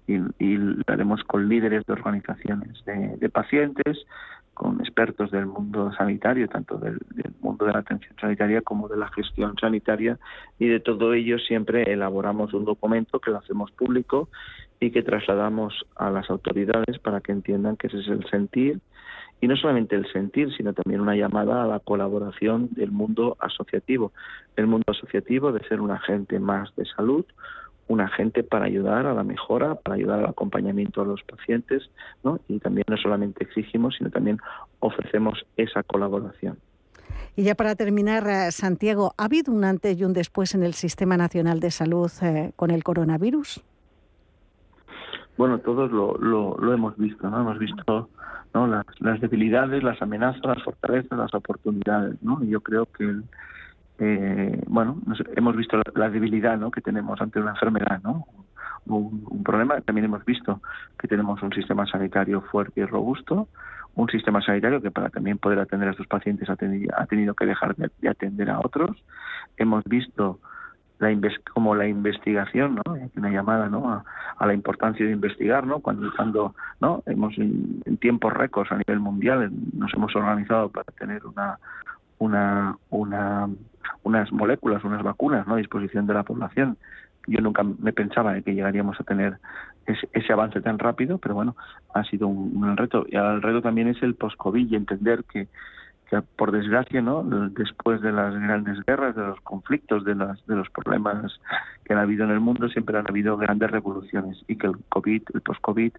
y, 0.08 0.18
lo 0.58 0.84
haremos 0.88 1.24
con 1.24 1.48
líderes 1.48 1.86
de 1.86 1.94
organizaciones 1.94 2.84
de, 2.86 3.30
pacientes, 3.30 4.06
con 4.54 4.80
expertos 4.80 5.32
del 5.32 5.46
mundo 5.46 5.92
sanitario, 5.94 6.48
tanto 6.48 6.78
del, 6.78 7.00
mundo 7.40 7.66
de 7.66 7.74
la 7.74 7.80
atención 7.80 8.14
sanitaria 8.20 8.62
como 8.62 8.88
de 8.88 8.98
la 8.98 9.10
gestión 9.10 9.56
sanitaria, 9.60 10.18
y 10.60 10.68
de 10.68 10.80
todo 10.80 11.14
ello 11.14 11.40
siempre 11.40 11.92
elaboramos 11.92 12.54
un 12.54 12.66
documento 12.66 13.20
que 13.20 13.32
lo 13.32 13.38
hacemos 13.38 13.72
público 13.72 14.30
y 14.80 14.92
que 14.92 15.04
trasladamos 15.04 15.86
a 15.96 16.10
las 16.10 16.30
autoridades 16.30 17.00
para 17.00 17.22
que 17.22 17.32
entiendan 17.32 17.78
que 17.78 17.88
ese 17.88 18.00
es 18.00 18.08
el 18.08 18.26
sentir, 18.30 18.80
y 19.42 19.48
no 19.48 19.56
solamente 19.56 19.96
el 19.96 20.10
sentir, 20.12 20.56
sino 20.56 20.72
también 20.74 21.02
una 21.02 21.16
llamada 21.16 21.64
a 21.64 21.68
la 21.68 21.80
colaboración 21.80 22.70
del 22.72 22.92
mundo 22.92 23.38
asociativo. 23.40 24.14
El 24.56 24.68
mundo 24.68 24.86
asociativo 24.88 25.52
de 25.52 25.68
ser 25.68 25.82
un 25.82 25.90
agente 25.90 26.40
más 26.40 26.74
de 26.76 26.86
salud, 26.86 27.26
un 27.92 28.02
agente 28.02 28.44
para 28.44 28.66
ayudar 28.66 29.06
a 29.06 29.14
la 29.14 29.24
mejora, 29.24 29.76
para 29.76 29.96
ayudar 29.96 30.20
al 30.20 30.28
acompañamiento 30.28 31.02
a 31.02 31.06
los 31.06 31.22
pacientes, 31.24 31.90
¿no? 32.24 32.40
Y 32.48 32.60
también 32.60 32.86
no 32.88 32.98
solamente 32.98 33.44
exigimos, 33.44 33.96
sino 33.98 34.10
también 34.10 34.38
ofrecemos 34.80 35.46
esa 35.58 35.84
colaboración. 35.84 36.58
Y 37.36 37.44
ya 37.44 37.56
para 37.56 37.76
terminar, 37.76 38.28
eh, 38.28 38.52
Santiago, 38.52 39.14
¿ha 39.18 39.26
habido 39.26 39.54
un 39.54 39.64
antes 39.64 40.00
y 40.00 40.04
un 40.04 40.14
después 40.14 40.56
en 40.56 40.64
el 40.64 40.74
Sistema 40.74 41.18
Nacional 41.18 41.60
de 41.60 41.72
Salud 41.72 42.12
eh, 42.22 42.52
con 42.56 42.72
el 42.72 42.84
coronavirus? 42.84 43.62
Bueno, 45.38 45.60
todos 45.60 45.92
lo, 45.92 46.18
lo, 46.18 46.74
hemos 46.74 46.98
visto, 46.98 47.30
¿no? 47.30 47.40
Hemos 47.42 47.58
visto 47.60 48.10
¿no? 48.54 48.68
Las, 48.68 48.86
las, 49.00 49.20
debilidades, 49.22 49.82
las 49.84 50.02
amenazas, 50.02 50.44
las 50.44 50.64
fortalezas, 50.64 51.18
las 51.18 51.34
oportunidades, 51.34 52.22
¿no? 52.22 52.44
Y 52.44 52.50
yo 52.50 52.62
creo 52.62 52.86
que 52.86 53.06
el, 53.06 53.24
eh, 54.04 54.64
bueno, 54.66 55.00
hemos 55.36 55.56
visto 55.56 55.80
la, 55.94 56.10
debilidad 56.10 56.58
¿no? 56.58 56.72
que 56.72 56.82
tenemos 56.82 57.22
ante 57.22 57.40
una 57.40 57.52
enfermedad, 57.52 58.02
¿no? 58.04 58.26
Un, 58.88 59.44
problema. 59.44 59.80
También 59.82 60.06
hemos 60.06 60.26
visto 60.26 60.60
que 60.98 61.08
tenemos 61.08 61.40
un 61.44 61.54
sistema 61.54 61.86
sanitario 61.86 62.42
fuerte 62.42 62.82
y 62.82 62.86
robusto, 62.86 63.48
un 63.94 64.10
sistema 64.10 64.42
sanitario 64.42 64.82
que 64.82 64.90
para 64.90 65.10
también 65.10 65.38
poder 65.38 65.60
atender 65.60 65.90
a 65.90 65.94
sus 65.94 66.08
pacientes 66.08 66.50
ha 66.50 66.56
tenido, 66.56 67.36
que 67.36 67.46
dejar 67.46 67.76
de, 67.76 68.10
atender 68.10 68.50
a 68.50 68.60
otros. 68.60 68.98
Hemos 69.58 69.84
visto 69.84 70.40
la 70.98 71.16
como 71.54 71.76
la 71.76 71.88
investigación, 71.88 72.76
¿no? 72.84 72.98
Una 73.16 73.30
llamada, 73.30 73.70
¿no? 73.70 74.04
A, 74.38 74.46
la 74.48 74.54
importancia 74.56 75.06
de 75.06 75.12
investigar, 75.12 75.68
¿no? 75.68 75.80
Cuando, 75.80 76.12
cuando 76.16 76.56
¿no? 76.80 77.04
Hemos 77.06 77.38
en, 77.38 77.84
en 77.86 77.98
tiempos 77.98 78.34
récords 78.34 78.72
a 78.72 78.78
nivel 78.78 79.00
mundial 79.00 79.52
nos 79.74 79.94
hemos 79.94 80.16
organizado 80.16 80.70
para 80.70 80.92
tener 80.98 81.24
una 81.28 81.60
una, 82.22 82.78
una 82.92 83.50
unas 84.04 84.32
moléculas, 84.32 84.84
unas 84.84 85.04
vacunas 85.04 85.48
¿no? 85.48 85.56
a 85.56 85.58
disposición 85.58 86.08
de 86.08 86.14
la 86.14 86.24
población. 86.24 86.78
Yo 87.28 87.40
nunca 87.42 87.64
me 87.64 87.94
pensaba 87.94 88.40
que 88.42 88.54
llegaríamos 88.54 89.00
a 89.00 89.04
tener 89.04 89.38
ese, 89.86 90.34
avance 90.34 90.62
tan 90.62 90.80
rápido, 90.80 91.18
pero 91.18 91.36
bueno, 91.36 91.56
ha 91.94 92.04
sido 92.04 92.28
un, 92.28 92.78
reto. 92.78 93.06
Y 93.08 93.16
el 93.16 93.42
reto 93.42 93.62
también 93.62 93.88
es 93.88 94.02
el 94.02 94.16
post-COVID 94.16 94.72
y 94.72 94.76
entender 94.76 95.24
que, 95.26 95.48
que, 96.10 96.22
por 96.36 96.52
desgracia, 96.52 97.02
¿no? 97.02 97.24
después 97.24 98.02
de 98.02 98.12
las 98.12 98.34
grandes 98.34 98.84
guerras, 98.86 99.16
de 99.16 99.24
los 99.24 99.42
conflictos, 99.42 100.04
de, 100.04 100.16
las, 100.16 100.46
de 100.48 100.56
los 100.56 100.70
problemas 100.70 101.40
que 101.86 101.94
han 101.94 102.00
habido 102.00 102.26
en 102.26 102.32
el 102.32 102.40
mundo, 102.40 102.70
siempre 102.70 102.98
han 102.98 103.08
habido 103.08 103.38
grandes 103.38 103.70
revoluciones 103.70 104.44
y 104.48 104.56
que 104.56 104.68
el 104.68 104.78
COVID, 104.90 105.24
el 105.34 105.42
post-COVID, 105.42 105.94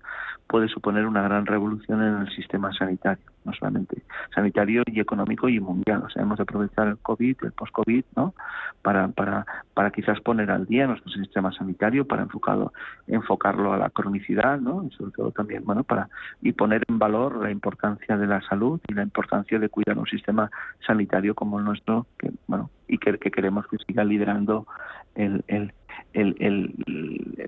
puede 0.47 0.69
suponer 0.69 1.07
una 1.07 1.23
gran 1.23 1.47
revolución 1.47 2.03
en 2.03 2.23
el 2.23 2.35
sistema 2.35 2.73
sanitario. 2.73 3.25
No 3.45 3.53
solamente 3.53 4.03
sanitario 4.35 4.83
y 4.87 5.01
económico 5.01 5.49
y 5.49 5.61
mundial. 5.61 6.03
O 6.05 6.11
sea, 6.11 6.23
hemos 6.23 6.39
de 6.39 6.43
aprovechar 6.43 6.89
el 6.89 6.99
COVID, 6.99 7.37
el 7.43 7.53
post-COVID, 7.53 8.05
¿no? 8.17 8.35
Para, 8.83 9.09
para, 9.09 9.47
para 9.75 9.91
quizás 9.91 10.21
poner 10.21 10.51
al 10.51 10.67
día 10.67 10.87
nuestro 10.87 11.11
sistema 11.13 11.53
sanitario, 11.53 12.07
para 12.07 12.23
enfocado, 12.23 12.73
enfocarlo 13.07 13.73
a 13.73 13.79
la 13.79 13.91
cronicidad, 13.91 14.61
¿no? 14.61 14.85
Y 14.85 14.91
sobre 14.91 15.13
todo 15.13 15.31
también, 15.31 15.65
bueno, 15.65 15.85
para 15.85 16.09
y 16.41 16.53
poner 16.53 16.83
en 16.89 16.99
valor 16.99 17.43
la 17.43 17.51
importancia 17.51 18.17
de 18.17 18.27
la 18.27 18.41
salud 18.43 18.81
y 18.89 18.95
la 18.95 19.03
importancia 19.03 19.59
de 19.59 19.69
cuidar 19.69 19.99
un 19.99 20.07
sistema 20.07 20.51
sanitario 20.87 21.35
como 21.35 21.59
el 21.59 21.65
nuestro, 21.65 22.07
que, 22.19 22.31
bueno, 22.47 22.71
y 22.89 22.99
que, 22.99 23.19
que 23.19 23.31
queremos 23.31 23.67
que 23.69 23.79
siga 23.87 24.05
liderando 24.05 24.67
el, 25.15 25.45
el 25.49 25.73
el, 26.15 26.75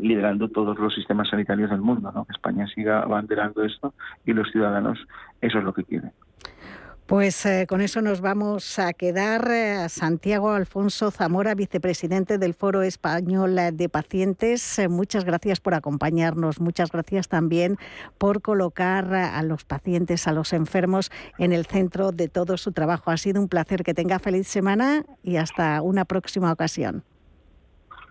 liderando 0.01 0.49
todos 0.49 0.79
los 0.79 0.95
sistemas 0.95 1.29
sanitarios 1.29 1.71
del 1.71 1.81
mundo, 1.81 2.13
¿no? 2.15 2.25
que 2.25 2.33
España 2.33 2.67
siga 2.69 3.03
abanderando 3.03 3.65
esto 3.65 3.95
y 4.25 4.33
los 4.33 4.51
ciudadanos 4.51 4.99
eso 5.41 5.59
es 5.59 5.65
lo 5.65 5.75
que 5.75 5.85
quieren. 5.85 6.13
Pues 7.07 7.45
eh, 7.45 7.67
con 7.69 7.83
eso 7.83 8.01
nos 8.01 8.23
vamos 8.23 8.79
a 8.79 8.95
quedar. 8.95 9.51
Eh, 9.51 9.91
Santiago 9.91 10.53
Alfonso 10.53 11.11
Zamora, 11.11 11.55
vicepresidente 11.55 12.39
del 12.39 12.55
Foro 12.55 12.83
Español 12.83 13.59
de 13.75 13.89
Pacientes, 13.91 14.79
eh, 14.79 14.89
muchas 14.89 15.27
gracias 15.27 15.61
por 15.61 15.75
acompañarnos. 15.75 16.61
Muchas 16.61 16.91
gracias 16.91 17.29
también 17.29 17.77
por 18.17 18.41
colocar 18.41 19.15
a 19.15 19.43
los 19.43 19.65
pacientes, 19.65 20.27
a 20.27 20.33
los 20.33 20.55
enfermos 20.55 21.11
en 21.37 21.53
el 21.53 21.67
centro 21.67 22.11
de 22.11 22.29
todo 22.29 22.57
su 22.57 22.73
trabajo. 22.73 23.11
Ha 23.11 23.19
sido 23.19 23.43
un 23.43 23.49
placer 23.49 23.85
que 23.85 23.93
tenga 23.93 24.19
feliz 24.19 24.49
semana 24.49 25.05
y 25.23 25.37
hasta 25.37 25.83
una 25.83 26.07
próxima 26.07 26.51
ocasión. 26.51 27.05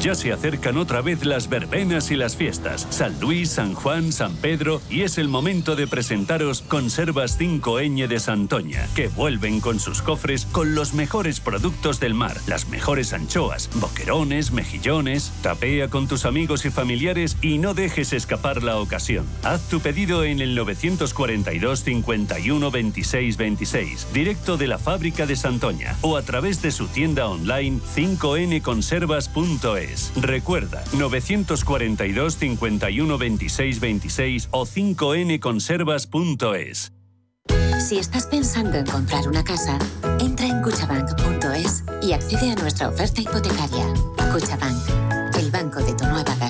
Ya 0.00 0.14
se 0.14 0.32
acercan 0.32 0.78
otra 0.78 1.02
vez 1.02 1.26
las 1.26 1.50
verbenas 1.50 2.10
y 2.10 2.16
las 2.16 2.34
fiestas. 2.34 2.86
San 2.88 3.20
Luis, 3.20 3.50
San 3.50 3.74
Juan, 3.74 4.12
San 4.12 4.34
Pedro 4.34 4.80
y 4.88 5.02
es 5.02 5.18
el 5.18 5.28
momento 5.28 5.76
de 5.76 5.86
presentaros 5.86 6.62
Conservas 6.62 7.38
5ñ 7.38 8.06
de 8.08 8.18
Santoña, 8.18 8.88
que 8.94 9.08
vuelven 9.08 9.60
con 9.60 9.78
sus 9.78 10.00
cofres 10.00 10.46
con 10.46 10.74
los 10.74 10.94
mejores 10.94 11.40
productos 11.40 12.00
del 12.00 12.14
mar, 12.14 12.38
las 12.46 12.70
mejores 12.70 13.12
anchoas, 13.12 13.68
boquerones, 13.74 14.52
mejillones. 14.52 15.32
Tapea 15.42 15.88
con 15.88 16.08
tus 16.08 16.24
amigos 16.24 16.64
y 16.64 16.70
familiares 16.70 17.36
y 17.42 17.58
no 17.58 17.74
dejes 17.74 18.14
escapar 18.14 18.62
la 18.62 18.78
ocasión. 18.78 19.26
Haz 19.42 19.68
tu 19.68 19.80
pedido 19.80 20.24
en 20.24 20.40
el 20.40 20.54
942 20.54 21.84
51 21.84 22.70
26 22.70 23.36
26, 23.36 24.06
directo 24.14 24.56
de 24.56 24.66
la 24.66 24.78
fábrica 24.78 25.26
de 25.26 25.36
Santoña 25.36 25.94
o 26.00 26.16
a 26.16 26.22
través 26.22 26.62
de 26.62 26.70
su 26.70 26.86
tienda 26.86 27.28
online 27.28 27.80
5nconservas.es. 27.94 29.89
Recuerda, 30.16 30.82
942 30.92 32.36
51 32.36 33.18
26 33.18 33.80
26 33.80 34.48
o 34.50 34.66
5nconservas.es. 34.66 36.92
Si 37.80 37.98
estás 37.98 38.26
pensando 38.26 38.76
en 38.76 38.86
comprar 38.86 39.26
una 39.26 39.42
casa, 39.42 39.78
entra 40.20 40.46
en 40.46 40.62
cuchabank.es 40.62 41.82
y 42.02 42.12
accede 42.12 42.52
a 42.52 42.54
nuestra 42.56 42.88
oferta 42.88 43.22
hipotecaria. 43.22 43.86
Cuchabank, 44.32 44.78
el 45.38 45.50
banco 45.50 45.80
de 45.80 45.94
tu 45.94 46.04
nueva 46.04 46.36
casa. 46.38 46.49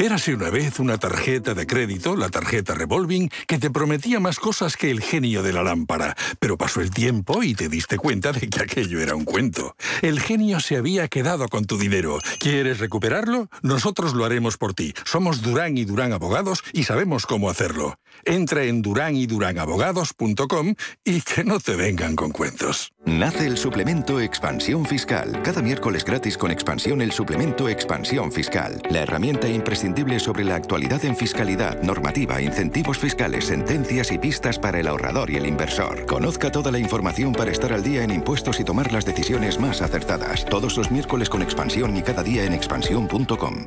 Érase 0.00 0.32
una 0.32 0.48
vez 0.48 0.78
una 0.78 0.96
tarjeta 0.96 1.54
de 1.54 1.66
crédito, 1.66 2.14
la 2.14 2.28
tarjeta 2.28 2.72
revolving, 2.72 3.30
que 3.48 3.58
te 3.58 3.68
prometía 3.68 4.20
más 4.20 4.38
cosas 4.38 4.76
que 4.76 4.92
el 4.92 5.00
genio 5.00 5.42
de 5.42 5.52
la 5.52 5.64
lámpara. 5.64 6.16
Pero 6.38 6.56
pasó 6.56 6.80
el 6.80 6.92
tiempo 6.92 7.42
y 7.42 7.54
te 7.54 7.68
diste 7.68 7.96
cuenta 7.96 8.30
de 8.30 8.48
que 8.48 8.62
aquello 8.62 9.00
era 9.00 9.16
un 9.16 9.24
cuento. 9.24 9.74
El 10.00 10.20
genio 10.20 10.60
se 10.60 10.76
había 10.76 11.08
quedado 11.08 11.48
con 11.48 11.64
tu 11.64 11.78
dinero. 11.78 12.20
¿Quieres 12.38 12.78
recuperarlo? 12.78 13.48
Nosotros 13.62 14.14
lo 14.14 14.24
haremos 14.24 14.56
por 14.56 14.72
ti. 14.72 14.94
Somos 15.04 15.42
Durán 15.42 15.76
y 15.76 15.84
Durán 15.84 16.12
Abogados 16.12 16.62
y 16.72 16.84
sabemos 16.84 17.26
cómo 17.26 17.50
hacerlo. 17.50 17.98
Entra 18.24 18.62
en 18.64 18.82
duranyduránabogados.com 18.82 20.74
y 21.04 21.22
que 21.22 21.42
no 21.42 21.58
te 21.58 21.74
vengan 21.74 22.14
con 22.14 22.30
cuentos. 22.30 22.92
Nace 23.04 23.46
el 23.46 23.58
suplemento 23.58 24.20
Expansión 24.20 24.86
Fiscal. 24.86 25.42
Cada 25.42 25.60
miércoles 25.60 26.04
gratis 26.04 26.38
con 26.38 26.52
Expansión 26.52 27.00
el 27.02 27.10
suplemento 27.10 27.68
Expansión 27.68 28.30
Fiscal. 28.30 28.80
La 28.90 29.00
herramienta 29.00 29.48
imprescindible 29.48 29.87
sobre 30.18 30.44
la 30.44 30.54
actualidad 30.56 31.04
en 31.04 31.16
fiscalidad, 31.16 31.82
normativa, 31.82 32.40
incentivos 32.40 32.98
fiscales, 32.98 33.46
sentencias 33.46 34.12
y 34.12 34.18
pistas 34.18 34.58
para 34.58 34.78
el 34.78 34.86
ahorrador 34.86 35.30
y 35.30 35.36
el 35.36 35.46
inversor. 35.46 36.06
Conozca 36.06 36.52
toda 36.52 36.70
la 36.70 36.78
información 36.78 37.32
para 37.32 37.50
estar 37.50 37.72
al 37.72 37.82
día 37.82 38.02
en 38.02 38.10
impuestos 38.10 38.60
y 38.60 38.64
tomar 38.64 38.92
las 38.92 39.04
decisiones 39.04 39.58
más 39.58 39.82
acertadas. 39.82 40.44
Todos 40.44 40.76
los 40.76 40.90
miércoles 40.90 41.28
con 41.28 41.42
Expansión 41.42 41.96
y 41.96 42.02
cada 42.02 42.22
día 42.22 42.44
en 42.44 42.52
expansión.com. 42.52 43.66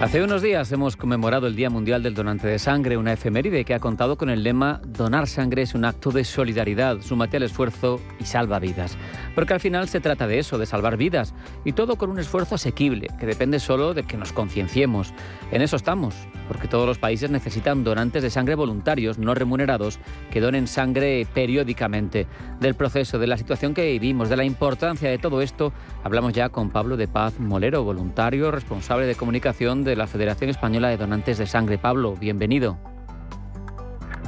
Hace 0.00 0.22
unos 0.22 0.42
días 0.42 0.70
hemos 0.70 0.94
conmemorado 0.94 1.48
el 1.48 1.56
Día 1.56 1.70
Mundial 1.70 2.04
del 2.04 2.14
Donante 2.14 2.46
de 2.46 2.60
Sangre, 2.60 2.96
una 2.96 3.14
efeméride 3.14 3.64
que 3.64 3.74
ha 3.74 3.80
contado 3.80 4.16
con 4.16 4.30
el 4.30 4.44
lema 4.44 4.80
Donar 4.86 5.26
sangre 5.26 5.62
es 5.62 5.74
un 5.74 5.84
acto 5.84 6.12
de 6.12 6.22
solidaridad, 6.22 7.00
súmate 7.00 7.38
al 7.38 7.42
esfuerzo 7.42 8.00
y 8.20 8.24
salva 8.24 8.60
vidas. 8.60 8.96
Porque 9.34 9.54
al 9.54 9.60
final 9.60 9.88
se 9.88 9.98
trata 9.98 10.28
de 10.28 10.38
eso, 10.38 10.56
de 10.56 10.66
salvar 10.66 10.96
vidas, 10.96 11.34
y 11.64 11.72
todo 11.72 11.96
con 11.96 12.10
un 12.10 12.20
esfuerzo 12.20 12.54
asequible, 12.54 13.08
que 13.18 13.26
depende 13.26 13.58
solo 13.58 13.92
de 13.92 14.04
que 14.04 14.16
nos 14.16 14.32
concienciemos. 14.32 15.12
En 15.50 15.62
eso 15.62 15.74
estamos, 15.74 16.14
porque 16.46 16.68
todos 16.68 16.86
los 16.86 16.98
países 16.98 17.30
necesitan 17.30 17.82
donantes 17.82 18.22
de 18.22 18.30
sangre 18.30 18.54
voluntarios, 18.54 19.18
no 19.18 19.34
remunerados, 19.34 19.98
que 20.30 20.40
donen 20.40 20.68
sangre 20.68 21.26
periódicamente. 21.34 22.28
Del 22.60 22.76
proceso, 22.76 23.18
de 23.18 23.26
la 23.26 23.36
situación 23.36 23.74
que 23.74 23.90
vivimos, 23.90 24.28
de 24.28 24.36
la 24.36 24.44
importancia 24.44 25.10
de 25.10 25.18
todo 25.18 25.42
esto, 25.42 25.72
hablamos 26.04 26.34
ya 26.34 26.50
con 26.50 26.70
Pablo 26.70 26.96
de 26.96 27.08
Paz 27.08 27.40
Molero, 27.40 27.82
voluntario, 27.82 28.52
responsable 28.52 29.06
de 29.06 29.16
comunicación 29.16 29.87
la 29.96 30.06
Federación 30.06 30.50
Española 30.50 30.88
de 30.88 30.96
Donantes 30.96 31.38
de 31.38 31.46
Sangre. 31.46 31.78
Pablo, 31.78 32.14
bienvenido. 32.16 32.78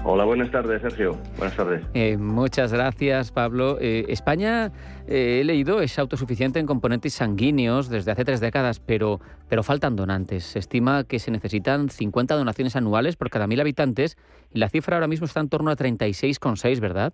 Hola, 0.02 0.24
buenas 0.24 0.50
tardes, 0.50 0.80
Sergio. 0.80 1.18
Buenas 1.36 1.54
tardes. 1.56 1.82
Eh, 1.92 2.16
muchas 2.16 2.72
gracias, 2.72 3.32
Pablo. 3.32 3.76
Eh, 3.80 4.06
España, 4.08 4.72
eh, 5.06 5.40
he 5.40 5.44
leído, 5.44 5.82
es 5.82 5.98
autosuficiente 5.98 6.58
en 6.58 6.66
componentes 6.66 7.12
sanguíneos 7.12 7.90
desde 7.90 8.10
hace 8.10 8.24
tres 8.24 8.40
décadas, 8.40 8.80
pero, 8.80 9.20
pero 9.48 9.62
faltan 9.62 9.96
donantes. 9.96 10.44
Se 10.44 10.58
estima 10.58 11.04
que 11.04 11.18
se 11.18 11.30
necesitan 11.30 11.90
50 11.90 12.34
donaciones 12.34 12.76
anuales 12.76 13.16
por 13.16 13.28
cada 13.28 13.46
mil 13.46 13.60
habitantes 13.60 14.16
y 14.50 14.58
la 14.58 14.70
cifra 14.70 14.96
ahora 14.96 15.06
mismo 15.06 15.26
está 15.26 15.40
en 15.40 15.50
torno 15.50 15.70
a 15.70 15.76
36,6, 15.76 16.80
¿verdad? 16.80 17.12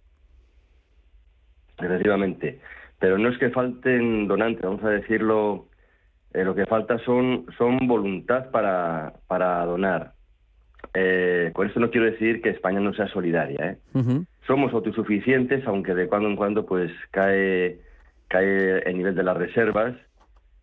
Efectivamente. 1.78 2.60
Pero 3.00 3.18
no 3.18 3.28
es 3.30 3.38
que 3.38 3.50
falten 3.50 4.28
donantes, 4.28 4.62
vamos 4.62 4.84
a 4.84 4.90
decirlo 4.90 5.66
eh, 6.36 6.44
lo 6.44 6.54
que 6.54 6.66
falta 6.66 6.98
son, 6.98 7.46
son 7.56 7.78
voluntad 7.86 8.50
para, 8.50 9.14
para 9.26 9.64
donar. 9.64 10.12
Eh, 10.92 11.50
con 11.54 11.66
esto 11.66 11.80
no 11.80 11.90
quiero 11.90 12.04
decir 12.04 12.42
que 12.42 12.50
España 12.50 12.78
no 12.78 12.92
sea 12.92 13.08
solidaria. 13.08 13.78
¿eh? 13.94 14.24
Somos 14.46 14.74
autosuficientes, 14.74 15.66
aunque 15.66 15.94
de 15.94 16.08
cuando 16.08 16.28
en 16.28 16.36
cuando 16.36 16.66
pues 16.66 16.92
cae, 17.10 17.80
cae 18.28 18.80
el 18.80 18.98
nivel 18.98 19.14
de 19.14 19.22
las 19.22 19.36
reservas 19.38 19.94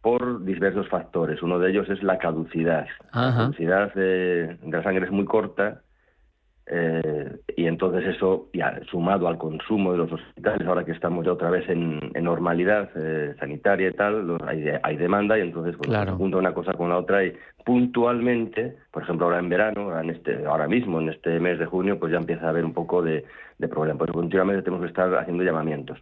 por 0.03 0.45
diversos 0.45 0.87
factores. 0.89 1.41
Uno 1.41 1.57
de 1.57 1.71
ellos 1.71 1.89
es 1.89 2.03
la 2.03 2.19
caducidad. 2.19 2.85
La 3.11 3.33
caducidad 3.35 3.91
de, 3.95 4.57
la 4.67 4.83
sangre 4.83 5.05
es 5.05 5.11
muy 5.11 5.25
corta 5.25 5.81
eh, 6.65 7.39
y 7.57 7.65
entonces 7.65 8.15
eso, 8.15 8.47
ya 8.53 8.79
sumado 8.89 9.27
al 9.27 9.37
consumo 9.37 9.91
de 9.91 9.97
los 9.97 10.11
hospitales, 10.11 10.65
ahora 10.65 10.85
que 10.85 10.93
estamos 10.93 11.25
ya 11.25 11.33
otra 11.33 11.49
vez 11.49 11.67
en, 11.67 11.99
normalidad 12.21 12.89
eh, 12.95 13.35
sanitaria 13.39 13.89
y 13.89 13.93
tal, 13.93 14.37
hay, 14.45 14.97
demanda 14.97 15.37
y 15.37 15.41
entonces 15.41 15.75
pues, 15.77 15.91
se 15.91 16.11
junta 16.11 16.37
una 16.37 16.53
cosa 16.53 16.73
con 16.73 16.89
la 16.89 16.97
otra 16.97 17.25
y 17.25 17.33
puntualmente, 17.65 18.77
por 18.91 19.03
ejemplo 19.03 19.25
ahora 19.25 19.39
en 19.39 19.49
verano, 19.49 19.99
en 19.99 20.09
este, 20.09 20.45
ahora 20.45 20.67
mismo 20.67 21.01
en 21.01 21.09
este 21.09 21.39
mes 21.39 21.59
de 21.59 21.65
junio, 21.65 21.99
pues 21.99 22.13
ya 22.13 22.17
empieza 22.17 22.45
a 22.45 22.49
haber 22.49 22.63
un 22.63 22.73
poco 22.73 23.01
de, 23.01 23.25
de 23.57 23.67
problema, 23.67 23.97
porque 23.97 24.13
continuamente 24.13 24.63
tenemos 24.63 24.83
que 24.83 24.89
estar 24.89 25.13
haciendo 25.15 25.43
llamamientos. 25.43 25.99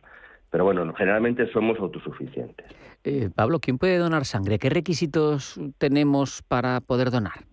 Pero 0.51 0.65
bueno, 0.65 0.93
generalmente 0.93 1.49
somos 1.51 1.79
autosuficientes. 1.79 2.67
Eh, 3.03 3.29
Pablo, 3.33 3.59
¿quién 3.59 3.77
puede 3.77 3.97
donar 3.97 4.25
sangre? 4.25 4.59
¿Qué 4.59 4.69
requisitos 4.69 5.59
tenemos 5.77 6.43
para 6.43 6.81
poder 6.81 7.09
donar? 7.09 7.50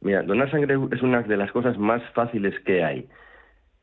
Mira, 0.00 0.22
donar 0.22 0.50
sangre 0.50 0.78
es 0.92 1.02
una 1.02 1.22
de 1.22 1.36
las 1.36 1.52
cosas 1.52 1.78
más 1.78 2.02
fáciles 2.14 2.58
que 2.60 2.82
hay. 2.82 3.08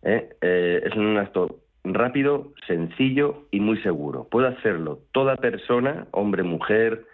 ¿eh? 0.04 0.30
Eh, 0.42 0.82
es 0.86 0.96
un 0.96 1.18
acto 1.18 1.60
rápido, 1.84 2.54
sencillo 2.66 3.48
y 3.52 3.60
muy 3.60 3.78
seguro. 3.82 4.28
Puede 4.30 4.48
hacerlo 4.48 5.00
toda 5.12 5.36
persona, 5.36 6.08
hombre, 6.12 6.44
mujer, 6.44 7.06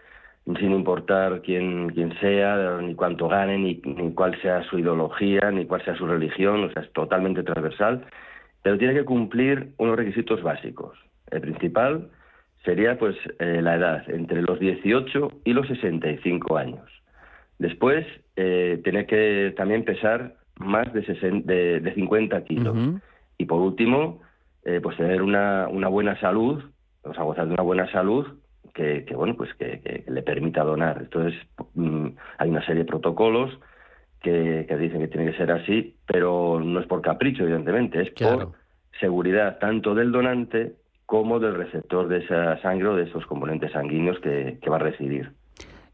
sin 0.45 0.71
importar 0.71 1.41
quién, 1.41 1.93
sea, 2.19 2.79
ni 2.81 2.95
cuánto 2.95 3.27
gane, 3.27 3.57
ni, 3.57 3.81
ni 3.85 4.13
cuál 4.13 4.39
sea 4.41 4.63
su 4.63 4.79
ideología, 4.79 5.51
ni 5.51 5.65
cuál 5.65 5.83
sea 5.85 5.95
su 5.95 6.05
religión, 6.05 6.63
o 6.65 6.71
sea, 6.71 6.83
es 6.83 6.91
totalmente 6.93 7.43
transversal, 7.43 8.05
pero 8.61 8.77
tiene 8.77 8.93
que 8.93 9.05
cumplir 9.05 9.73
unos 9.77 9.95
requisitos 9.95 10.41
básicos. 10.41 10.97
El 11.31 11.41
principal 11.41 12.09
sería 12.65 12.97
pues 12.97 13.15
eh, 13.39 13.61
la 13.61 13.75
edad, 13.75 14.09
entre 14.09 14.41
los 14.41 14.59
18 14.59 15.41
y 15.45 15.53
los 15.53 15.67
65 15.67 16.57
años. 16.57 17.02
Después, 17.59 18.05
eh, 18.35 18.81
tiene 18.83 19.05
que 19.05 19.53
también 19.55 19.85
pesar 19.85 20.35
más 20.57 20.91
de, 20.93 21.01
de, 21.81 21.93
50 21.93 22.43
kilos. 22.43 22.75
Y 23.37 23.45
por 23.45 23.61
último, 23.61 24.21
eh, 24.63 24.79
pues 24.81 24.97
tener 24.97 25.21
una, 25.21 25.67
una, 25.67 25.87
buena 25.87 26.19
salud, 26.19 26.63
o 27.03 27.13
sea, 27.13 27.23
gozar 27.23 27.47
de 27.47 27.53
una 27.53 27.63
buena 27.63 27.91
salud 27.91 28.27
que, 28.73 29.05
bueno, 29.15 29.35
pues 29.35 29.53
que, 29.55 30.03
le 30.07 30.21
permita 30.23 30.63
donar. 30.63 30.97
Entonces, 31.01 31.39
mm, 31.75 32.07
hay 32.37 32.49
una 32.49 32.65
serie 32.65 32.83
de 32.83 32.89
protocolos 32.89 33.51
que, 34.21 34.65
dicen 34.79 35.01
que 35.01 35.07
tiene 35.07 35.31
que 35.31 35.37
ser 35.37 35.51
así, 35.51 35.95
pero 36.07 36.59
no 36.59 36.79
es 36.79 36.87
por 36.87 37.01
capricho, 37.01 37.43
evidentemente, 37.43 38.01
es 38.01 38.11
por 38.11 38.53
seguridad 38.99 39.59
tanto 39.59 39.93
del 39.93 40.11
donante 40.11 40.73
como 41.05 41.39
del 41.39 41.55
receptor 41.55 42.07
de 42.07 42.19
esa 42.19 42.59
sangre 42.61 42.87
o 42.87 42.95
de 42.95 43.03
esos 43.03 43.25
componentes 43.25 43.71
sanguíneos 43.73 44.19
que 44.19 44.69
va 44.69 44.77
a 44.77 44.79
recibir. 44.79 45.31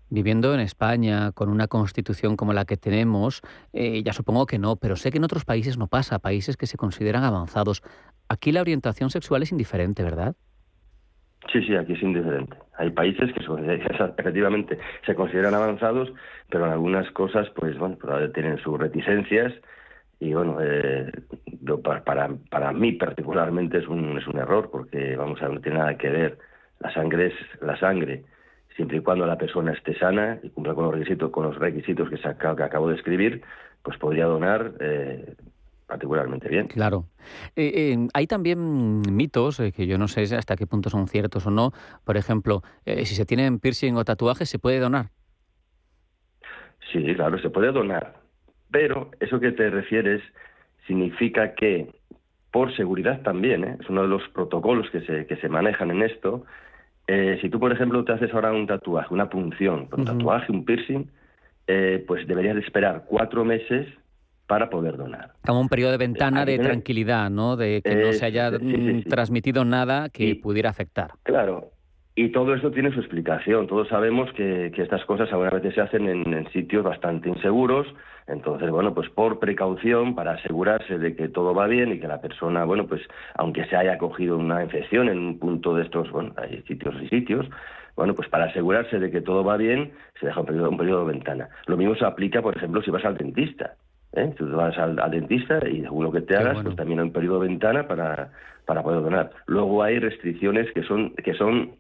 Viviendo 0.10 0.54
en 0.54 0.60
España 0.60 1.32
con 1.34 1.50
una 1.50 1.68
constitución 1.68 2.36
como 2.36 2.54
la 2.54 2.66
que 2.66 2.78
tenemos, 2.78 3.42
eh, 3.74 4.02
ya 4.04 4.14
supongo 4.14 4.46
que 4.46 4.58
no, 4.58 4.76
pero 4.76 4.96
sé 4.96 5.12
que 5.12 5.18
en 5.18 5.24
otros 5.24 5.46
países 5.46 5.78
no 5.78 5.88
pasa, 5.88 6.20
países 6.20 6.58
que 6.58 6.66
se 6.66 6.78
consideran 6.78 7.24
avanzados. 7.24 7.84
Aquí 8.28 8.52
la 8.52 8.62
orientación 8.62 9.10
sexual 9.10 9.44
es 9.44 9.52
indiferente, 9.52 10.04
¿verdad? 10.04 10.36
Sí, 11.52 11.64
sí, 11.64 11.76
aquí 11.76 11.94
es 11.94 12.02
indiferente. 12.02 12.58
Hay 12.78 12.90
países 12.92 13.32
que 13.34 13.42
efectivamente 14.18 14.78
se 15.06 15.16
consideran 15.16 15.54
avanzados, 15.54 16.12
pero 16.50 16.66
en 16.66 16.72
algunas 16.72 17.10
cosas, 17.12 17.50
pues 17.56 17.78
bueno, 17.78 17.98
tienen 18.34 18.58
sus 18.60 18.80
reticencias 18.80 19.54
y 20.20 20.34
bueno, 20.34 20.58
eh, 20.62 21.12
para, 22.04 22.30
para 22.50 22.72
mí 22.74 22.94
particularmente 22.94 23.78
es 23.78 23.88
un, 23.88 24.18
es 24.18 24.28
un 24.28 24.38
error 24.38 24.70
porque 24.70 25.16
vamos 25.16 25.42
a 25.42 25.48
no 25.48 25.62
tiene 25.62 25.80
nada 25.80 25.98
que 25.98 26.10
ver. 26.10 26.38
La 26.80 26.94
sangre 26.94 27.28
es 27.28 27.62
la 27.62 27.78
sangre 27.80 28.26
siempre 28.80 29.00
y 29.00 29.02
cuando 29.02 29.26
la 29.26 29.38
persona 29.38 29.74
esté 29.74 29.94
sana 30.00 30.40
y 30.42 30.50
cumpla 30.52 30.74
con 30.74 30.86
los 30.86 30.94
requisitos, 30.94 31.32
con 31.32 31.44
los 31.44 31.58
requisitos 31.58 32.10
que, 32.10 32.16
que 32.16 32.64
acabo 32.64 32.88
de 32.88 32.96
escribir, 32.96 33.42
pues 33.84 33.98
podría 33.98 34.24
donar 34.24 34.72
eh, 34.80 35.36
particularmente 35.86 36.48
bien. 36.48 36.68
Claro. 36.68 37.04
Eh, 37.58 37.74
eh, 37.76 38.08
hay 38.14 38.26
también 38.26 39.02
mitos 39.14 39.62
que 39.76 39.86
yo 39.86 39.98
no 39.98 40.08
sé 40.08 40.34
hasta 40.34 40.56
qué 40.56 40.66
punto 40.66 40.90
son 40.90 41.10
ciertos 41.10 41.46
o 41.46 41.52
no. 41.52 41.74
Por 42.06 42.16
ejemplo, 42.16 42.64
si 42.86 43.16
se 43.16 43.26
tienen 43.26 43.60
piercing 43.60 43.98
o 43.98 44.06
tatuajes, 44.06 44.50
¿se 44.50 44.60
puede 44.60 44.80
donar? 44.80 45.08
Sí, 46.94 47.04
claro, 47.16 47.38
se 47.40 47.50
puede 47.50 47.74
donar. 47.74 48.14
Pero 48.72 49.12
eso 49.20 49.42
que 49.42 49.52
te 49.52 49.70
refieres 49.70 50.22
significa 50.88 51.54
que, 51.54 51.92
por 52.50 52.74
seguridad 52.78 53.24
también, 53.24 53.66
es 53.66 53.90
uno 53.90 54.04
de 54.04 54.08
los 54.08 54.26
protocolos 54.30 54.90
que 54.90 55.02
se, 55.02 55.26
que 55.26 55.36
se 55.36 55.50
manejan 55.50 55.92
en 55.92 56.04
esto, 56.04 56.46
eh, 57.12 57.40
si 57.42 57.50
tú, 57.50 57.60
por 57.60 57.72
ejemplo, 57.72 58.06
te 58.06 58.14
haces 58.14 58.32
ahora 58.36 58.52
un 58.52 58.68
tatuaje, 58.68 59.12
una 59.12 59.28
punción, 59.32 59.88
un 59.92 60.06
tatuaje, 60.06 60.52
un 60.52 60.64
piercing, 60.64 61.06
eh, 61.66 62.04
pues 62.08 62.28
deberías 62.28 62.56
esperar 62.58 63.06
cuatro 63.08 63.44
meses 63.44 63.88
para 64.46 64.70
poder 64.70 64.96
donar. 64.96 65.34
Como 65.44 65.60
un 65.60 65.70
periodo 65.70 65.90
de 65.94 65.98
ventana 65.98 66.46
de 66.46 66.60
tranquilidad, 66.60 67.32
¿no? 67.32 67.56
De 67.56 67.82
que 67.84 67.96
no 67.96 68.14
se 68.14 68.26
haya 68.26 68.52
mm, 68.52 69.06
transmitido 69.10 69.66
nada 69.66 70.10
que 70.10 70.36
pudiera 70.36 70.70
afectar. 70.70 71.14
Claro, 71.24 71.72
y 72.22 72.34
todo 72.34 72.54
eso 72.54 72.70
tiene 72.70 72.92
su 72.92 73.00
explicación. 73.00 73.66
Todos 73.68 73.88
sabemos 73.88 74.30
que, 74.34 74.74
estas 74.76 75.06
cosas 75.06 75.32
algunas 75.32 75.54
veces 75.54 75.76
se 75.76 75.82
hacen 75.82 76.10
en, 76.10 76.52
sitios 76.52 76.84
bastante 76.84 77.30
inseguros. 77.30 77.88
Entonces, 78.28 78.70
bueno, 78.70 78.94
pues 78.94 79.10
por 79.10 79.40
precaución, 79.40 80.16
para 80.16 80.34
asegurarse 80.34 80.98
de 80.98 81.16
que 81.16 81.30
todo 81.30 81.54
va 81.54 81.68
bien 81.68 81.94
y 81.94 82.00
que 82.00 82.10
la 82.10 82.20
persona, 82.20 82.66
bueno, 82.66 82.88
pues 82.88 83.02
aunque 83.36 83.64
se 83.68 83.78
haya 83.78 83.98
cogido 83.98 84.38
una 84.38 84.62
infección 84.62 85.08
en 85.08 85.18
un 85.18 85.40
punto 85.40 85.74
de 85.74 85.84
estos, 85.84 86.12
bueno, 86.12 86.34
hay 86.36 86.62
sitios 86.64 86.94
y 87.02 87.08
sitios, 87.08 87.48
bueno, 87.96 88.14
pues 88.14 88.28
para 88.28 88.46
asegurarse 88.46 89.00
de 89.00 89.10
que 89.12 89.22
todo 89.22 89.46
va 89.46 89.56
bien, 89.56 89.94
se 90.20 90.26
deja 90.26 90.42
un 90.42 90.46
periodo, 90.46 90.70
un 90.72 90.78
periodo 90.78 91.06
de 91.06 91.14
ventana. 91.14 91.48
Lo 91.68 91.78
mismo 91.78 91.96
se 91.96 92.06
aplica, 92.06 92.42
por 92.42 92.58
ejemplo, 92.58 92.82
si 92.82 92.92
vas 92.92 93.06
al 93.06 93.18
dentista. 93.18 93.76
¿eh? 94.12 94.28
Si 94.32 94.38
tú 94.38 94.52
vas 94.52 94.78
al, 94.78 94.98
dentista 95.10 95.66
y 95.66 95.84
según 95.84 96.04
lo 96.04 96.12
que 96.12 96.22
te 96.22 96.36
hagas, 96.36 96.62
pues 96.62 96.76
también 96.76 97.00
hay 97.00 97.06
un 97.06 97.14
periodo 97.14 97.40
de 97.40 97.48
ventana 97.48 97.88
para, 97.88 98.30
para 98.66 98.84
poder 98.84 99.02
donar. 99.02 99.32
Luego 99.48 99.84
hay 99.84 100.00
restricciones 100.00 100.70
que 100.74 100.84
son, 100.84 101.12
que 101.16 101.34
son 101.34 101.79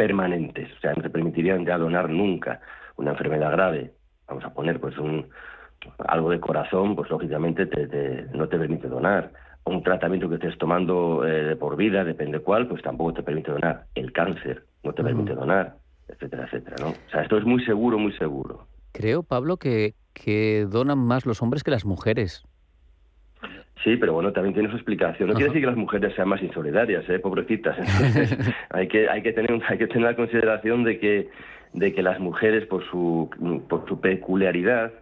permanentes, 0.00 0.72
o 0.78 0.80
sea, 0.80 0.94
no 0.94 1.02
te 1.02 1.10
permitirían 1.10 1.66
ya 1.66 1.76
donar 1.76 2.08
nunca 2.08 2.62
una 2.96 3.10
enfermedad 3.10 3.52
grave, 3.52 3.92
vamos 4.26 4.42
a 4.46 4.54
poner 4.54 4.80
pues 4.80 4.96
un 4.96 5.28
algo 6.08 6.30
de 6.30 6.40
corazón, 6.40 6.96
pues 6.96 7.10
lógicamente 7.10 7.66
te, 7.66 8.26
no 8.32 8.48
te 8.48 8.58
permite 8.58 8.88
donar. 8.88 9.30
Un 9.64 9.82
tratamiento 9.82 10.26
que 10.30 10.36
estés 10.36 10.56
tomando 10.56 11.26
eh, 11.26 11.54
por 11.54 11.76
vida, 11.76 12.02
depende 12.02 12.40
cuál, 12.40 12.66
pues 12.66 12.82
tampoco 12.82 13.12
te 13.12 13.22
permite 13.22 13.50
donar. 13.52 13.84
El 13.94 14.10
cáncer 14.12 14.64
no 14.82 14.94
te 14.94 15.04
permite 15.04 15.34
donar, 15.34 15.76
etcétera, 16.08 16.46
etcétera, 16.46 16.76
¿no? 16.80 16.88
O 16.92 17.10
sea, 17.10 17.20
esto 17.20 17.36
es 17.36 17.44
muy 17.44 17.62
seguro, 17.66 17.98
muy 17.98 18.12
seguro. 18.14 18.68
Creo, 18.92 19.22
Pablo, 19.22 19.58
que, 19.58 19.96
que 20.14 20.66
donan 20.66 20.98
más 20.98 21.26
los 21.26 21.42
hombres 21.42 21.62
que 21.62 21.72
las 21.72 21.84
mujeres. 21.84 22.42
Sí, 23.82 23.96
pero 23.96 24.12
bueno, 24.12 24.32
también 24.32 24.54
tiene 24.54 24.68
su 24.68 24.76
explicación. 24.76 25.28
No 25.28 25.34
quiere 25.34 25.48
decir 25.48 25.62
que 25.62 25.68
las 25.68 25.76
mujeres 25.76 26.14
sean 26.14 26.28
más 26.28 26.42
insolidarias, 26.42 27.08
¿eh? 27.08 27.18
pobrecitas. 27.18 27.76
hay 28.70 28.88
que 28.88 29.08
hay 29.08 29.22
que 29.22 29.32
tener 29.32 29.60
hay 29.68 29.78
que 29.78 29.86
tener 29.86 30.02
la 30.02 30.16
consideración 30.16 30.84
de 30.84 30.98
que 30.98 31.28
de 31.72 31.94
que 31.94 32.02
las 32.02 32.20
mujeres 32.20 32.66
por 32.66 32.84
su 32.90 33.30
por 33.68 33.88
su 33.88 34.00
peculiaridad 34.00 34.92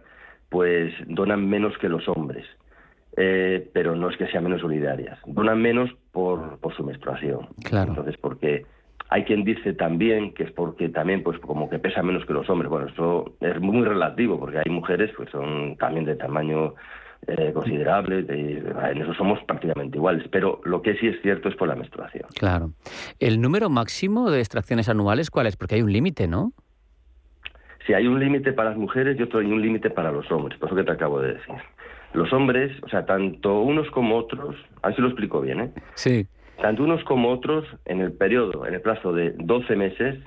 pues 0.49 0.93
donan 1.07 1.47
menos 1.47 1.77
que 1.77 1.89
los 1.89 2.07
hombres. 2.07 2.45
Eh, 3.17 3.69
pero 3.73 3.95
no 3.95 4.09
es 4.09 4.17
que 4.17 4.27
sean 4.27 4.45
menos 4.45 4.61
solidarias. 4.61 5.19
Donan 5.25 5.61
menos 5.61 5.89
por, 6.11 6.57
por 6.59 6.73
su 6.75 6.83
menstruación. 6.83 7.49
Claro. 7.63 7.89
Entonces, 7.89 8.15
porque 8.17 8.65
hay 9.09 9.23
quien 9.23 9.43
dice 9.43 9.73
también 9.73 10.33
que 10.33 10.43
es 10.43 10.51
porque 10.51 10.87
también 10.89 11.23
pues 11.23 11.39
como 11.39 11.69
que 11.69 11.79
pesa 11.79 12.03
menos 12.03 12.25
que 12.25 12.33
los 12.33 12.49
hombres. 12.49 12.69
Bueno, 12.69 12.87
eso 12.87 13.33
es 13.41 13.59
muy 13.59 13.83
relativo 13.83 14.39
porque 14.39 14.59
hay 14.59 14.71
mujeres 14.71 15.11
pues 15.17 15.29
son 15.31 15.75
también 15.77 16.05
de 16.05 16.15
tamaño 16.15 16.75
eh, 17.27 17.51
considerable, 17.53 18.25
en 18.27 19.01
eso 19.01 19.13
somos 19.13 19.43
prácticamente 19.43 19.97
iguales, 19.97 20.27
pero 20.31 20.61
lo 20.63 20.81
que 20.81 20.95
sí 20.95 21.07
es 21.07 21.21
cierto 21.21 21.49
es 21.49 21.55
por 21.55 21.67
la 21.67 21.75
menstruación. 21.75 22.25
Claro. 22.33 22.71
¿El 23.19 23.41
número 23.41 23.69
máximo 23.69 24.31
de 24.31 24.39
extracciones 24.39 24.89
anuales 24.89 25.29
cuál 25.29 25.47
es? 25.47 25.55
Porque 25.55 25.75
hay 25.75 25.81
un 25.81 25.91
límite, 25.91 26.27
¿no? 26.27 26.53
Sí, 27.85 27.93
hay 27.93 28.07
un 28.07 28.19
límite 28.19 28.53
para 28.53 28.69
las 28.69 28.79
mujeres 28.79 29.19
y 29.19 29.23
otro 29.23 29.39
hay 29.39 29.47
un 29.47 29.61
límite 29.61 29.89
para 29.89 30.11
los 30.11 30.31
hombres, 30.31 30.57
por 30.59 30.69
eso 30.69 30.75
que 30.75 30.83
te 30.83 30.91
acabo 30.91 31.21
de 31.21 31.33
decir. 31.33 31.55
Los 32.13 32.31
hombres, 32.33 32.71
o 32.83 32.89
sea, 32.89 33.05
tanto 33.05 33.61
unos 33.61 33.89
como 33.91 34.17
otros, 34.17 34.55
a 34.81 34.87
ver 34.87 34.95
si 34.95 35.01
lo 35.01 35.09
explico 35.09 35.41
bien, 35.41 35.59
¿eh? 35.59 35.71
Sí. 35.93 36.25
Tanto 36.61 36.83
unos 36.83 37.03
como 37.03 37.29
otros, 37.29 37.65
en 37.85 38.01
el 38.01 38.11
periodo, 38.11 38.65
en 38.65 38.73
el 38.73 38.81
plazo 38.81 39.13
de 39.13 39.33
12 39.37 39.75
meses, 39.75 40.19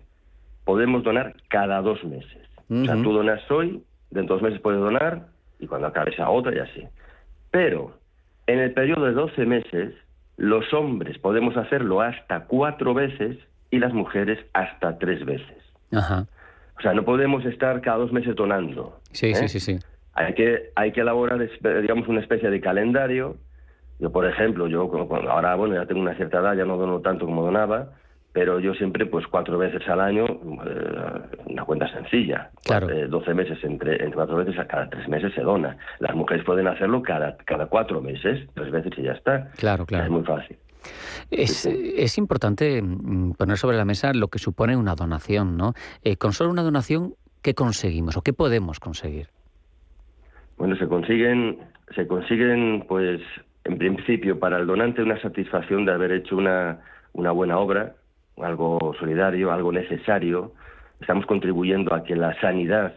podemos 0.64 1.02
donar 1.02 1.34
cada 1.48 1.80
dos 1.82 2.02
meses. 2.04 2.38
O 2.70 2.84
sea, 2.84 2.94
tú 2.94 3.12
donas 3.12 3.42
hoy, 3.50 3.82
dentro 4.10 4.36
de 4.36 4.40
dos 4.40 4.42
meses 4.42 4.60
puedes 4.60 4.80
donar, 4.80 5.26
y 5.62 5.66
cuando 5.68 5.86
acabe 5.86 6.10
esa 6.10 6.28
otra 6.28 6.54
y 6.54 6.58
así. 6.58 6.86
Pero 7.50 7.96
en 8.46 8.58
el 8.58 8.72
periodo 8.72 9.06
de 9.06 9.12
12 9.12 9.46
meses, 9.46 9.94
los 10.36 10.74
hombres 10.74 11.18
podemos 11.18 11.56
hacerlo 11.56 12.00
hasta 12.00 12.46
cuatro 12.46 12.94
veces 12.94 13.38
y 13.70 13.78
las 13.78 13.94
mujeres 13.94 14.38
hasta 14.52 14.98
tres 14.98 15.24
veces. 15.24 15.56
Ajá. 15.92 16.26
O 16.78 16.82
sea, 16.82 16.94
no 16.94 17.04
podemos 17.04 17.44
estar 17.44 17.80
cada 17.80 17.98
dos 17.98 18.12
meses 18.12 18.34
donando. 18.34 18.98
Sí, 19.12 19.34
sí, 19.34 19.44
¿eh? 19.44 19.48
sí, 19.48 19.60
sí. 19.60 19.78
Hay 20.14 20.34
que, 20.34 20.70
hay 20.74 20.90
que 20.92 21.00
elaborar, 21.00 21.38
digamos, 21.80 22.08
una 22.08 22.20
especie 22.20 22.50
de 22.50 22.60
calendario. 22.60 23.36
Yo, 24.00 24.10
por 24.10 24.26
ejemplo, 24.26 24.66
yo 24.66 24.90
ahora, 25.30 25.54
bueno, 25.54 25.76
ya 25.76 25.86
tengo 25.86 26.00
una 26.00 26.16
cierta 26.16 26.40
edad, 26.40 26.56
ya 26.56 26.64
no 26.64 26.76
dono 26.76 27.00
tanto 27.00 27.24
como 27.24 27.44
donaba, 27.44 27.90
pero 28.32 28.60
yo 28.60 28.72
siempre, 28.74 29.04
pues 29.06 29.26
cuatro 29.26 29.58
veces 29.58 29.86
al 29.88 30.00
año, 30.00 30.24
eh, 30.24 31.20
una 31.46 31.64
cuenta 31.64 31.88
sencilla. 31.92 32.50
Claro. 32.64 32.88
12 33.08 33.34
meses 33.34 33.58
entre, 33.62 33.92
entre 33.92 34.12
cuatro 34.12 34.36
veces, 34.36 34.58
a 34.58 34.66
cada 34.66 34.88
tres 34.88 35.06
meses 35.08 35.34
se 35.34 35.42
dona. 35.42 35.76
Las 35.98 36.14
mujeres 36.14 36.44
pueden 36.44 36.66
hacerlo 36.66 37.02
cada, 37.02 37.36
cada 37.38 37.66
cuatro 37.66 38.00
meses, 38.00 38.48
tres 38.54 38.70
veces 38.70 38.92
y 38.96 39.02
ya 39.02 39.12
está. 39.12 39.50
Claro, 39.58 39.84
claro. 39.84 40.04
Es 40.04 40.10
muy 40.10 40.24
fácil. 40.24 40.56
Es, 41.30 41.66
es, 41.66 42.18
importante 42.18 42.82
mm, 42.82 43.32
poner 43.32 43.56
sobre 43.56 43.76
la 43.76 43.84
mesa 43.84 44.12
lo 44.14 44.28
que 44.28 44.38
supone 44.38 44.76
una 44.76 44.94
donación, 44.94 45.56
¿no? 45.56 45.74
Eh, 46.02 46.16
con 46.16 46.32
solo 46.32 46.50
una 46.50 46.62
donación, 46.62 47.14
¿qué 47.42 47.54
conseguimos 47.54 48.16
o 48.16 48.22
qué 48.22 48.32
podemos 48.32 48.80
conseguir? 48.80 49.28
Bueno, 50.56 50.76
se 50.76 50.86
consiguen, 50.88 51.58
se 51.94 52.06
consiguen, 52.06 52.84
pues, 52.88 53.20
en 53.64 53.78
principio, 53.78 54.38
para 54.38 54.58
el 54.58 54.66
donante 54.66 55.02
una 55.02 55.20
satisfacción 55.20 55.84
de 55.84 55.92
haber 55.92 56.12
hecho 56.12 56.36
una, 56.36 56.80
una 57.12 57.30
buena 57.30 57.58
obra, 57.58 57.94
algo 58.44 58.94
solidario, 58.98 59.52
algo 59.52 59.72
necesario. 59.72 60.52
Estamos 61.00 61.26
contribuyendo 61.26 61.94
a 61.94 62.04
que 62.04 62.16
la 62.16 62.38
sanidad 62.40 62.94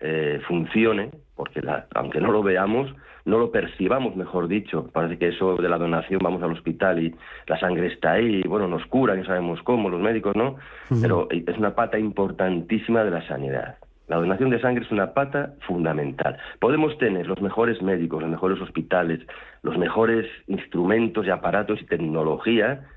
eh, 0.00 0.40
funcione, 0.46 1.10
porque 1.34 1.60
la, 1.60 1.86
aunque 1.94 2.20
no 2.20 2.32
lo 2.32 2.42
veamos, 2.42 2.94
no 3.24 3.38
lo 3.38 3.50
percibamos, 3.50 4.16
mejor 4.16 4.48
dicho. 4.48 4.88
Parece 4.92 5.18
que 5.18 5.28
eso 5.28 5.56
de 5.56 5.68
la 5.68 5.78
donación, 5.78 6.20
vamos 6.22 6.42
al 6.42 6.52
hospital 6.52 7.02
y 7.02 7.14
la 7.46 7.58
sangre 7.58 7.86
está 7.86 8.12
ahí, 8.12 8.42
y 8.44 8.48
bueno, 8.48 8.68
nos 8.68 8.84
cura, 8.86 9.14
no 9.14 9.24
sabemos 9.24 9.62
cómo, 9.62 9.88
los 9.88 10.00
médicos 10.00 10.34
no, 10.34 10.56
pero 11.00 11.28
es 11.30 11.58
una 11.58 11.74
pata 11.74 11.98
importantísima 11.98 13.04
de 13.04 13.10
la 13.10 13.26
sanidad. 13.26 13.76
La 14.08 14.16
donación 14.16 14.50
de 14.50 14.60
sangre 14.60 14.84
es 14.84 14.90
una 14.90 15.14
pata 15.14 15.54
fundamental. 15.66 16.36
Podemos 16.58 16.98
tener 16.98 17.26
los 17.26 17.40
mejores 17.40 17.80
médicos, 17.80 18.20
los 18.20 18.30
mejores 18.30 18.60
hospitales, 18.60 19.20
los 19.62 19.78
mejores 19.78 20.26
instrumentos 20.48 21.24
y 21.24 21.30
aparatos 21.30 21.80
y 21.80 21.86
tecnología, 21.86 22.88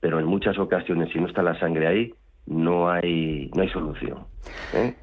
pero 0.00 0.18
en 0.18 0.26
muchas 0.26 0.58
ocasiones, 0.58 1.10
si 1.12 1.20
no 1.20 1.26
está 1.26 1.42
la 1.42 1.58
sangre 1.58 1.86
ahí, 1.86 2.14
no 2.46 2.90
hay, 2.90 3.50
no 3.54 3.62
hay 3.62 3.68
solución. 3.68 4.18
¿eh? 4.74 4.94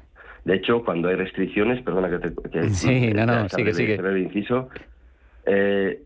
De 0.44 0.56
hecho, 0.56 0.84
cuando 0.84 1.08
hay 1.08 1.16
restricciones, 1.16 1.82
perdona 1.82 2.10
que 2.10 2.30
te... 2.30 2.70
sí, 2.70 3.12
no, 3.14 3.26
no, 3.26 3.48
sigue, 3.48 3.72
sigue. 3.72 3.94
El 3.94 4.18
inciso, 4.18 4.68
eh, 5.46 6.02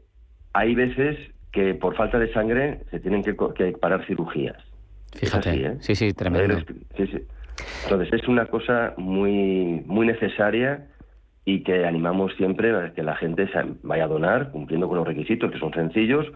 hay 0.53 0.75
veces 0.75 1.19
que 1.51 1.75
por 1.75 1.97
falta 1.97 2.19
de 2.19 2.33
sangre 2.33 2.81
se 2.91 3.01
tienen 3.01 3.23
que, 3.23 3.35
parar 3.81 4.07
cirugías. 4.07 4.57
Fíjate, 5.15 5.67
¿eh? 5.67 5.77
sí, 5.81 5.95
sí, 5.95 6.13
tremendo. 6.13 6.59
Sí, 6.97 7.07
sí. 7.07 7.19
Entonces 7.85 8.13
es 8.13 8.29
una 8.29 8.47
cosa 8.47 8.95
muy, 8.97 9.83
muy 9.87 10.07
necesaria 10.07 10.87
y 11.45 11.63
que 11.63 11.85
animamos 11.85 12.33
siempre 12.37 12.75
a 12.75 12.95
que 12.95 13.03
la 13.03 13.17
gente 13.17 13.49
vaya 13.83 14.05
a 14.05 14.09
donar 14.09 14.51
cumpliendo 14.53 14.89
con 14.89 14.99
los 14.99 15.07
requisitos 15.07 15.51
que 15.51 15.59
son 15.59 15.73
sencillos, 15.73 16.27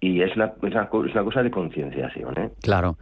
y 0.00 0.22
es 0.22 0.34
una, 0.34 0.54
es 0.62 0.72
una, 0.72 0.88
cosa 0.88 1.42
de 1.42 1.50
concienciación. 1.50 2.38
¿eh? 2.38 2.50
Claro. 2.62 2.96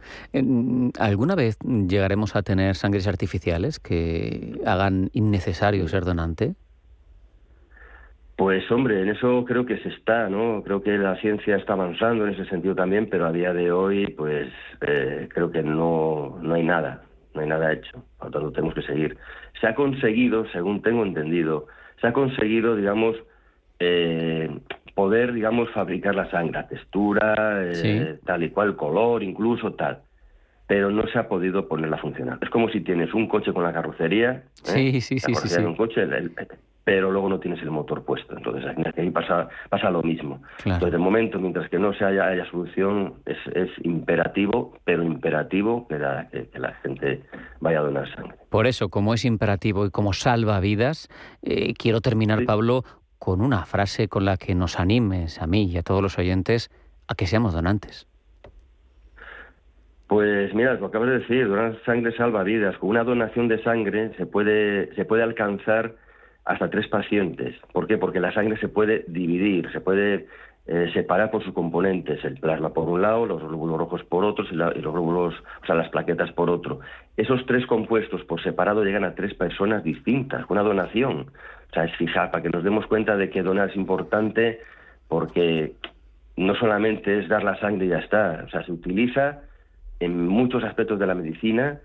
¿Alguna 0.99 1.35
vez 1.35 1.57
llegaremos 1.63 2.35
a 2.35 2.43
tener 2.43 2.75
sangres 2.75 3.07
artificiales 3.07 3.79
que 3.79 4.59
hagan 4.65 5.09
innecesario 5.13 5.87
ser 5.87 6.03
donante? 6.03 6.55
Pues 8.35 8.69
hombre, 8.71 9.01
en 9.01 9.09
eso 9.09 9.43
creo 9.45 9.65
que 9.65 9.79
se 9.79 9.89
está, 9.89 10.29
¿no? 10.29 10.63
Creo 10.63 10.81
que 10.81 10.97
la 10.97 11.17
ciencia 11.17 11.57
está 11.57 11.73
avanzando 11.73 12.25
en 12.25 12.33
ese 12.33 12.45
sentido 12.45 12.73
también, 12.73 13.09
pero 13.09 13.25
a 13.25 13.33
día 13.33 13.53
de 13.53 13.71
hoy, 13.71 14.07
pues 14.17 14.49
eh, 14.81 15.27
creo 15.29 15.51
que 15.51 15.61
no, 15.61 16.37
no 16.41 16.53
hay 16.53 16.63
nada, 16.63 17.03
no 17.33 17.41
hay 17.41 17.47
nada 17.47 17.73
hecho. 17.73 18.03
Por 18.17 18.27
lo 18.27 18.31
tanto, 18.31 18.51
tenemos 18.53 18.75
que 18.75 18.81
seguir. 18.83 19.17
Se 19.59 19.67
ha 19.67 19.75
conseguido, 19.75 20.45
según 20.51 20.81
tengo 20.81 21.03
entendido, 21.03 21.67
se 21.99 22.07
ha 22.07 22.13
conseguido, 22.13 22.77
digamos, 22.77 23.17
eh, 23.79 24.49
poder, 24.99 25.31
digamos, 25.31 25.69
fabricar 25.69 26.13
la 26.13 26.29
sangre, 26.29 26.61
textura, 26.67 27.61
eh, 27.63 28.19
tal 28.25 28.43
y 28.43 28.49
cual, 28.49 28.75
color, 28.75 29.23
incluso 29.23 29.71
tal. 29.71 29.99
Pero 30.67 30.91
no 30.91 31.07
se 31.07 31.17
ha 31.17 31.29
podido 31.29 31.69
ponerla 31.69 31.95
a 31.95 32.01
funcionar. 32.01 32.37
Es 32.41 32.49
como 32.49 32.67
si 32.67 32.81
tienes 32.81 33.13
un 33.13 33.29
coche 33.29 33.53
con 33.53 33.63
la 33.63 33.71
carrocería. 33.71 34.31
¿eh? 34.31 34.43
Sí, 34.51 34.99
sí, 34.99 35.17
sí. 35.19 35.33
sí, 35.35 35.61
un 35.61 35.77
coche, 35.77 36.01
pero 36.83 37.11
luego 37.11 37.29
no 37.29 37.39
tienes 37.39 37.61
el 37.61 37.71
motor 37.71 38.03
puesto. 38.03 38.35
Entonces 38.35 38.65
aquí 38.67 39.09
pasa, 39.11 39.47
pasa 39.69 39.89
lo 39.89 40.03
mismo. 40.03 40.41
Entonces, 40.65 40.91
de 40.91 40.97
momento, 40.97 41.39
mientras 41.39 41.69
que 41.69 41.79
no 41.79 41.93
se 41.93 42.03
haya, 42.03 42.25
haya 42.25 42.45
solución, 42.51 43.13
es, 43.25 43.37
es, 43.55 43.69
imperativo, 43.85 44.73
pero 44.83 45.01
imperativo 45.01 45.87
que 45.87 45.97
la, 45.97 46.27
que, 46.29 46.59
la, 46.59 46.73
gente 46.83 47.21
vaya 47.61 47.79
a 47.79 47.83
donar 47.83 48.13
sangre. 48.13 48.35
Por 48.49 48.67
eso, 48.67 48.89
como 48.89 49.13
es 49.13 49.23
imperativo 49.23 49.85
y 49.85 49.91
como 49.91 50.11
salva 50.11 50.59
vidas, 50.59 51.07
eh, 51.41 51.73
quiero 51.73 52.01
terminar, 52.01 52.43
Pablo, 52.43 52.83
con 53.19 53.41
una 53.41 53.65
frase 53.65 54.07
con 54.07 54.25
la 54.25 54.37
que 54.37 54.55
nos 54.55 54.79
animes 54.79 55.41
a 55.41 55.47
mí 55.47 55.65
y 55.65 55.77
a 55.77 55.83
todos 55.83 56.01
los 56.01 56.17
oyentes 56.17 56.71
a 57.07 57.15
que 57.15 57.27
seamos 57.27 57.53
donantes. 57.53 58.07
Pues 60.07 60.53
mira, 60.55 60.73
lo 60.73 60.87
acabas 60.87 61.09
de 61.09 61.19
decir, 61.19 61.47
donar 61.47 61.77
sangre 61.85 62.11
salva 62.17 62.41
vidas. 62.43 62.75
Con 62.79 62.89
una 62.89 63.03
donación 63.03 63.47
de 63.47 63.61
sangre 63.61 64.11
se 64.17 64.25
puede, 64.25 64.93
se 64.95 65.05
puede 65.05 65.21
alcanzar 65.21 65.93
hasta 66.45 66.71
tres 66.71 66.87
pacientes. 66.87 67.55
¿Por 67.73 67.85
qué? 67.85 67.99
Porque 67.99 68.19
la 68.19 68.33
sangre 68.33 68.57
se 68.57 68.69
puede 68.69 69.05
dividir, 69.07 69.71
se 69.71 69.81
puede 69.81 70.25
eh, 70.65 70.89
separar 70.93 71.29
por 71.29 71.43
sus 71.43 71.53
componentes, 71.53 72.23
el 72.25 72.39
plasma 72.39 72.73
por 72.73 72.89
un 72.89 73.01
lado, 73.03 73.25
los 73.25 73.41
glóbulos 73.41 73.77
rojos 73.77 74.03
por 74.03 74.23
otro 74.23 74.45
y, 74.49 74.53
y, 74.53 74.81
los 74.81 74.93
glóbulos, 74.93 75.35
o 75.61 75.65
sea, 75.65 75.75
las 75.75 75.89
plaquetas 75.89 76.31
por 76.31 76.49
otro. 76.49 76.79
Esos 77.17 77.45
tres 77.45 77.67
compuestos 77.67 78.23
por 78.23 78.41
separado 78.41 78.83
llegan 78.83 79.03
a 79.03 79.13
tres 79.13 79.35
personas 79.35 79.83
distintas, 79.83 80.45
con 80.47 80.57
una 80.57 80.67
donación. 80.67 81.31
O 81.69 81.73
sea, 81.73 81.85
es 81.85 81.95
fijar, 81.97 82.31
para 82.31 82.41
que 82.41 82.49
nos 82.49 82.63
demos 82.63 82.87
cuenta 82.87 83.15
de 83.15 83.29
que 83.29 83.43
donar 83.43 83.69
es 83.69 83.75
importante 83.75 84.59
porque 85.07 85.75
no 86.35 86.55
solamente 86.55 87.19
es 87.19 87.27
dar 87.27 87.43
la 87.43 87.59
sangre 87.59 87.85
y 87.85 87.89
ya 87.89 87.99
está, 87.99 88.43
o 88.45 88.49
sea, 88.49 88.63
se 88.63 88.71
utiliza 88.71 89.41
en 89.99 90.27
muchos 90.27 90.63
aspectos 90.63 90.97
de 90.97 91.05
la 91.05 91.13
medicina 91.13 91.79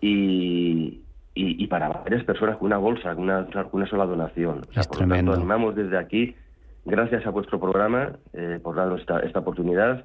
y, 0.00 1.02
y, 1.34 1.66
para 1.66 1.88
varias 1.88 2.24
personas 2.24 2.56
con 2.56 2.66
una 2.66 2.78
bolsa, 2.78 3.14
con 3.14 3.24
una, 3.24 3.46
una 3.72 3.86
sola 3.86 4.06
donación. 4.06 4.62
O 4.70 4.72
sea, 4.72 4.84
por 4.84 5.02
lo 5.02 5.14
tanto, 5.14 5.34
animamos 5.34 5.76
desde 5.76 5.98
aquí, 5.98 6.34
gracias 6.84 7.26
a 7.26 7.30
vuestro 7.30 7.60
programa, 7.60 8.12
eh, 8.32 8.58
por 8.62 8.76
darnos 8.76 9.00
esta, 9.00 9.20
esta 9.20 9.40
oportunidad. 9.40 10.04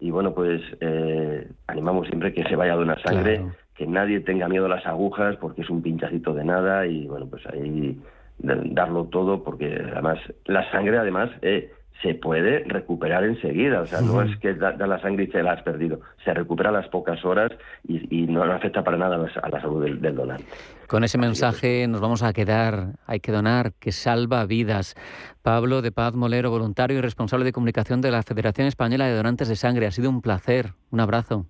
Y 0.00 0.10
bueno, 0.10 0.34
pues 0.34 0.60
eh, 0.80 1.48
animamos 1.68 2.08
siempre 2.08 2.34
que 2.34 2.44
se 2.44 2.56
vaya 2.56 2.74
a 2.74 2.76
donar 2.76 3.00
sangre, 3.00 3.46
que 3.74 3.86
nadie 3.86 4.20
tenga 4.20 4.48
miedo 4.48 4.66
a 4.66 4.70
las 4.70 4.86
agujas 4.86 5.36
porque 5.36 5.62
es 5.62 5.70
un 5.70 5.82
pinchacito 5.82 6.34
de 6.34 6.44
nada 6.44 6.86
y 6.86 7.06
bueno, 7.06 7.26
pues 7.26 7.46
ahí 7.46 7.98
darlo 8.38 9.04
todo 9.06 9.42
porque 9.42 9.80
además 9.92 10.18
la 10.44 10.70
sangre 10.70 10.98
además 10.98 11.30
eh, 11.42 11.72
se 12.02 12.14
puede 12.14 12.64
recuperar 12.64 13.24
enseguida, 13.24 13.80
o 13.80 13.86
sea, 13.86 14.00
no 14.00 14.20
es 14.22 14.36
que 14.38 14.54
da, 14.54 14.72
la 14.72 15.00
sangre 15.00 15.24
y 15.24 15.26
se 15.28 15.42
la 15.42 15.52
has 15.52 15.62
perdido, 15.62 16.00
se 16.24 16.34
recupera 16.34 16.68
a 16.68 16.72
las 16.72 16.88
pocas 16.88 17.24
horas 17.24 17.52
y, 17.84 18.26
no 18.26 18.42
afecta 18.42 18.84
para 18.84 18.98
nada 18.98 19.16
a 19.16 19.48
la 19.48 19.60
salud 19.60 19.82
del, 19.82 20.14
donante. 20.14 20.44
Con 20.88 21.04
ese 21.04 21.16
mensaje 21.16 21.86
nos 21.88 22.00
vamos 22.00 22.22
a 22.22 22.32
quedar, 22.32 22.96
hay 23.06 23.20
que 23.20 23.32
donar, 23.32 23.72
que 23.80 23.92
salva 23.92 24.44
vidas. 24.44 24.94
Pablo 25.42 25.80
de 25.80 25.92
Paz 25.92 26.14
Molero, 26.14 26.50
voluntario 26.50 26.98
y 26.98 27.00
responsable 27.00 27.44
de 27.44 27.52
comunicación 27.52 28.00
de 28.00 28.10
la 28.10 28.22
Federación 28.22 28.66
Española 28.66 29.06
de 29.06 29.14
Donantes 29.14 29.48
de 29.48 29.56
Sangre, 29.56 29.86
ha 29.86 29.90
sido 29.90 30.10
un 30.10 30.20
placer, 30.20 30.72
un 30.90 31.00
abrazo. 31.00 31.46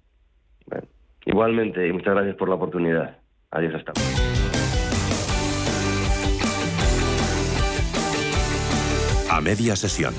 igualmente, 1.24 1.86
y 1.88 1.92
muchas 1.92 2.14
gracias 2.14 2.36
por 2.36 2.48
la 2.48 2.54
oportunidad. 2.54 3.18
Adiós, 3.50 3.74
hasta 3.74 3.92
luego. 3.94 4.35
A 9.36 9.40
media 9.42 9.76
sesión. 9.76 10.14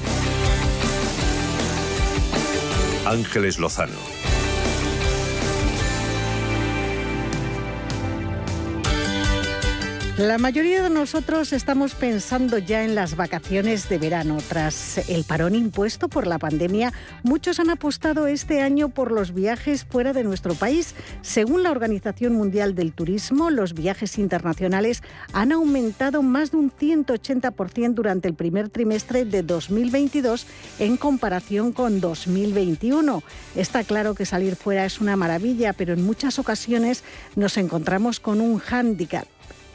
Ángeles 3.07 3.57
Lozano. 3.57 4.26
La 10.17 10.39
mayoría 10.39 10.81
de 10.81 10.89
nosotros 10.89 11.53
estamos 11.53 11.93
pensando 11.93 12.57
ya 12.57 12.83
en 12.83 12.95
las 12.95 13.15
vacaciones 13.15 13.87
de 13.87 13.99
verano. 13.99 14.39
Tras 14.49 15.07
el 15.09 15.23
parón 15.25 15.53
impuesto 15.53 16.07
por 16.07 16.25
la 16.25 16.39
pandemia, 16.39 16.91
muchos 17.21 17.59
han 17.59 17.69
apostado 17.69 18.25
este 18.25 18.63
año 18.63 18.89
por 18.89 19.11
los 19.11 19.31
viajes 19.31 19.85
fuera 19.85 20.13
de 20.13 20.23
nuestro 20.23 20.55
país. 20.55 20.95
Según 21.21 21.61
la 21.61 21.69
Organización 21.69 22.33
Mundial 22.33 22.73
del 22.73 22.93
Turismo, 22.93 23.51
los 23.51 23.75
viajes 23.75 24.17
internacionales 24.17 25.03
han 25.33 25.51
aumentado 25.51 26.23
más 26.23 26.49
de 26.49 26.57
un 26.57 26.71
180% 26.71 27.93
durante 27.93 28.27
el 28.27 28.33
primer 28.33 28.69
trimestre 28.69 29.23
de 29.23 29.43
2022 29.43 30.47
en 30.79 30.97
comparación 30.97 31.73
con 31.73 32.01
2021. 32.01 33.21
Está 33.55 33.83
claro 33.83 34.15
que 34.15 34.25
salir 34.25 34.55
fuera 34.55 34.83
es 34.83 34.99
una 34.99 35.15
maravilla, 35.15 35.73
pero 35.73 35.93
en 35.93 36.03
muchas 36.03 36.39
ocasiones 36.39 37.03
nos 37.35 37.55
encontramos 37.57 38.19
con 38.19 38.41
un 38.41 38.57
hándicap 38.57 39.27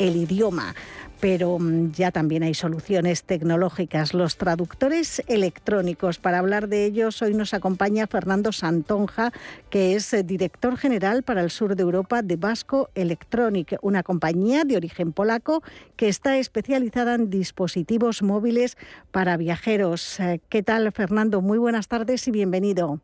el 0.02 0.16
idioma 0.16 0.74
pero 1.22 1.56
mm, 1.60 1.92
ya 1.92 2.10
también 2.10 2.42
hay 2.42 2.52
soluciones 2.52 3.22
tecnológicas, 3.22 4.12
los 4.12 4.36
traductores 4.36 5.22
electrónicos. 5.28 6.18
Para 6.18 6.40
hablar 6.40 6.68
de 6.68 6.84
ellos, 6.84 7.22
hoy 7.22 7.32
nos 7.32 7.54
acompaña 7.54 8.08
Fernando 8.08 8.50
Santonja, 8.50 9.30
que 9.70 9.94
es 9.94 10.12
eh, 10.12 10.24
director 10.24 10.76
general 10.76 11.22
para 11.22 11.42
el 11.42 11.50
sur 11.50 11.76
de 11.76 11.82
Europa 11.84 12.22
de 12.22 12.34
Vasco 12.34 12.88
Electronic, 12.96 13.78
una 13.82 14.02
compañía 14.02 14.64
de 14.64 14.76
origen 14.76 15.12
polaco 15.12 15.62
que 15.94 16.08
está 16.08 16.38
especializada 16.38 17.14
en 17.14 17.30
dispositivos 17.30 18.20
móviles 18.24 18.76
para 19.12 19.36
viajeros. 19.36 20.18
Eh, 20.18 20.40
¿Qué 20.48 20.64
tal, 20.64 20.90
Fernando? 20.90 21.40
Muy 21.40 21.58
buenas 21.58 21.86
tardes 21.86 22.26
y 22.26 22.32
bienvenido. 22.32 22.98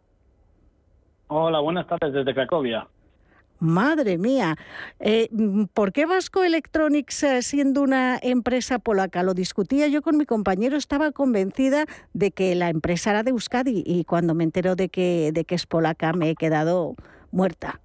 Hola, 1.28 1.60
buenas 1.60 1.86
tardes 1.86 2.12
desde 2.12 2.34
Cracovia. 2.34 2.88
Madre 3.60 4.18
mía, 4.18 4.56
eh, 5.00 5.28
¿por 5.74 5.92
qué 5.92 6.06
Vasco 6.06 6.44
Electronics, 6.44 7.22
eh, 7.24 7.42
siendo 7.42 7.82
una 7.82 8.18
empresa 8.22 8.78
polaca, 8.78 9.22
lo 9.22 9.34
discutía 9.34 9.88
yo 9.88 10.00
con 10.02 10.16
mi 10.16 10.26
compañero, 10.26 10.76
estaba 10.76 11.10
convencida 11.10 11.86
de 12.12 12.30
que 12.30 12.54
la 12.54 12.70
empresa 12.70 13.10
era 13.10 13.22
de 13.22 13.30
Euskadi 13.30 13.82
y 13.84 14.04
cuando 14.04 14.34
me 14.34 14.44
entero 14.44 14.76
de 14.76 14.88
que, 14.88 15.30
de 15.32 15.44
que 15.44 15.56
es 15.56 15.66
polaca 15.66 16.12
me 16.12 16.30
he 16.30 16.34
quedado 16.36 16.94
muerta. 17.32 17.80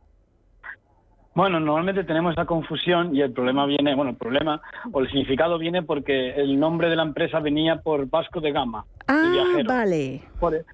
Bueno, 1.36 1.60
normalmente 1.60 2.04
tenemos 2.04 2.34
esa 2.34 2.46
confusión 2.46 3.16
y 3.16 3.22
el 3.22 3.32
problema 3.32 3.66
viene, 3.66 3.96
bueno, 3.96 4.12
el 4.12 4.18
problema 4.18 4.62
o 4.92 5.00
el 5.00 5.08
significado 5.08 5.58
viene 5.58 5.82
porque 5.82 6.36
el 6.36 6.60
nombre 6.60 6.90
de 6.90 6.96
la 6.96 7.04
empresa 7.04 7.40
venía 7.40 7.78
por 7.82 8.08
Vasco 8.08 8.40
de 8.40 8.52
Gama. 8.52 8.86
Ah, 9.08 9.34
vale. 9.66 10.22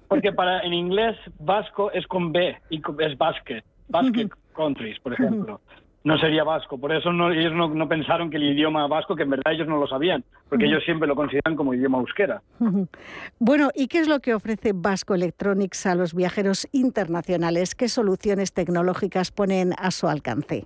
porque 0.06 0.32
para 0.32 0.60
en 0.60 0.72
inglés 0.72 1.16
vasco 1.38 1.90
es 1.92 2.06
con 2.06 2.30
B 2.30 2.56
y 2.68 2.80
es 3.00 3.18
basket, 3.18 3.64
basket 3.88 4.28
countries, 4.54 4.98
por 5.00 5.12
ejemplo. 5.12 5.60
No 6.02 6.18
sería 6.18 6.44
vasco, 6.44 6.78
por 6.78 6.92
eso 6.92 7.12
no, 7.12 7.30
ellos 7.30 7.52
no, 7.52 7.86
pensaron 7.86 8.30
que 8.30 8.38
el 8.38 8.44
idioma 8.44 8.86
vasco, 8.86 9.14
que 9.14 9.24
en 9.24 9.30
verdad 9.30 9.52
ellos 9.52 9.68
no 9.68 9.76
lo 9.76 9.86
sabían, 9.86 10.24
porque 10.48 10.64
ellos 10.64 10.82
siempre 10.82 11.06
lo 11.06 11.14
consideran 11.14 11.56
como 11.56 11.74
idioma 11.74 11.98
euskera. 11.98 12.40
Bueno, 13.38 13.68
¿y 13.74 13.86
qué 13.86 13.98
es 13.98 14.08
lo 14.08 14.20
que 14.20 14.32
ofrece 14.32 14.72
Vasco 14.74 15.14
Electronics 15.14 15.84
a 15.84 15.94
los 15.94 16.14
viajeros 16.14 16.66
internacionales? 16.72 17.74
¿Qué 17.74 17.88
soluciones 17.88 18.54
tecnológicas 18.54 19.30
ponen 19.30 19.74
a 19.78 19.90
su 19.90 20.08
alcance? 20.08 20.64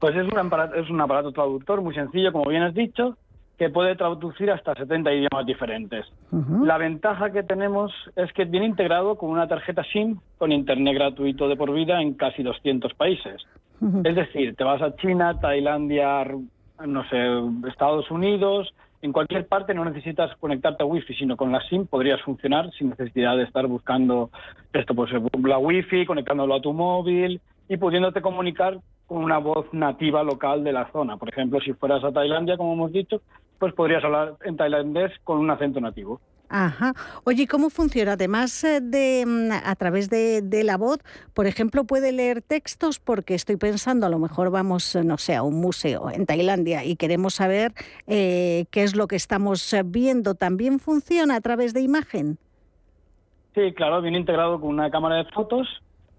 Pues 0.00 0.16
es 0.16 0.26
un 0.26 0.36
aparato, 0.36 0.74
es 0.74 0.90
un 0.90 1.00
aparato 1.00 1.30
traductor 1.30 1.80
muy 1.80 1.94
sencillo, 1.94 2.32
como 2.32 2.50
bien 2.50 2.64
has 2.64 2.74
dicho, 2.74 3.16
que 3.58 3.70
puede 3.70 3.96
traducir 3.96 4.50
hasta 4.50 4.74
70 4.74 5.12
idiomas 5.12 5.46
diferentes. 5.46 6.06
La 6.62 6.76
ventaja 6.78 7.30
que 7.30 7.42
tenemos 7.42 7.92
es 8.14 8.32
que 8.32 8.44
viene 8.44 8.66
integrado 8.66 9.16
con 9.16 9.30
una 9.30 9.48
tarjeta 9.48 9.82
SIM 9.84 10.18
con 10.38 10.52
internet 10.52 10.94
gratuito 10.94 11.48
de 11.48 11.56
por 11.56 11.72
vida 11.72 12.00
en 12.02 12.14
casi 12.14 12.42
200 12.42 12.92
países. 12.94 13.42
Es 14.04 14.14
decir, 14.14 14.54
te 14.56 14.64
vas 14.64 14.82
a 14.82 14.96
China, 14.96 15.38
Tailandia, 15.40 16.24
no 16.86 17.08
sé, 17.08 17.68
Estados 17.68 18.10
Unidos, 18.10 18.72
en 19.02 19.12
cualquier 19.12 19.46
parte 19.46 19.74
no 19.74 19.84
necesitas 19.84 20.34
conectarte 20.36 20.82
a 20.82 20.86
Wi-Fi, 20.86 21.14
sino 21.14 21.36
con 21.36 21.52
la 21.52 21.60
SIM 21.68 21.86
podrías 21.86 22.20
funcionar 22.22 22.70
sin 22.72 22.90
necesidad 22.90 23.36
de 23.36 23.44
estar 23.44 23.66
buscando 23.66 24.30
esto, 24.72 24.94
pues 24.94 25.10
la 25.44 25.58
Wi-Fi, 25.58 26.06
conectándolo 26.06 26.54
a 26.54 26.60
tu 26.60 26.72
móvil 26.72 27.40
y 27.68 27.76
pudiéndote 27.76 28.20
comunicar 28.20 28.78
con 29.06 29.22
una 29.22 29.38
voz 29.38 29.66
nativa 29.72 30.22
local 30.22 30.64
de 30.64 30.72
la 30.72 30.90
zona. 30.90 31.16
Por 31.16 31.28
ejemplo, 31.28 31.60
si 31.60 31.72
fueras 31.74 32.02
a 32.04 32.12
Tailandia, 32.12 32.56
como 32.56 32.72
hemos 32.72 32.92
dicho, 32.92 33.20
pues 33.58 33.72
podrías 33.74 34.04
hablar 34.04 34.34
en 34.44 34.56
tailandés 34.56 35.12
con 35.24 35.38
un 35.38 35.50
acento 35.50 35.80
nativo. 35.80 36.20
Ajá. 36.48 36.92
Oye, 37.24 37.46
¿cómo 37.48 37.70
funciona? 37.70 38.12
Además 38.12 38.62
eh, 38.62 38.80
de 38.80 39.24
mm, 39.26 39.50
a 39.64 39.74
través 39.74 40.08
de, 40.10 40.62
la 40.64 40.76
voz, 40.76 40.98
por 41.34 41.46
ejemplo, 41.46 41.84
puede 41.84 42.12
leer 42.12 42.40
textos 42.40 43.00
porque 43.00 43.34
estoy 43.34 43.56
pensando, 43.56 44.06
a 44.06 44.08
lo 44.08 44.18
mejor 44.18 44.50
vamos, 44.50 44.94
eh, 44.94 45.02
no 45.02 45.18
sé, 45.18 45.34
a 45.34 45.42
un 45.42 45.60
museo 45.60 46.08
en 46.10 46.24
Tailandia 46.24 46.84
y 46.84 46.96
queremos 46.96 47.34
saber 47.34 47.72
eh, 48.06 48.66
qué 48.70 48.84
es 48.84 48.94
lo 48.94 49.08
que 49.08 49.16
estamos 49.16 49.74
viendo. 49.86 50.34
¿También 50.34 50.78
funciona 50.78 51.36
a 51.36 51.40
través 51.40 51.74
de 51.74 51.80
imagen? 51.80 52.38
Sí, 53.54 53.72
claro, 53.72 54.00
viene 54.02 54.18
integrado 54.18 54.60
con 54.60 54.68
una 54.68 54.90
cámara 54.90 55.16
de 55.16 55.24
fotos 55.32 55.66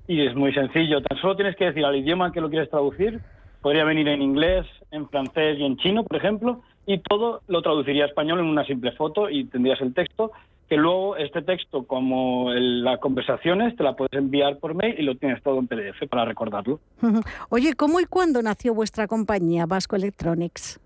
y 0.07 0.25
es 0.25 0.35
muy 0.35 0.53
sencillo. 0.53 1.01
Tan 1.01 1.17
solo 1.19 1.35
tienes 1.35 1.55
que 1.55 1.65
decir 1.65 1.85
al 1.85 1.95
idioma 1.95 2.31
que 2.31 2.41
lo 2.41 2.49
quieres 2.49 2.69
traducir. 2.69 3.21
Podría 3.61 3.85
venir 3.85 4.07
en 4.07 4.21
inglés, 4.21 4.65
en 4.91 5.07
francés 5.07 5.57
y 5.59 5.63
en 5.63 5.77
chino, 5.77 6.03
por 6.03 6.17
ejemplo, 6.17 6.61
y 6.87 6.99
todo 6.99 7.41
lo 7.47 7.61
traduciría 7.61 8.05
a 8.05 8.07
español 8.07 8.39
en 8.39 8.45
una 8.45 8.65
simple 8.65 8.93
foto 8.93 9.29
y 9.29 9.43
tendrías 9.45 9.79
el 9.81 9.93
texto, 9.93 10.31
que 10.69 10.77
luego 10.77 11.17
este 11.17 11.41
texto, 11.41 11.83
como 11.83 12.49
las 12.53 12.99
conversaciones, 12.99 13.75
te 13.75 13.83
la 13.83 13.95
puedes 13.95 14.13
enviar 14.13 14.57
por 14.57 14.73
mail 14.73 14.95
y 14.97 15.03
lo 15.03 15.15
tienes 15.15 15.43
todo 15.43 15.59
en 15.59 15.67
PDF 15.67 16.07
para 16.09 16.23
recordarlo. 16.23 16.79
Oye, 17.49 17.73
¿cómo 17.73 17.99
y 17.99 18.05
cuándo 18.05 18.41
nació 18.41 18.73
vuestra 18.73 19.05
compañía, 19.05 19.65
Vasco 19.65 19.97
Electronics? 19.97 20.79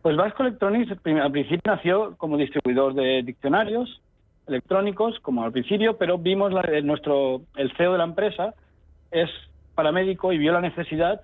Pues 0.00 0.16
Vasco 0.16 0.42
Electronics 0.42 0.90
al 0.90 1.32
principio 1.32 1.60
nació 1.66 2.16
como 2.16 2.38
distribuidor 2.38 2.94
de 2.94 3.22
diccionarios 3.22 4.00
electrónicos, 4.46 5.20
como 5.20 5.44
al 5.44 5.52
principio, 5.52 5.98
pero 5.98 6.16
vimos 6.16 6.50
nuestro 6.82 7.42
el 7.56 7.70
CEO 7.76 7.92
de 7.92 7.98
la 7.98 8.04
empresa 8.04 8.54
es 9.10 9.28
paramédico 9.74 10.32
y 10.32 10.38
vio 10.38 10.52
la 10.52 10.62
necesidad 10.62 11.20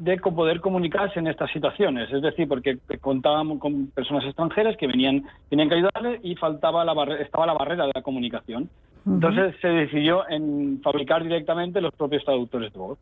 de 0.00 0.16
poder 0.16 0.60
comunicarse 0.60 1.18
en 1.18 1.26
estas 1.26 1.50
situaciones, 1.52 2.10
es 2.10 2.22
decir, 2.22 2.48
porque 2.48 2.78
contábamos 3.02 3.58
con 3.58 3.88
personas 3.88 4.24
extranjeras 4.24 4.74
que 4.78 4.86
venían, 4.86 5.24
tenían 5.50 5.68
que 5.68 5.74
ayudarle 5.74 6.20
y 6.22 6.36
faltaba 6.36 6.86
la 6.86 6.94
estaba 7.20 7.46
la 7.46 7.52
barrera 7.52 7.84
de 7.84 7.92
la 7.94 8.02
comunicación. 8.02 8.70
Entonces 9.06 9.54
se 9.60 9.68
decidió 9.68 10.28
en 10.28 10.80
fabricar 10.82 11.22
directamente 11.22 11.82
los 11.82 11.92
propios 11.94 12.24
traductores 12.24 12.72
de 12.72 12.78
voz. 12.78 12.98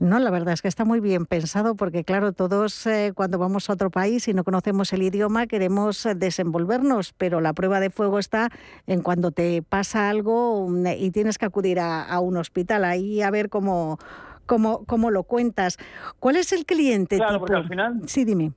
No, 0.00 0.18
la 0.18 0.30
verdad 0.30 0.54
es 0.54 0.62
que 0.62 0.68
está 0.68 0.84
muy 0.84 0.98
bien 0.98 1.26
pensado 1.26 1.76
porque, 1.76 2.02
claro, 2.02 2.32
todos 2.32 2.84
eh, 2.86 3.12
cuando 3.14 3.38
vamos 3.38 3.70
a 3.70 3.74
otro 3.74 3.90
país 3.90 4.26
y 4.26 4.34
no 4.34 4.42
conocemos 4.42 4.92
el 4.92 5.02
idioma 5.02 5.46
queremos 5.46 6.04
eh, 6.04 6.16
desenvolvernos, 6.16 7.12
pero 7.16 7.40
la 7.40 7.52
prueba 7.52 7.78
de 7.78 7.90
fuego 7.90 8.18
está 8.18 8.50
en 8.88 9.02
cuando 9.02 9.30
te 9.30 9.62
pasa 9.62 10.10
algo 10.10 10.68
mm, 10.68 10.86
y 10.98 11.10
tienes 11.12 11.38
que 11.38 11.46
acudir 11.46 11.78
a, 11.78 12.02
a 12.02 12.18
un 12.18 12.36
hospital 12.36 12.84
ahí 12.84 13.22
a 13.22 13.30
ver 13.30 13.48
cómo 13.48 13.98
como, 14.46 15.10
lo 15.10 15.22
cuentas. 15.24 15.78
¿Cuál 16.18 16.36
es 16.36 16.52
el 16.52 16.64
cliente? 16.66 17.16
Claro, 17.16 17.38
porque 17.40 17.54
al 17.54 17.68
final... 17.68 18.00
Sí, 18.06 18.24
dime. 18.24 18.52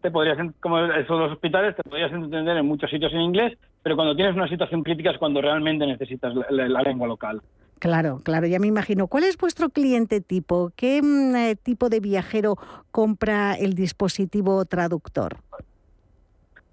Te 0.00 0.10
podrías, 0.10 0.36
como 0.60 0.80
eso 0.80 1.18
los 1.18 1.32
hospitales, 1.32 1.76
te 1.76 1.82
podrías 1.84 2.12
entender 2.12 2.56
en 2.56 2.66
muchos 2.66 2.90
sitios 2.90 3.12
en 3.12 3.20
inglés, 3.20 3.56
pero 3.82 3.94
cuando 3.94 4.16
tienes 4.16 4.34
una 4.34 4.48
situación 4.48 4.82
crítica 4.82 5.10
es 5.10 5.18
cuando 5.18 5.40
realmente 5.40 5.86
necesitas 5.86 6.34
la, 6.50 6.82
lengua 6.82 7.06
local. 7.06 7.40
Claro, 7.78 8.20
claro, 8.24 8.46
ya 8.46 8.58
me 8.58 8.66
imagino. 8.66 9.06
¿Cuál 9.06 9.24
es 9.24 9.36
vuestro 9.36 9.70
cliente 9.70 10.20
tipo? 10.20 10.72
¿Qué 10.76 11.00
mm, 11.02 11.36
eh, 11.36 11.56
tipo 11.56 11.88
de 11.88 12.00
viajero 12.00 12.56
compra 12.90 13.54
el 13.54 13.74
dispositivo 13.74 14.64
traductor? 14.64 15.36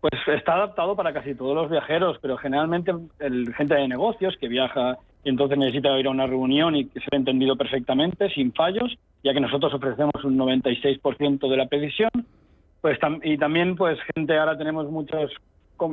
Pues 0.01 0.13
está 0.27 0.53
adaptado 0.53 0.95
para 0.95 1.13
casi 1.13 1.35
todos 1.35 1.55
los 1.55 1.69
viajeros, 1.69 2.17
pero 2.21 2.37
generalmente 2.37 2.93
el 3.19 3.53
gente 3.53 3.75
de 3.75 3.87
negocios 3.87 4.37
que 4.39 4.47
viaja 4.47 4.97
y 5.23 5.29
entonces 5.29 5.57
necesita 5.57 5.97
ir 5.99 6.07
a 6.07 6.11
una 6.11 6.27
reunión 6.27 6.75
y 6.75 6.85
que 6.85 6.99
sea 6.99 7.17
entendido 7.17 7.57
perfectamente, 7.57 8.29
sin 8.29 8.53
fallos, 8.53 8.97
ya 9.23 9.33
que 9.33 9.41
nosotros 9.41 9.73
ofrecemos 9.73 10.23
un 10.23 10.37
96% 10.37 11.49
de 11.49 11.57
la 11.57 11.67
precisión. 11.67 12.09
Pues, 12.81 12.97
y 13.23 13.37
también, 13.37 13.75
pues, 13.75 13.99
gente, 14.15 14.37
ahora 14.37 14.57
tenemos 14.57 14.89
muchos 14.89 15.31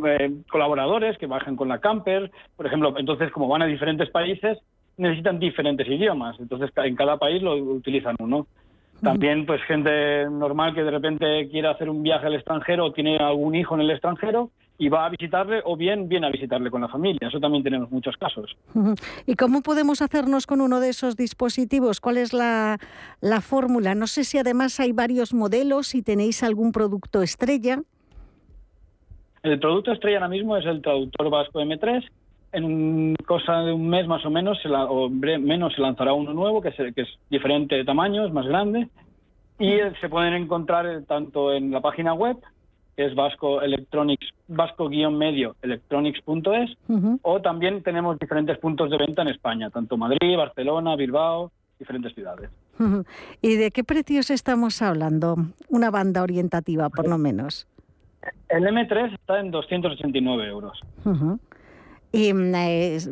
eh, 0.06 0.32
colaboradores 0.50 1.18
que 1.18 1.26
bajan 1.26 1.56
con 1.56 1.68
la 1.68 1.78
camper, 1.78 2.30
por 2.56 2.66
ejemplo, 2.66 2.94
entonces, 2.96 3.32
como 3.32 3.48
van 3.48 3.62
a 3.62 3.66
diferentes 3.66 4.10
países, 4.10 4.58
necesitan 4.96 5.38
diferentes 5.38 5.86
idiomas, 5.86 6.38
entonces 6.40 6.70
en 6.76 6.96
cada 6.96 7.18
país 7.18 7.42
lo 7.42 7.54
utilizan 7.54 8.16
uno. 8.18 8.46
También, 9.02 9.46
pues, 9.46 9.62
gente 9.62 10.28
normal 10.30 10.74
que 10.74 10.82
de 10.82 10.90
repente 10.90 11.48
quiere 11.50 11.68
hacer 11.68 11.90
un 11.90 12.02
viaje 12.02 12.26
al 12.26 12.34
extranjero 12.34 12.86
o 12.86 12.92
tiene 12.92 13.18
algún 13.18 13.54
hijo 13.54 13.74
en 13.74 13.82
el 13.82 13.90
extranjero 13.90 14.50
y 14.78 14.88
va 14.88 15.06
a 15.06 15.08
visitarle 15.08 15.62
o 15.64 15.76
bien 15.76 16.08
viene 16.08 16.26
a 16.26 16.30
visitarle 16.30 16.70
con 16.70 16.80
la 16.80 16.88
familia. 16.88 17.28
Eso 17.28 17.40
también 17.40 17.62
tenemos 17.62 17.90
muchos 17.90 18.16
casos. 18.16 18.56
¿Y 19.26 19.34
cómo 19.34 19.62
podemos 19.62 20.02
hacernos 20.02 20.46
con 20.46 20.60
uno 20.60 20.80
de 20.80 20.90
esos 20.90 21.16
dispositivos? 21.16 22.00
¿Cuál 22.00 22.18
es 22.18 22.32
la, 22.32 22.78
la 23.20 23.40
fórmula? 23.40 23.94
No 23.94 24.06
sé 24.06 24.24
si 24.24 24.38
además 24.38 24.78
hay 24.80 24.92
varios 24.92 25.32
modelos, 25.32 25.88
si 25.88 26.02
tenéis 26.02 26.42
algún 26.42 26.72
producto 26.72 27.22
estrella. 27.22 27.80
El 29.42 29.60
producto 29.60 29.92
estrella 29.92 30.18
ahora 30.18 30.28
mismo 30.28 30.56
es 30.56 30.66
el 30.66 30.82
traductor 30.82 31.30
Vasco 31.30 31.60
M3. 31.60 32.04
En 32.56 33.14
cosa 33.26 33.60
de 33.60 33.72
un 33.72 33.86
mes 33.86 34.06
más 34.06 34.24
o 34.24 34.30
menos, 34.30 34.58
o 34.64 35.10
menos, 35.10 35.74
se 35.74 35.80
lanzará 35.82 36.14
uno 36.14 36.32
nuevo 36.32 36.62
que 36.62 36.70
es, 36.70 36.94
que 36.94 37.02
es 37.02 37.08
diferente 37.28 37.74
de 37.74 37.84
tamaño, 37.84 38.24
es 38.24 38.32
más 38.32 38.46
grande. 38.46 38.88
Y 39.58 39.76
se 40.00 40.08
pueden 40.08 40.32
encontrar 40.32 41.02
tanto 41.06 41.52
en 41.52 41.70
la 41.70 41.82
página 41.82 42.14
web 42.14 42.38
que 42.96 43.04
es 43.04 43.14
Vasco 43.14 43.60
Electronics, 43.60 44.26
Vasco-medio 44.48 45.54
electronics.es, 45.60 46.78
o 47.20 47.42
también 47.42 47.82
tenemos 47.82 48.18
diferentes 48.18 48.56
puntos 48.56 48.88
de 48.88 48.96
venta 48.96 49.20
en 49.20 49.28
España, 49.28 49.68
tanto 49.68 49.98
Madrid, 49.98 50.34
Barcelona, 50.38 50.96
Bilbao, 50.96 51.52
diferentes 51.78 52.14
ciudades. 52.14 52.48
¿Y 53.42 53.56
de 53.56 53.70
qué 53.70 53.84
precios 53.84 54.30
estamos 54.30 54.80
hablando? 54.80 55.36
Una 55.68 55.90
banda 55.90 56.22
orientativa, 56.22 56.88
por 56.88 57.06
lo 57.06 57.18
menos. 57.18 57.68
El 58.48 58.64
M3 58.64 59.12
está 59.12 59.40
en 59.40 59.50
289 59.50 60.46
euros. 60.46 60.80
Y 62.16 62.32
mm, 62.32 62.52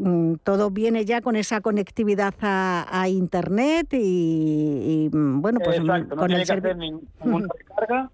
mm, 0.01 0.39
todo 0.43 0.71
viene 0.71 1.05
ya 1.05 1.21
con 1.21 1.37
esa 1.37 1.61
conectividad 1.61 2.35
a, 2.41 3.07
Internet 3.09 3.93
y, 3.93 5.09
mm, 5.13 5.41
bueno, 5.41 5.61
pues 5.63 5.79
Exacto, 5.79 6.17
con 6.17 6.19
no 6.19 6.27
tiene 6.27 6.45
que 6.45 6.53
hacer 6.53 6.77
ninguna 6.77 7.49
recarga 7.59 8.11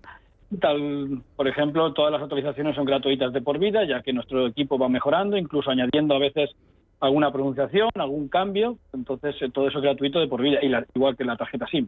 Tal, 0.59 1.23
por 1.37 1.47
ejemplo, 1.47 1.93
todas 1.93 2.11
las 2.11 2.21
autorizaciones 2.21 2.75
son 2.75 2.85
gratuitas 2.85 3.33
de 3.33 3.41
por 3.41 3.59
vida, 3.59 3.85
ya 3.87 4.03
que 4.03 4.13
nuestro 4.13 4.49
equipo 4.49 4.79
va 4.79 4.89
mejorando, 4.89 5.37
incluso 5.37 5.71
añadiendo 5.71 6.17
a 6.17 6.19
veces 6.19 6.51
alguna 6.99 7.33
pronunciación, 7.33 7.89
algún 7.95 8.29
cambio, 8.29 8.77
entonces 8.93 9.37
eh, 9.41 9.51
todo 9.53 9.69
eso 9.69 9.79
es 9.79 9.85
gratuito 9.85 10.19
de 10.19 10.27
por 10.27 10.43
vida, 10.43 10.59
igual 10.95 11.17
que 11.17 11.25
la 11.25 11.37
tarjeta 11.37 11.67
SIM. 11.71 11.87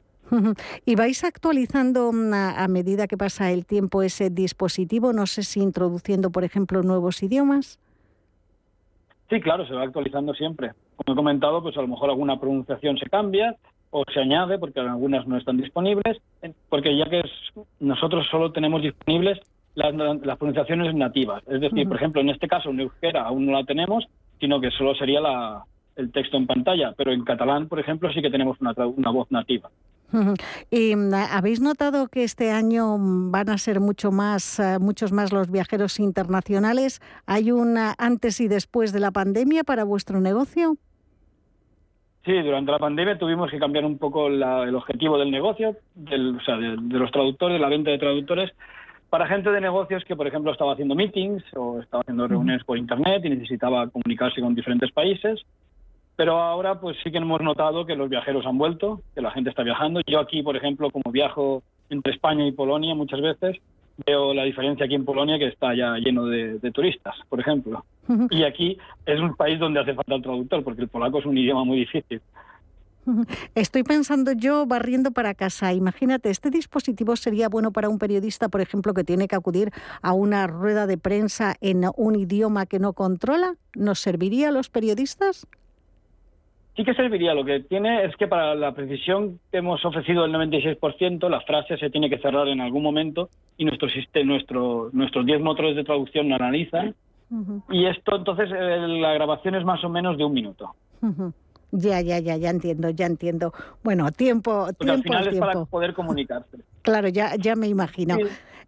¿Y 0.86 0.94
vais 0.94 1.24
actualizando 1.24 2.12
a, 2.32 2.68
medida 2.68 3.08
que 3.08 3.18
pasa 3.18 3.50
el 3.50 3.66
tiempo 3.66 4.02
ese 4.02 4.30
dispositivo? 4.30 5.12
No 5.12 5.26
sé 5.26 5.42
si 5.42 5.60
introduciendo, 5.60 6.30
por 6.30 6.44
ejemplo, 6.44 6.82
nuevos 6.82 7.22
idiomas. 7.22 7.78
Sí, 9.32 9.40
claro, 9.40 9.66
se 9.66 9.72
va 9.72 9.84
actualizando 9.84 10.34
siempre. 10.34 10.72
como 10.94 11.14
he 11.14 11.16
comentado, 11.16 11.62
pues 11.62 11.74
a 11.78 11.80
lo 11.80 11.88
mejor 11.88 12.10
alguna 12.10 12.38
pronunciación 12.38 12.98
se 12.98 13.08
cambia 13.08 13.56
o 13.88 14.04
se 14.12 14.20
añade 14.20 14.58
porque 14.58 14.80
algunas 14.80 15.26
no 15.26 15.38
están 15.38 15.56
disponibles, 15.56 16.20
porque 16.68 16.94
ya 16.94 17.08
que 17.08 17.22
nosotros 17.80 18.26
solo 18.30 18.52
tenemos 18.52 18.82
disponibles 18.82 19.40
las, 19.74 20.36
pronunciaciones 20.36 20.94
nativas. 20.94 21.42
Es 21.48 21.62
decir, 21.62 21.88
por 21.88 21.96
ejemplo, 21.96 22.20
en 22.20 22.28
este 22.28 22.46
caso 22.46 22.68
en 22.68 22.80
euskera 22.80 23.22
aún 23.22 23.46
no 23.46 23.52
la 23.52 23.64
tenemos, 23.64 24.04
sino 24.38 24.60
que 24.60 24.70
solo 24.70 24.94
sería 24.94 25.22
la, 25.22 25.64
el 25.96 26.12
texto 26.12 26.36
en 26.36 26.46
pantalla, 26.46 26.92
pero 26.94 27.10
en 27.10 27.24
catalán, 27.24 27.68
por 27.68 27.80
ejemplo, 27.80 28.12
sí 28.12 28.20
que 28.20 28.30
tenemos 28.30 28.60
una, 28.60 28.74
una 28.84 29.10
voz 29.10 29.30
nativa. 29.30 29.70
¿Y 30.70 30.96
mm, 30.96 31.14
habéis 31.14 31.60
notado 31.60 32.08
que 32.08 32.24
este 32.24 32.50
año 32.50 32.96
van 32.98 33.48
a 33.48 33.58
ser 33.58 33.80
mucho 33.80 34.10
más, 34.10 34.58
eh, 34.58 34.78
muchos 34.80 35.12
más 35.12 35.32
los 35.32 35.50
viajeros 35.50 35.98
internacionales? 36.00 37.00
¿Hay 37.26 37.50
un 37.50 37.76
antes 37.98 38.40
y 38.40 38.48
después 38.48 38.92
de 38.92 39.00
la 39.00 39.10
pandemia 39.10 39.64
para 39.64 39.84
vuestro 39.84 40.20
negocio? 40.20 40.76
Sí, 42.24 42.40
durante 42.40 42.70
la 42.70 42.78
pandemia 42.78 43.18
tuvimos 43.18 43.50
que 43.50 43.58
cambiar 43.58 43.84
un 43.84 43.98
poco 43.98 44.28
el 44.28 44.74
objetivo 44.76 45.18
del 45.18 45.30
negocio, 45.30 45.76
del, 45.94 46.36
o 46.36 46.40
sea, 46.40 46.56
de, 46.56 46.76
los 46.76 47.10
traductores, 47.10 47.54
de 47.54 47.60
la 47.60 47.68
venta 47.68 47.90
de 47.90 47.98
traductores, 47.98 48.52
para 49.10 49.26
gente 49.26 49.50
de 49.50 49.60
negocios 49.60 50.04
que, 50.04 50.14
por 50.14 50.28
ejemplo, 50.28 50.52
estaba 50.52 50.72
haciendo 50.72 50.94
meetings 50.94 51.42
o 51.56 51.80
estaba 51.80 52.02
haciendo 52.02 52.28
reuniones 52.28 52.62
por 52.64 52.78
Internet 52.78 53.24
y 53.24 53.30
necesitaba 53.30 53.88
comunicarse 53.88 54.40
con 54.40 54.54
diferentes 54.54 54.92
países. 54.92 55.44
Pero 56.16 56.40
ahora 56.40 56.80
pues 56.80 56.96
sí 57.02 57.10
que 57.10 57.18
hemos 57.18 57.40
notado 57.40 57.86
que 57.86 57.96
los 57.96 58.08
viajeros 58.08 58.46
han 58.46 58.58
vuelto, 58.58 59.00
que 59.14 59.22
la 59.22 59.30
gente 59.30 59.50
está 59.50 59.62
viajando. 59.62 60.00
Yo 60.06 60.20
aquí, 60.20 60.42
por 60.42 60.56
ejemplo, 60.56 60.90
como 60.90 61.10
viajo 61.10 61.62
entre 61.88 62.12
España 62.12 62.46
y 62.46 62.52
Polonia 62.52 62.94
muchas 62.94 63.20
veces, 63.20 63.56
veo 64.06 64.34
la 64.34 64.44
diferencia 64.44 64.86
aquí 64.86 64.94
en 64.94 65.04
Polonia 65.04 65.38
que 65.38 65.48
está 65.48 65.74
ya 65.74 65.96
lleno 65.96 66.26
de, 66.26 66.58
turistas, 66.72 67.14
por 67.28 67.40
ejemplo. 67.40 67.84
Y 68.30 68.42
aquí 68.44 68.78
es 69.06 69.20
un 69.20 69.34
país 69.36 69.58
donde 69.58 69.80
hace 69.80 69.94
falta 69.94 70.14
el 70.14 70.22
traductor, 70.22 70.64
porque 70.64 70.82
el 70.82 70.88
polaco 70.88 71.18
es 71.18 71.26
un 71.26 71.36
idioma 71.36 71.64
muy 71.64 71.78
difícil. 71.78 72.20
Estoy 73.54 73.82
pensando 73.82 74.32
yo 74.32 74.64
barriendo 74.66 75.10
para 75.10 75.34
casa. 75.34 75.72
Imagínate, 75.72 76.30
este 76.30 76.50
dispositivo 76.50 77.16
sería 77.16 77.48
bueno 77.48 77.72
para 77.72 77.88
un 77.88 77.98
periodista, 77.98 78.48
por 78.48 78.60
ejemplo, 78.60 78.94
que 78.94 79.02
tiene 79.02 79.26
que 79.26 79.34
acudir 79.34 79.70
a 80.02 80.12
una 80.12 80.46
rueda 80.46 80.86
de 80.86 80.98
prensa 80.98 81.54
en 81.60 81.84
un 81.96 82.14
idioma 82.14 82.66
que 82.66 82.78
no 82.78 82.92
controla. 82.92 83.54
¿Nos 83.74 83.98
serviría 83.98 84.48
a 84.48 84.52
los 84.52 84.68
periodistas? 84.68 85.46
Sí 86.76 86.84
que 86.84 86.94
serviría. 86.94 87.34
Lo 87.34 87.44
que 87.44 87.60
tiene 87.60 88.04
es 88.04 88.16
que 88.16 88.28
para 88.28 88.54
la 88.54 88.72
precisión 88.72 89.38
que 89.50 89.58
hemos 89.58 89.84
ofrecido 89.84 90.24
el 90.24 90.32
96%, 90.32 91.28
la 91.28 91.40
frase 91.42 91.76
se 91.76 91.90
tiene 91.90 92.08
que 92.08 92.18
cerrar 92.18 92.48
en 92.48 92.60
algún 92.60 92.82
momento 92.82 93.28
y 93.56 93.64
nuestro 93.64 93.88
nuestro, 94.24 94.90
nuestros 94.92 95.26
10 95.26 95.40
motores 95.40 95.76
de 95.76 95.84
traducción 95.84 96.28
lo 96.28 96.36
analizan. 96.36 96.94
Y 97.70 97.86
esto, 97.86 98.16
entonces, 98.16 98.50
eh, 98.54 98.78
la 99.00 99.14
grabación 99.14 99.54
es 99.54 99.64
más 99.64 99.82
o 99.84 99.88
menos 99.88 100.18
de 100.18 100.24
un 100.24 100.34
minuto. 100.34 100.74
Ya, 101.70 102.02
ya, 102.02 102.18
ya, 102.18 102.36
ya 102.36 102.50
entiendo, 102.50 102.90
ya 102.90 103.06
entiendo. 103.06 103.54
Bueno, 103.82 104.12
tiempo, 104.12 104.70
tiempo 104.74 104.92
al 104.92 105.02
final 105.02 105.28
es 105.28 105.38
para 105.38 105.64
poder 105.64 105.94
comunicarse. 105.94 106.58
Claro, 106.82 107.06
ya, 107.06 107.36
ya 107.36 107.54
me 107.54 107.68
imagino. 107.68 108.16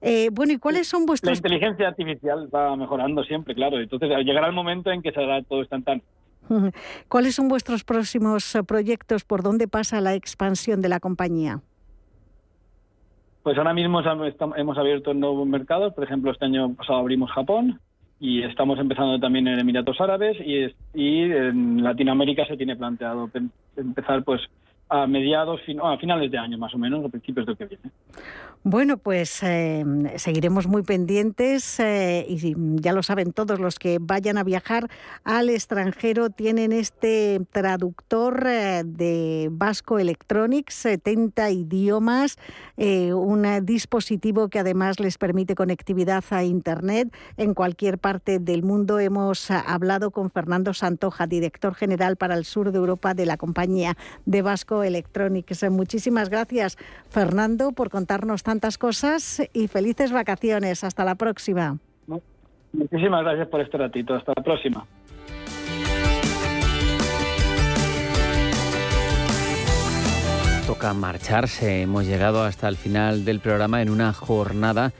Eh, 0.01 0.29
bueno, 0.31 0.53
¿y 0.53 0.59
cuáles 0.59 0.87
son 0.87 1.05
vuestros...? 1.05 1.33
La 1.33 1.37
inteligencia 1.37 1.89
artificial 1.89 2.49
va 2.55 2.77
mejorando 2.77 3.25
siempre, 3.25 3.57
claro. 3.57 3.81
Entonces, 3.81 4.09
llegará 4.25 4.47
el 4.47 4.53
momento 4.53 4.93
en 4.93 5.03
que 5.03 5.11
se 5.11 5.21
hará 5.21 5.43
todo 5.43 5.59
instantáneo. 5.61 6.05
¿Cuáles 7.09 7.35
son 7.35 7.49
vuestros 7.49 7.85
próximos 7.85 8.55
eh, 8.55 8.63
proyectos? 8.63 9.25
¿Por 9.25 9.43
dónde 9.43 9.69
pasa 9.69 10.01
la 10.01 10.15
expansión 10.15 10.81
de 10.83 10.89
la 10.89 11.01
compañía? 11.01 11.61
Pues 13.43 13.59
ahora 13.59 13.75
mismo 13.75 14.01
hemos 14.57 14.79
abierto 14.79 15.13
nuevos 15.13 15.47
mercados. 15.47 15.93
Por 15.93 16.05
ejemplo, 16.05 16.33
este 16.33 16.47
año 16.47 16.75
pasado 16.75 16.99
abrimos 16.99 17.31
Japón 17.31 17.79
y 18.19 18.43
estamos 18.43 18.79
empezando 18.79 19.21
también 19.21 19.47
en 19.49 19.59
Emiratos 19.59 20.01
Árabes 20.01 20.39
y, 20.41 20.65
y 20.95 21.23
en 21.25 21.83
Latinoamérica 21.83 22.47
se 22.47 22.57
tiene 22.57 22.75
planteado 22.75 23.31
empezar 23.77 24.25
pues 24.25 24.41
a 24.89 25.07
mediados, 25.07 25.61
a 25.83 25.97
finales 25.99 26.31
de 26.31 26.39
año 26.39 26.59
más 26.59 26.75
o 26.75 26.79
menos, 26.79 27.05
a 27.05 27.09
principios 27.09 27.47
de 27.47 27.57
que 27.57 27.67
viene. 27.67 27.91
Bueno, 28.67 28.97
pues 28.97 29.43
eh, 29.43 29.85
seguiremos 30.17 30.67
muy 30.67 30.83
pendientes 30.83 31.79
eh, 31.81 32.25
y 32.27 32.55
ya 32.81 32.95
lo 32.95 33.03
saben 33.03 33.35
todos 33.35 33.61
los 33.61 33.79
que 33.79 33.99
vayan 34.01 34.39
a 34.39 34.43
viajar 34.43 34.89
al 35.23 35.51
extranjero 35.51 36.31
tienen 36.31 36.73
este 36.73 37.43
traductor 37.53 38.47
eh, 38.47 38.83
de 38.87 39.51
Vasco 39.53 39.99
Electronics, 39.99 40.75
70 40.77 41.51
idiomas, 41.51 42.39
un 42.77 43.47
dispositivo 43.67 44.49
que 44.49 44.59
además 44.59 44.99
les 44.99 45.19
permite 45.19 45.55
conectividad 45.55 46.25
a 46.31 46.43
Internet 46.43 47.15
en 47.37 47.53
cualquier 47.53 47.99
parte 47.99 48.39
del 48.39 48.63
mundo. 48.63 48.99
Hemos 48.99 49.51
hablado 49.51 50.11
con 50.11 50.31
Fernando 50.31 50.73
Santoja, 50.73 51.27
director 51.27 51.75
general 51.75 52.17
para 52.17 52.35
el 52.35 52.47
sur 52.47 52.73
de 52.73 52.79
Europa 52.79 53.13
de 53.13 53.27
la 53.27 53.37
compañía 53.37 53.97
de 54.25 54.41
Vasco 54.41 54.74
Electronics. 54.83 55.71
Muchísimas 55.71 56.31
gracias, 56.31 56.77
Fernando, 57.09 57.73
por 57.73 57.91
contarnos 57.91 58.43
tantas 58.43 58.79
cosas 58.79 59.43
y 59.53 59.69
felices 59.69 60.13
vacaciones. 60.13 60.85
Hasta 60.85 61.05
la 61.05 61.15
próxima. 61.15 61.79
Muchísimas 62.73 63.23
gracias 63.23 63.49
por 63.49 63.61
este 63.61 63.79
ratito. 63.79 64.15
Hasta 64.15 64.33
la 64.37 64.43
próxima. 64.43 64.85
Toca 70.67 70.93
marcharse. 70.95 71.83
Hemos 71.83 72.07
llegado 72.07 72.43
hasta 72.43 72.69
el 72.69 72.77
final 72.77 73.25
del 73.25 73.39
programa 73.41 73.83
en 73.83 73.91
una 73.91 74.13
jornada 74.13 74.93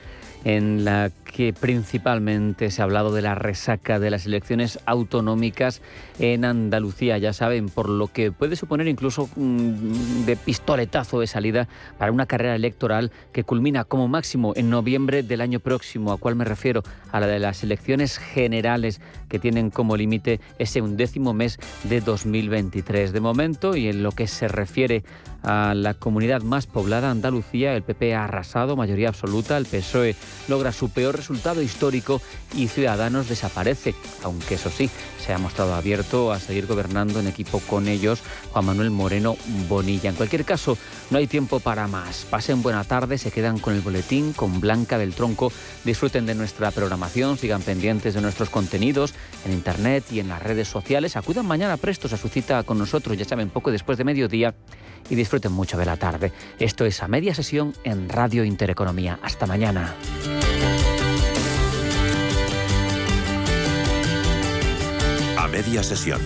en 0.45 0.85
la 0.85 1.09
que 1.35 1.51
principalmente 1.51 2.71
se 2.71 2.81
ha 2.81 2.85
hablado 2.85 3.13
de 3.13 3.21
la 3.21 3.35
resaca 3.35 3.99
de 3.99 4.09
las 4.09 4.25
elecciones 4.25 4.79
autonómicas 4.85 5.81
en 6.17 6.45
Andalucía, 6.45 7.17
ya 7.17 7.33
saben, 7.33 7.67
por 7.67 7.89
lo 7.89 8.07
que 8.07 8.31
puede 8.31 8.55
suponer 8.55 8.87
incluso 8.87 9.29
mm, 9.35 10.23
de 10.23 10.37
pistoletazo 10.37 11.19
de 11.19 11.27
salida 11.27 11.67
para 11.97 12.13
una 12.13 12.25
carrera 12.25 12.55
electoral 12.55 13.11
que 13.33 13.43
culmina 13.43 13.83
como 13.83 14.07
máximo 14.07 14.53
en 14.55 14.69
noviembre 14.69 15.23
del 15.23 15.41
año 15.41 15.59
próximo. 15.59 16.13
¿A 16.13 16.17
cuál 16.17 16.37
me 16.37 16.45
refiero? 16.45 16.83
A 17.11 17.19
la 17.19 17.27
de 17.27 17.39
las 17.39 17.63
elecciones 17.63 18.17
generales 18.17 19.01
que 19.27 19.37
tienen 19.37 19.71
como 19.71 19.97
límite 19.97 20.39
ese 20.57 20.81
undécimo 20.81 21.33
mes 21.33 21.59
de 21.83 21.99
2023. 21.99 23.11
De 23.11 23.19
momento, 23.19 23.75
y 23.75 23.89
en 23.89 24.03
lo 24.03 24.13
que 24.13 24.27
se 24.27 24.47
refiere 24.47 25.03
a 25.43 25.73
la 25.75 25.95
comunidad 25.95 26.41
más 26.43 26.65
poblada, 26.65 27.11
Andalucía, 27.11 27.75
el 27.75 27.83
PP 27.83 28.15
ha 28.15 28.23
arrasado, 28.23 28.77
mayoría 28.77 29.09
absoluta, 29.09 29.57
el 29.57 29.65
PSOE 29.65 30.15
logra 30.47 30.71
su 30.71 30.89
peor 30.89 31.24
resultado 31.25 31.63
histórico 31.63 32.21
y 32.55 32.67
Ciudadanos 32.67 33.27
desaparece, 33.27 33.95
aunque 34.21 34.55
eso 34.55 34.69
sí, 34.69 34.91
se 35.25 35.33
ha 35.33 35.39
mostrado 35.39 35.73
abierto 35.73 36.31
a 36.31 36.39
seguir 36.39 36.67
gobernando 36.67 37.19
en 37.19 37.25
equipo 37.25 37.59
con 37.61 37.87
ellos 37.87 38.21
Juan 38.51 38.65
Manuel 38.65 38.91
Moreno 38.91 39.35
Bonilla. 39.67 40.11
En 40.11 40.15
cualquier 40.15 40.45
caso, 40.45 40.77
no 41.09 41.17
hay 41.17 41.25
tiempo 41.25 41.59
para 41.59 41.87
más. 41.87 42.27
Pasen 42.29 42.61
buena 42.61 42.83
tarde, 42.83 43.17
se 43.17 43.31
quedan 43.31 43.57
con 43.57 43.73
el 43.73 43.81
boletín, 43.81 44.33
con 44.33 44.61
Blanca 44.61 44.99
del 44.99 45.15
Tronco, 45.15 45.51
disfruten 45.83 46.27
de 46.27 46.35
nuestra 46.35 46.69
programación, 46.69 47.39
sigan 47.39 47.63
pendientes 47.63 48.13
de 48.13 48.21
nuestros 48.21 48.51
contenidos 48.51 49.15
en 49.45 49.53
internet 49.53 50.03
y 50.11 50.19
en 50.19 50.27
las 50.27 50.43
redes 50.43 50.67
sociales. 50.67 51.15
Acudan 51.15 51.47
mañana 51.47 51.77
prestos 51.77 52.13
a 52.13 52.17
su 52.17 52.29
cita 52.29 52.61
con 52.61 52.77
nosotros, 52.77 53.17
ya 53.17 53.25
saben, 53.25 53.49
poco 53.49 53.71
después 53.71 53.97
de 53.97 54.03
mediodía 54.03 54.53
y 55.09 55.15
disfruten 55.15 55.51
mucho 55.51 55.75
de 55.75 55.85
la 55.85 55.97
tarde. 55.97 56.31
Esto 56.59 56.85
es 56.85 57.01
a 57.01 57.07
media 57.07 57.33
sesión 57.33 57.73
en 57.83 58.09
Radio 58.09 58.43
Intereconomía. 58.43 59.17
Hasta 59.23 59.47
mañana. 59.47 59.95
Media 65.55 65.81
sesión 65.83 66.19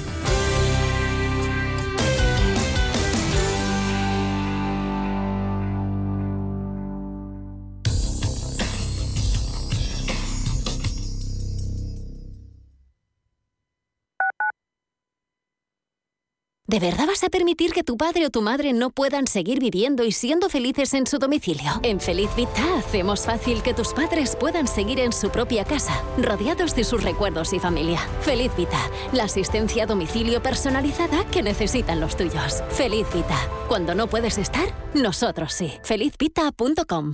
¿De 16.70 16.80
verdad 16.80 17.07
vas 17.07 17.24
a 17.24 17.30
permitir 17.30 17.72
que 17.72 17.82
tu 17.82 17.97
padre 17.97 18.28
o 18.28 18.30
tu 18.30 18.43
madre 18.43 18.74
no 18.74 18.91
puedan 18.91 19.26
seguir 19.26 19.59
viviendo 19.59 20.03
y 20.03 20.11
siendo 20.11 20.49
felices 20.49 20.93
en 20.93 21.07
su 21.07 21.17
domicilio? 21.17 21.80
En 21.82 21.99
Feliz 21.99 22.30
Vita 22.38 22.78
hacemos 22.78 23.26
fácil 23.26 23.63
que 23.63 23.74
tus 23.74 23.91
padres 23.91 24.38
puedan 24.39 24.67
seguir 24.67 24.99
en 24.99 25.11
su 25.11 25.32
propia 25.32 25.63
casa, 25.65 26.03
rodeados 26.20 26.76
de 26.76 26.84
sus 26.84 27.01
recuerdos 27.01 27.53
y 27.53 27.59
familia. 27.59 27.97
Feliz 28.22 28.51
Vita, 28.55 28.78
la 29.13 29.24
asistencia 29.24 29.86
a 29.86 29.88
domicilio 29.88 30.43
personalizada 30.43 31.26
que 31.32 31.41
necesitan 31.41 31.99
los 31.99 32.15
tuyos. 32.15 32.61
Feliz 32.70 33.07
Vita, 33.15 33.39
cuando 33.67 33.95
no 33.95 34.05
puedes 34.05 34.38
estar, 34.38 34.70
Nosotros 34.93 35.53
sí. 35.53 35.72
Felizvita.com. 35.84 37.13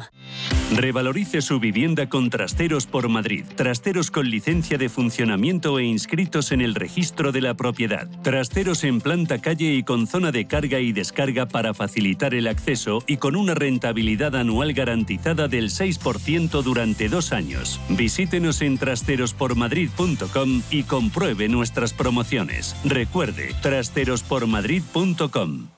Revalorice 0.71 1.41
su 1.41 1.59
vivienda 1.59 2.07
con 2.09 2.29
Trasteros 2.29 2.87
por 2.87 3.09
Madrid. 3.09 3.45
Trasteros 3.55 4.11
con 4.11 4.29
licencia 4.29 4.77
de 4.77 4.89
funcionamiento 4.89 5.77
e 5.77 5.83
inscritos 5.83 6.51
en 6.51 6.61
el 6.61 6.73
registro 6.73 7.31
de 7.31 7.41
la 7.41 7.53
propiedad. 7.53 8.07
Trasteros 8.23 8.83
en 8.83 9.01
planta 9.01 9.39
calle 9.45 9.75
y 9.75 9.83
con 9.83 10.07
zona 10.07 10.31
de 10.31 10.47
carga 10.47 10.79
y 10.79 10.91
descarga 10.91 11.45
para 11.45 11.75
facilitar 11.75 12.33
el 12.33 12.47
acceso 12.47 13.03
y 13.05 13.17
con 13.17 13.35
una 13.35 13.53
rentabilidad 13.53 14.35
anual 14.35 14.73
garantizada 14.73 15.47
del 15.47 15.69
6% 15.69 16.63
durante 16.63 17.09
dos 17.09 17.31
años. 17.31 17.79
Visítenos 17.89 18.63
en 18.63 18.79
trasterospormadrid.com 18.79 20.63
y 20.71 20.81
compruebe 20.81 21.47
nuestras 21.47 21.93
promociones. 21.93 22.75
Recuerde, 22.83 23.53
trasterospormadrid.com. 23.61 25.74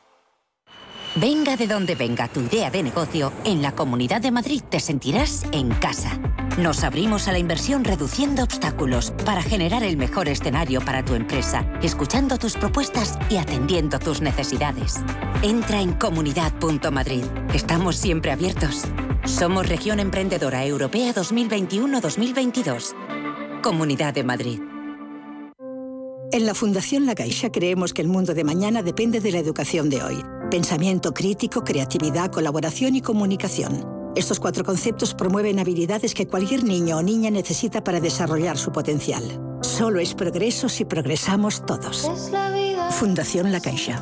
Venga 1.19 1.57
de 1.57 1.65
donde 1.65 1.95
venga 1.95 2.27
tu 2.27 2.41
idea 2.41 2.69
de 2.69 2.83
negocio, 2.83 3.33
en 3.43 3.63
la 3.63 3.71
Comunidad 3.71 4.21
de 4.21 4.29
Madrid 4.29 4.61
te 4.69 4.79
sentirás 4.79 5.45
en 5.51 5.69
casa. 5.69 6.19
Nos 6.59 6.83
abrimos 6.83 7.27
a 7.27 7.31
la 7.31 7.39
inversión 7.39 7.83
reduciendo 7.83 8.43
obstáculos 8.43 9.11
para 9.25 9.41
generar 9.41 9.81
el 9.81 9.97
mejor 9.97 10.27
escenario 10.27 10.79
para 10.79 11.03
tu 11.03 11.15
empresa, 11.15 11.67
escuchando 11.81 12.37
tus 12.37 12.55
propuestas 12.55 13.17
y 13.31 13.37
atendiendo 13.37 13.97
tus 13.97 14.21
necesidades. 14.21 14.97
Entra 15.41 15.81
en 15.81 15.93
comunidad.madrid. 15.93 17.23
Estamos 17.51 17.95
siempre 17.95 18.31
abiertos. 18.31 18.83
Somos 19.25 19.67
Región 19.67 19.99
Emprendedora 19.99 20.67
Europea 20.67 21.15
2021-2022. 21.15 22.93
Comunidad 23.63 24.13
de 24.13 24.23
Madrid. 24.23 24.59
En 26.31 26.45
la 26.45 26.53
Fundación 26.53 27.07
La 27.07 27.15
Caixa 27.15 27.51
creemos 27.51 27.95
que 27.95 28.03
el 28.03 28.07
mundo 28.07 28.35
de 28.35 28.43
mañana 28.43 28.83
depende 28.83 29.19
de 29.19 29.31
la 29.31 29.39
educación 29.39 29.89
de 29.89 30.03
hoy. 30.03 30.36
Pensamiento 30.49 31.13
crítico, 31.13 31.65
creatividad, 31.65 32.31
colaboración 32.31 32.95
y 32.95 33.01
comunicación. 33.01 33.85
Estos 34.15 34.39
cuatro 34.39 34.63
conceptos 34.63 35.13
promueven 35.13 35.59
habilidades 35.59 36.13
que 36.13 36.25
cualquier 36.25 36.63
niño 36.63 36.97
o 36.97 37.03
niña 37.03 37.29
necesita 37.29 37.83
para 37.83 37.99
desarrollar 37.99 38.57
su 38.57 38.71
potencial. 38.71 39.23
Solo 39.61 39.99
es 39.99 40.13
progreso 40.13 40.69
si 40.69 40.85
progresamos 40.85 41.65
todos. 41.65 42.09
Fundación 42.91 43.51
La 43.51 43.59
Caixa. 43.59 44.01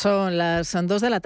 Son 0.00 0.38
las 0.38 0.72
2 0.72 1.02
de 1.02 1.10
la 1.10 1.10
tarde. 1.10 1.18